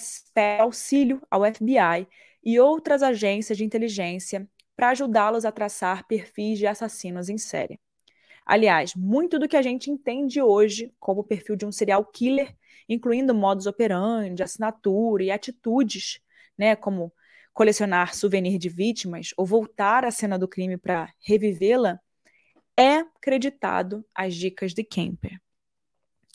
auxílio 0.58 1.22
ao 1.30 1.42
FBI 1.44 2.08
e 2.42 2.58
outras 2.58 3.02
agências 3.02 3.58
de 3.58 3.64
inteligência 3.64 4.48
para 4.80 4.92
ajudá-los 4.92 5.44
a 5.44 5.52
traçar 5.52 6.06
perfis 6.06 6.58
de 6.58 6.66
assassinos 6.66 7.28
em 7.28 7.36
série. 7.36 7.78
Aliás, 8.46 8.94
muito 8.94 9.38
do 9.38 9.46
que 9.46 9.58
a 9.58 9.60
gente 9.60 9.90
entende 9.90 10.40
hoje 10.40 10.90
como 10.98 11.22
perfil 11.22 11.54
de 11.54 11.66
um 11.66 11.70
serial 11.70 12.02
killer, 12.02 12.56
incluindo 12.88 13.34
modus 13.34 13.66
operandi, 13.66 14.42
assinatura 14.42 15.22
e 15.22 15.30
atitudes, 15.30 16.18
né, 16.56 16.74
como 16.74 17.12
colecionar 17.52 18.14
souvenir 18.14 18.58
de 18.58 18.70
vítimas 18.70 19.34
ou 19.36 19.44
voltar 19.44 20.06
à 20.06 20.10
cena 20.10 20.38
do 20.38 20.48
crime 20.48 20.78
para 20.78 21.12
revivê-la, 21.20 22.00
é 22.74 23.04
creditado 23.20 24.02
às 24.14 24.34
dicas 24.34 24.72
de 24.72 24.82
Kemper. 24.82 25.38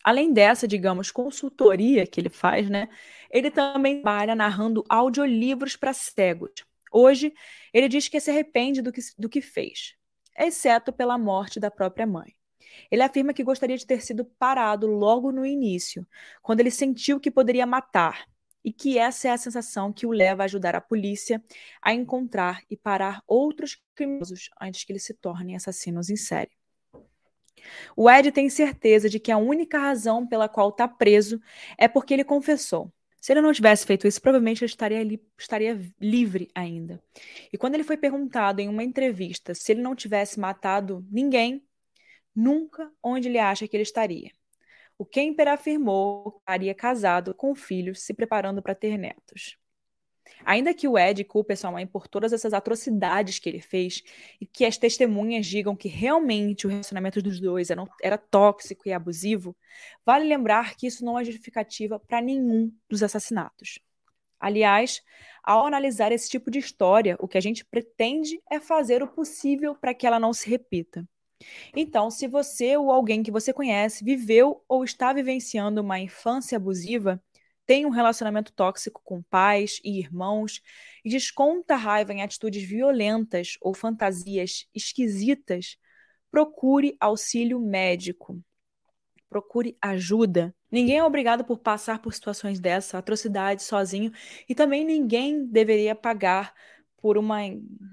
Além 0.03 0.31
dessa, 0.31 0.67
digamos, 0.67 1.09
consultoria 1.09 2.05
que 2.05 2.21
ele 2.21 2.29
faz, 2.29 2.69
né? 2.69 2.89
Ele 3.31 3.49
também 3.49 4.03
trabalha 4.03 4.35
narrando 4.35 4.85
audiolivros 4.87 5.75
para 5.75 5.93
cegos. 5.93 6.63
Hoje, 6.97 7.33
ele 7.73 7.89
diz 7.89 8.07
que 8.07 8.21
se 8.21 8.31
arrepende 8.31 8.81
do 8.81 8.89
que, 8.89 9.01
do 9.17 9.27
que 9.27 9.41
fez, 9.41 9.95
exceto 10.39 10.93
pela 10.93 11.17
morte 11.17 11.59
da 11.59 11.69
própria 11.69 12.07
mãe. 12.07 12.33
Ele 12.89 13.03
afirma 13.03 13.33
que 13.33 13.43
gostaria 13.43 13.77
de 13.77 13.85
ter 13.85 14.01
sido 14.01 14.23
parado 14.23 14.87
logo 14.87 15.29
no 15.29 15.45
início, 15.45 16.07
quando 16.41 16.61
ele 16.61 16.71
sentiu 16.71 17.19
que 17.19 17.29
poderia 17.29 17.65
matar, 17.65 18.25
e 18.63 18.71
que 18.71 18.97
essa 18.97 19.27
é 19.27 19.31
a 19.31 19.37
sensação 19.37 19.91
que 19.91 20.07
o 20.07 20.11
leva 20.11 20.43
a 20.43 20.45
ajudar 20.45 20.73
a 20.73 20.79
polícia 20.79 21.43
a 21.81 21.93
encontrar 21.93 22.61
e 22.69 22.77
parar 22.77 23.21
outros 23.27 23.77
criminosos 23.93 24.49
antes 24.61 24.85
que 24.85 24.93
eles 24.93 25.03
se 25.03 25.13
tornem 25.13 25.57
assassinos 25.57 26.09
em 26.09 26.15
série. 26.15 26.51
O 27.93 28.09
Ed 28.09 28.31
tem 28.31 28.49
certeza 28.49 29.09
de 29.09 29.19
que 29.19 29.33
a 29.33 29.37
única 29.37 29.77
razão 29.77 30.25
pela 30.25 30.47
qual 30.47 30.69
está 30.69 30.87
preso 30.87 31.41
é 31.77 31.89
porque 31.89 32.13
ele 32.13 32.23
confessou. 32.23 32.89
Se 33.25 33.33
ele 33.33 33.41
não 33.41 33.51
tivesse 33.51 33.87
feito 33.87 34.07
isso, 34.07 34.21
provavelmente 34.21 34.63
ele 34.63 34.69
estaria, 34.69 35.01
li 35.03 35.19
estaria 35.35 35.81
livre 35.99 36.47
ainda. 36.53 37.01
E 37.51 37.57
quando 37.57 37.73
ele 37.73 37.83
foi 37.83 37.97
perguntado 37.97 38.59
em 38.59 38.69
uma 38.69 38.83
entrevista 38.83 39.55
se 39.55 39.71
ele 39.71 39.81
não 39.81 39.95
tivesse 39.95 40.39
matado 40.39 41.03
ninguém, 41.09 41.65
nunca 42.35 42.87
onde 43.01 43.27
ele 43.27 43.39
acha 43.39 43.67
que 43.67 43.75
ele 43.75 43.81
estaria. 43.81 44.29
O 44.95 45.03
Kemper 45.03 45.47
afirmou 45.47 46.33
que 46.33 46.37
estaria 46.37 46.75
casado 46.75 47.33
com 47.33 47.55
filhos, 47.55 48.03
se 48.03 48.13
preparando 48.13 48.61
para 48.61 48.75
ter 48.75 48.95
netos. 48.95 49.57
Ainda 50.43 50.73
que 50.73 50.87
o 50.87 50.97
Ed 50.97 51.23
culpe 51.23 51.55
sua 51.55 51.71
mãe 51.71 51.85
por 51.85 52.07
todas 52.07 52.33
essas 52.33 52.53
atrocidades 52.53 53.39
que 53.39 53.49
ele 53.49 53.61
fez 53.61 54.03
e 54.39 54.45
que 54.45 54.65
as 54.65 54.77
testemunhas 54.77 55.45
digam 55.45 55.75
que 55.75 55.87
realmente 55.87 56.65
o 56.65 56.69
relacionamento 56.69 57.21
dos 57.21 57.39
dois 57.39 57.69
era, 57.69 57.83
era 58.01 58.17
tóxico 58.17 58.87
e 58.87 58.93
abusivo, 58.93 59.55
vale 60.05 60.25
lembrar 60.25 60.75
que 60.75 60.87
isso 60.87 61.03
não 61.05 61.17
é 61.19 61.23
justificativa 61.23 61.99
para 61.99 62.21
nenhum 62.21 62.71
dos 62.89 63.03
assassinatos. 63.03 63.79
Aliás, 64.39 65.01
ao 65.43 65.65
analisar 65.65 66.11
esse 66.11 66.29
tipo 66.29 66.51
de 66.51 66.59
história, 66.59 67.15
o 67.19 67.27
que 67.27 67.37
a 67.37 67.41
gente 67.41 67.65
pretende 67.65 68.39
é 68.51 68.59
fazer 68.59 69.01
o 69.01 69.07
possível 69.07 69.75
para 69.75 69.93
que 69.93 70.05
ela 70.05 70.19
não 70.19 70.33
se 70.33 70.49
repita. 70.49 71.07
Então, 71.75 72.09
se 72.09 72.27
você 72.27 72.77
ou 72.77 72.91
alguém 72.91 73.23
que 73.23 73.31
você 73.31 73.53
conhece 73.53 74.03
viveu 74.03 74.63
ou 74.67 74.83
está 74.83 75.11
vivenciando 75.13 75.81
uma 75.81 75.99
infância 75.99 76.57
abusiva, 76.57 77.21
tem 77.65 77.85
um 77.85 77.89
relacionamento 77.89 78.53
tóxico 78.53 79.01
com 79.03 79.21
pais 79.23 79.79
e 79.83 79.99
irmãos 79.99 80.61
e 81.03 81.09
desconta 81.09 81.75
raiva 81.75 82.13
em 82.13 82.21
atitudes 82.21 82.63
violentas 82.63 83.57
ou 83.61 83.73
fantasias 83.73 84.67
esquisitas, 84.73 85.77
procure 86.29 86.95
auxílio 86.99 87.59
médico. 87.59 88.39
Procure 89.29 89.77
ajuda. 89.81 90.55
Ninguém 90.71 90.97
é 90.97 91.03
obrigado 91.03 91.43
por 91.43 91.59
passar 91.59 91.99
por 91.99 92.13
situações 92.13 92.59
dessa, 92.59 92.97
atrocidade 92.97 93.63
sozinho, 93.63 94.11
e 94.47 94.53
também 94.53 94.85
ninguém 94.85 95.45
deveria 95.45 95.95
pagar 95.95 96.53
por 96.97 97.17
uma. 97.17 97.39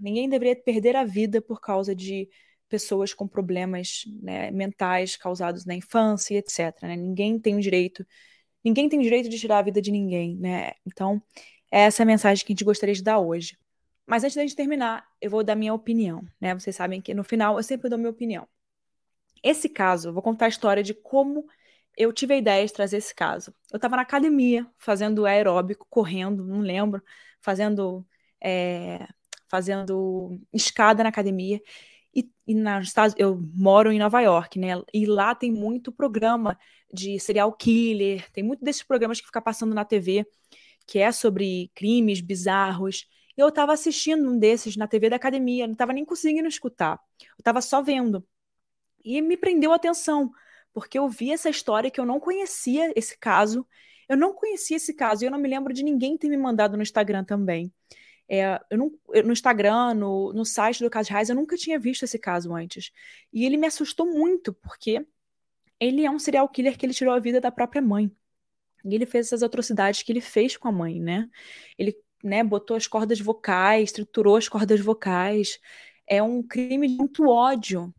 Ninguém 0.01 0.29
deveria 0.29 0.57
perder 0.57 0.97
a 0.97 1.05
vida 1.05 1.41
por 1.41 1.61
causa 1.61 1.95
de 1.95 2.29
pessoas 2.68 3.12
com 3.12 3.29
problemas 3.29 4.05
né, 4.23 4.51
mentais 4.51 5.16
causados 5.16 5.66
na 5.66 5.75
infância, 5.75 6.37
etc. 6.37 6.75
Né? 6.83 6.97
Ninguém 6.97 7.39
tem 7.39 7.55
o 7.55 7.61
direito, 7.61 8.07
ninguém 8.65 8.89
tem 8.89 9.01
direito 9.01 9.29
de 9.29 9.39
tirar 9.39 9.59
a 9.59 9.63
vida 9.63 9.81
de 9.83 9.91
ninguém, 9.91 10.37
né? 10.37 10.73
Então, 10.87 11.23
essa 11.71 12.03
é 12.03 12.05
a 12.05 12.07
mensagem 12.07 12.45
que 12.45 12.53
a 12.53 12.55
gente 12.55 12.65
gostaria 12.65 12.95
de 12.95 13.03
dar 13.03 13.19
hoje. 13.19 13.59
Mas 14.07 14.25
antes 14.25 14.37
da 14.37 14.43
gente 14.43 14.57
terminar, 14.57 15.07
eu 15.21 15.31
vou 15.31 15.45
dar 15.45 15.55
minha 15.55 15.75
opinião, 15.75 16.27
né? 16.41 16.55
Vocês 16.55 16.77
sabem 16.77 17.01
que 17.01 17.15
no 17.15 17.25
final 17.25 17.57
eu 17.59 17.63
sempre 17.63 17.89
dou 17.89 17.99
minha 17.99 18.11
opinião. 18.11 18.47
Esse 19.43 19.69
caso, 19.69 20.09
eu 20.09 20.13
vou 20.13 20.23
contar 20.23 20.47
a 20.47 20.49
história 20.49 20.83
de 20.83 20.95
como 20.95 21.47
eu 21.97 22.13
tive 22.13 22.35
a 22.35 22.37
ideia 22.39 22.67
de 22.67 22.73
trazer 22.73 22.99
esse 22.99 23.15
caso. 23.15 23.55
Eu 23.73 23.77
estava 23.77 23.97
na 23.97 24.03
academia, 24.03 24.67
fazendo 24.79 25.27
aeróbico, 25.27 25.87
correndo, 25.91 26.45
não 26.45 26.61
lembro, 26.61 27.03
fazendo 27.41 28.07
é, 28.41 29.07
fazendo 29.49 30.41
escada 30.53 31.03
na 31.03 31.11
academia. 31.11 31.61
E, 32.15 32.31
e 32.47 32.55
nos 32.55 32.89
Estados, 32.89 33.15
eu 33.19 33.41
moro 33.55 33.91
em 33.91 33.99
Nova 33.99 34.21
York, 34.21 34.59
né? 34.59 34.83
E 34.93 35.07
lá 35.07 35.35
tem 35.35 35.51
muito 35.51 35.91
programa 35.91 36.59
de 36.93 37.19
serial 37.19 37.53
killer, 37.53 38.31
tem 38.33 38.45
muito 38.45 38.65
desses 38.65 38.83
programas 38.83 39.21
que 39.21 39.27
fica 39.27 39.41
passando 39.41 39.75
na 39.75 39.85
TV, 39.85 40.27
que 40.87 40.99
é 40.99 41.11
sobre 41.11 41.71
crimes 41.75 42.21
bizarros. 42.21 43.09
E 43.37 43.41
eu 43.41 43.49
estava 43.49 43.73
assistindo 43.73 44.31
um 44.31 44.39
desses 44.39 44.77
na 44.77 44.87
TV 44.87 45.09
da 45.11 45.17
academia, 45.17 45.67
não 45.67 45.73
estava 45.73 45.93
nem 45.93 46.05
conseguindo 46.05 46.49
escutar. 46.49 47.01
Eu 47.21 47.41
estava 47.41 47.61
só 47.63 47.83
vendo. 47.83 48.27
E 49.05 49.21
me 49.23 49.37
prendeu 49.37 49.73
a 49.73 49.77
atenção, 49.77 50.31
porque 50.73 50.99
eu 50.99 51.09
vi 51.09 51.33
essa 51.33 51.51
história 51.51 51.91
que 51.91 52.01
eu 52.01 52.07
não 52.07 52.21
conhecia 52.21 52.93
esse 52.97 53.19
caso. 53.19 53.67
Eu 54.09 54.17
não 54.17 54.35
conhecia 54.35 54.77
esse 54.77 54.95
caso 54.95 55.25
e 55.25 55.27
eu 55.27 55.31
não 55.31 55.39
me 55.39 55.49
lembro 55.49 55.73
de 55.73 55.83
ninguém 55.83 56.19
ter 56.19 56.29
me 56.29 56.37
mandado 56.37 56.77
no 56.77 56.83
Instagram 56.83 57.25
também. 57.25 57.73
É, 58.35 58.59
eu 58.70 58.78
não, 58.78 58.91
eu, 59.11 59.24
no 59.24 59.33
Instagram, 59.35 59.93
no, 59.93 60.33
no 60.33 60.43
site 60.43 60.83
do 60.83 60.89
Caso 60.89 61.12
Reis, 61.12 61.28
eu 61.28 61.37
nunca 61.37 61.55
tinha 61.55 61.78
visto 61.78 62.05
esse 62.05 62.18
caso 62.18 62.55
antes. 62.55 62.91
E 63.30 63.45
ele 63.45 63.59
me 63.59 63.66
assustou 63.66 64.07
muito, 64.07 64.55
porque 64.55 65.07
ele 65.78 66.07
é 66.07 66.11
um 66.11 66.18
serial 66.18 66.49
killer 66.49 66.78
que 66.78 66.87
ele 66.87 66.95
tirou 66.95 67.12
a 67.12 67.18
vida 67.18 67.43
da 67.43 67.53
própria 67.53 67.83
mãe. 67.83 68.11
E 68.87 68.95
ele 68.95 69.05
fez 69.05 69.26
essas 69.26 69.43
atrocidades 69.43 70.03
que 70.03 70.11
ele 70.11 70.22
fez 70.22 70.57
com 70.57 70.66
a 70.66 70.72
mãe, 70.72 70.99
né? 70.99 71.28
Ele 71.78 71.95
né, 72.24 72.43
botou 72.43 72.74
as 72.74 72.87
cordas 72.87 73.20
vocais, 73.20 73.93
triturou 73.93 74.37
as 74.37 74.49
cordas 74.49 74.80
vocais. 74.80 75.61
É 76.07 76.22
um 76.22 76.43
crime 76.43 76.89
de 76.89 76.97
muito 76.97 77.28
ódio. 77.28 77.95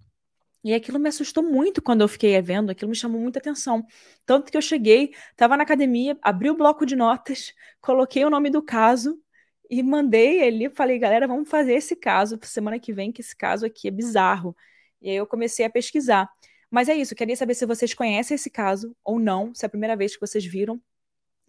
E 0.63 0.73
aquilo 0.73 0.97
me 0.97 1.09
assustou 1.09 1.43
muito 1.43 1.79
quando 1.79 2.01
eu 2.01 2.07
fiquei 2.07 2.41
vendo, 2.41 2.71
aquilo 2.71 2.89
me 2.89 2.95
chamou 2.95 3.21
muita 3.21 3.37
atenção. 3.37 3.85
Tanto 4.25 4.51
que 4.51 4.57
eu 4.57 4.61
cheguei, 4.63 5.13
estava 5.29 5.55
na 5.55 5.63
academia, 5.63 6.17
abri 6.23 6.49
o 6.49 6.55
bloco 6.55 6.87
de 6.87 6.95
notas, 6.95 7.53
coloquei 7.79 8.25
o 8.25 8.31
nome 8.31 8.49
do 8.49 8.63
caso 8.63 9.21
e 9.69 9.81
mandei 9.81 10.41
ele, 10.41 10.69
falei, 10.69 10.99
galera, 10.99 11.27
vamos 11.27 11.49
fazer 11.49 11.73
esse 11.73 11.95
caso 11.95 12.39
semana 12.43 12.79
que 12.79 12.93
vem, 12.93 13.11
que 13.11 13.21
esse 13.21 13.35
caso 13.35 13.65
aqui 13.65 13.87
é 13.87 13.91
bizarro. 13.91 14.55
E 15.01 15.09
aí 15.09 15.15
eu 15.15 15.27
comecei 15.27 15.65
a 15.65 15.69
pesquisar. 15.69 16.29
Mas 16.69 16.89
é 16.89 16.95
isso, 16.95 17.15
queria 17.15 17.35
saber 17.35 17.53
se 17.53 17.65
vocês 17.65 17.93
conhecem 17.93 18.35
esse 18.35 18.49
caso 18.49 18.95
ou 19.03 19.19
não, 19.19 19.53
se 19.53 19.65
é 19.65 19.67
a 19.67 19.69
primeira 19.69 19.95
vez 19.95 20.15
que 20.15 20.21
vocês 20.21 20.45
viram. 20.45 20.81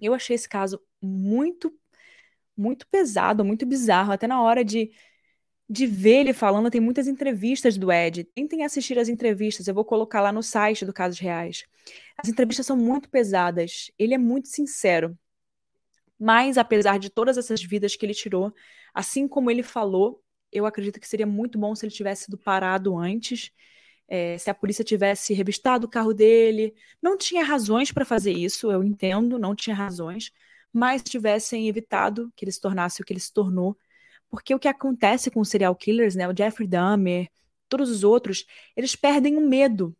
Eu 0.00 0.12
achei 0.12 0.34
esse 0.34 0.48
caso 0.48 0.80
muito, 1.00 1.72
muito 2.56 2.86
pesado, 2.88 3.44
muito 3.44 3.64
bizarro. 3.64 4.12
Até 4.12 4.26
na 4.26 4.42
hora 4.42 4.64
de, 4.64 4.90
de 5.68 5.86
ver 5.86 6.20
ele 6.20 6.32
falando, 6.32 6.70
tem 6.70 6.80
muitas 6.80 7.08
entrevistas 7.08 7.78
do 7.78 7.90
Ed. 7.90 8.24
Tentem 8.34 8.64
assistir 8.64 8.98
as 8.98 9.08
entrevistas, 9.08 9.66
eu 9.66 9.74
vou 9.74 9.84
colocar 9.84 10.20
lá 10.20 10.32
no 10.32 10.42
site 10.42 10.84
do 10.84 10.92
Casos 10.92 11.18
Reais. 11.18 11.64
As 12.18 12.28
entrevistas 12.28 12.66
são 12.66 12.76
muito 12.76 13.08
pesadas. 13.08 13.90
Ele 13.98 14.14
é 14.14 14.18
muito 14.18 14.48
sincero. 14.48 15.18
Mas, 16.18 16.58
apesar 16.58 16.98
de 16.98 17.10
todas 17.10 17.36
essas 17.38 17.62
vidas 17.62 17.96
que 17.96 18.06
ele 18.06 18.14
tirou, 18.14 18.52
assim 18.94 19.28
como 19.28 19.50
ele 19.50 19.62
falou, 19.62 20.22
eu 20.52 20.66
acredito 20.66 21.00
que 21.00 21.08
seria 21.08 21.26
muito 21.26 21.58
bom 21.58 21.74
se 21.74 21.84
ele 21.86 21.92
tivesse 21.94 22.24
sido 22.26 22.38
parado 22.38 22.96
antes. 22.96 23.50
é, 24.08 24.38
se 24.38 24.50
a 24.50 24.54
polícia 24.54 24.84
tivesse 24.84 25.34
revistado 25.34 25.86
o 25.86 25.90
carro 25.90 26.12
dele. 26.14 26.74
Não 27.02 27.16
tinha 27.16 27.44
razões 27.44 27.90
para 27.92 28.04
fazer 28.04 28.32
isso, 28.32 28.70
eu 28.70 28.84
entendo, 28.84 29.38
não 29.38 29.54
tinha 29.54 29.74
razões, 29.76 30.30
mas 30.72 31.02
tivessem 31.02 31.68
evitado 31.68 32.32
que 32.36 32.44
ele 32.44 32.52
se 32.52 32.60
tornasse 32.60 33.00
o 33.02 33.04
que 33.04 33.12
ele 33.12 33.20
se 33.20 33.32
tornou. 33.32 33.76
Porque 34.30 34.54
o 34.54 34.58
que 34.58 34.68
acontece 34.68 35.30
com 35.30 35.40
os 35.40 35.48
serial 35.48 35.74
killers, 35.76 36.14
né, 36.16 36.28
o 36.28 36.36
Jeffrey 36.36 36.68
Dahmer, 36.68 37.28
todos 37.68 37.90
os 37.90 38.04
outros, 38.04 38.46
eles 38.76 38.96
perdem 38.96 39.36
o 39.36 39.40
medo. 39.40 39.96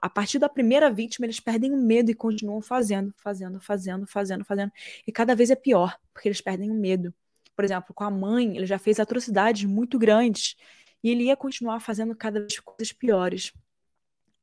A 0.00 0.08
partir 0.08 0.38
da 0.38 0.48
primeira 0.48 0.90
vítima, 0.90 1.26
eles 1.26 1.40
perdem 1.40 1.72
o 1.72 1.76
medo 1.76 2.10
e 2.10 2.14
continuam 2.14 2.60
fazendo, 2.62 3.12
fazendo, 3.16 3.60
fazendo, 3.60 4.06
fazendo, 4.06 4.44
fazendo. 4.44 4.72
E 5.06 5.12
cada 5.12 5.34
vez 5.34 5.50
é 5.50 5.56
pior, 5.56 5.98
porque 6.12 6.28
eles 6.28 6.40
perdem 6.40 6.70
o 6.70 6.74
medo. 6.74 7.12
Por 7.56 7.64
exemplo, 7.64 7.92
com 7.92 8.04
a 8.04 8.10
mãe, 8.10 8.56
ele 8.56 8.66
já 8.66 8.78
fez 8.78 9.00
atrocidades 9.00 9.64
muito 9.64 9.98
grandes 9.98 10.56
e 11.02 11.10
ele 11.10 11.24
ia 11.24 11.36
continuar 11.36 11.80
fazendo 11.80 12.14
cada 12.14 12.40
vez 12.40 12.60
coisas 12.60 12.92
piores. 12.92 13.52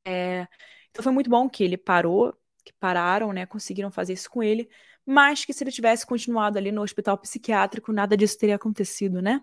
É, 0.06 0.48
então 0.92 1.02
foi 1.04 1.12
muito 1.14 1.30
bom 1.30 1.50
que 1.50 1.64
ele 1.64 1.78
parou, 1.78 2.34
que 2.64 2.74
pararam, 2.74 3.32
né, 3.34 3.46
conseguiram 3.46 3.92
fazer 3.92 4.14
isso 4.14 4.30
com 4.30 4.44
ele, 4.44 4.70
mas 5.06 5.46
que 5.46 5.54
se 5.54 5.64
ele 5.64 5.72
tivesse 5.72 6.06
continuado 6.06 6.58
ali 6.58 6.72
no 6.72 6.82
hospital 6.82 7.18
psiquiátrico, 7.18 7.94
nada 7.94 8.18
disso 8.18 8.38
teria 8.38 8.56
acontecido, 8.56 9.22
né? 9.22 9.42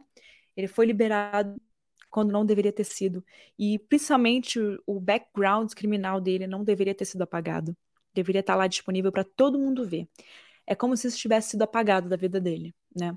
Ele 0.56 0.66
foi 0.66 0.86
liberado 0.86 1.60
quando 2.12 2.30
não 2.30 2.46
deveria 2.46 2.72
ter 2.72 2.84
sido. 2.84 3.24
E 3.58 3.78
principalmente 3.78 4.60
o 4.86 5.00
background 5.00 5.72
criminal 5.72 6.20
dele 6.20 6.46
não 6.46 6.62
deveria 6.62 6.94
ter 6.94 7.06
sido 7.06 7.22
apagado. 7.22 7.76
Deveria 8.14 8.40
estar 8.40 8.54
lá 8.54 8.66
disponível 8.66 9.10
para 9.10 9.24
todo 9.24 9.58
mundo 9.58 9.88
ver. 9.88 10.08
É 10.66 10.74
como 10.74 10.96
se 10.96 11.08
isso 11.08 11.18
tivesse 11.18 11.50
sido 11.50 11.62
apagado 11.62 12.08
da 12.08 12.16
vida 12.16 12.40
dele, 12.40 12.74
né? 12.94 13.16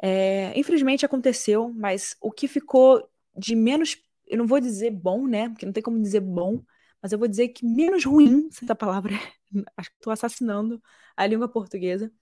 É, 0.00 0.58
infelizmente 0.58 1.06
aconteceu, 1.06 1.72
mas 1.74 2.16
o 2.20 2.30
que 2.30 2.46
ficou 2.46 3.08
de 3.36 3.56
menos, 3.56 3.96
eu 4.26 4.38
não 4.38 4.46
vou 4.46 4.60
dizer 4.60 4.90
bom, 4.90 5.26
né? 5.26 5.48
Porque 5.48 5.66
não 5.66 5.72
tem 5.72 5.82
como 5.82 6.00
dizer 6.00 6.20
bom, 6.20 6.62
mas 7.02 7.12
eu 7.12 7.18
vou 7.18 7.28
dizer 7.28 7.48
que 7.48 7.66
menos 7.66 8.04
ruim, 8.04 8.48
essa 8.62 8.74
palavra, 8.74 9.14
acho 9.76 9.90
que 9.90 9.96
estou 9.96 10.12
assassinando 10.12 10.82
a 11.16 11.26
língua 11.26 11.48
portuguesa, 11.48 12.12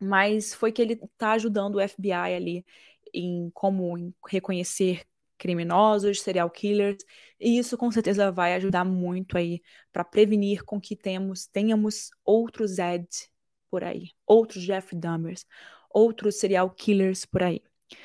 mas 0.00 0.54
foi 0.54 0.72
que 0.72 0.82
ele 0.82 0.94
está 0.94 1.32
ajudando 1.32 1.76
o 1.76 1.88
FBI 1.88 2.12
ali 2.12 2.66
em 3.12 3.50
como 3.54 4.12
reconhecer 4.28 5.02
criminosos, 5.38 6.22
serial 6.22 6.50
killers, 6.50 7.04
e 7.38 7.58
isso 7.58 7.76
com 7.76 7.90
certeza 7.90 8.32
vai 8.32 8.54
ajudar 8.54 8.84
muito 8.84 9.36
aí 9.36 9.60
para 9.92 10.04
prevenir 10.04 10.64
com 10.64 10.80
que 10.80 10.96
temos, 10.96 11.46
tenhamos 11.46 12.10
outros 12.24 12.78
Ed 12.78 13.06
por 13.70 13.84
aí, 13.84 14.12
outros 14.26 14.62
Jeff 14.62 14.94
Dahmers, 14.96 15.44
outros 15.90 16.38
serial 16.38 16.70
killers 16.70 17.26
por 17.26 17.42
aí. 17.42 17.62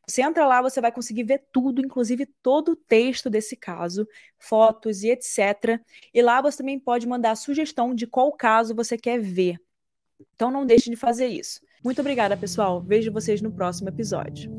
Você 0.06 0.22
entra 0.22 0.46
lá, 0.46 0.62
você 0.62 0.82
vai 0.82 0.92
conseguir 0.92 1.24
ver 1.24 1.46
tudo, 1.54 1.80
inclusive 1.80 2.26
todo 2.44 2.74
o 2.74 2.76
texto 2.76 3.30
desse 3.30 3.56
caso, 3.56 4.06
fotos 4.38 5.02
e 5.04 5.12
etc. 5.12 5.80
E 6.14 6.22
lá 6.22 6.42
você 6.42 6.58
também 6.58 6.78
pode 6.78 7.08
mandar 7.08 7.32
a 7.32 7.38
sugestão 7.38 7.96
de 7.96 8.06
qual 8.06 8.34
caso 8.34 8.76
você 8.76 8.98
quer 8.98 9.22
ver. 9.22 9.62
Então 10.36 10.52
não 10.52 10.66
deixe 10.66 10.90
de 10.90 10.96
fazer 10.96 11.28
isso. 11.28 11.62
Muito 11.84 12.00
obrigada, 12.02 12.36
pessoal. 12.36 12.82
Vejo 12.82 13.12
vocês 13.12 13.42
no 13.42 13.52
próximo 13.52 13.90
episódio. 13.90 14.52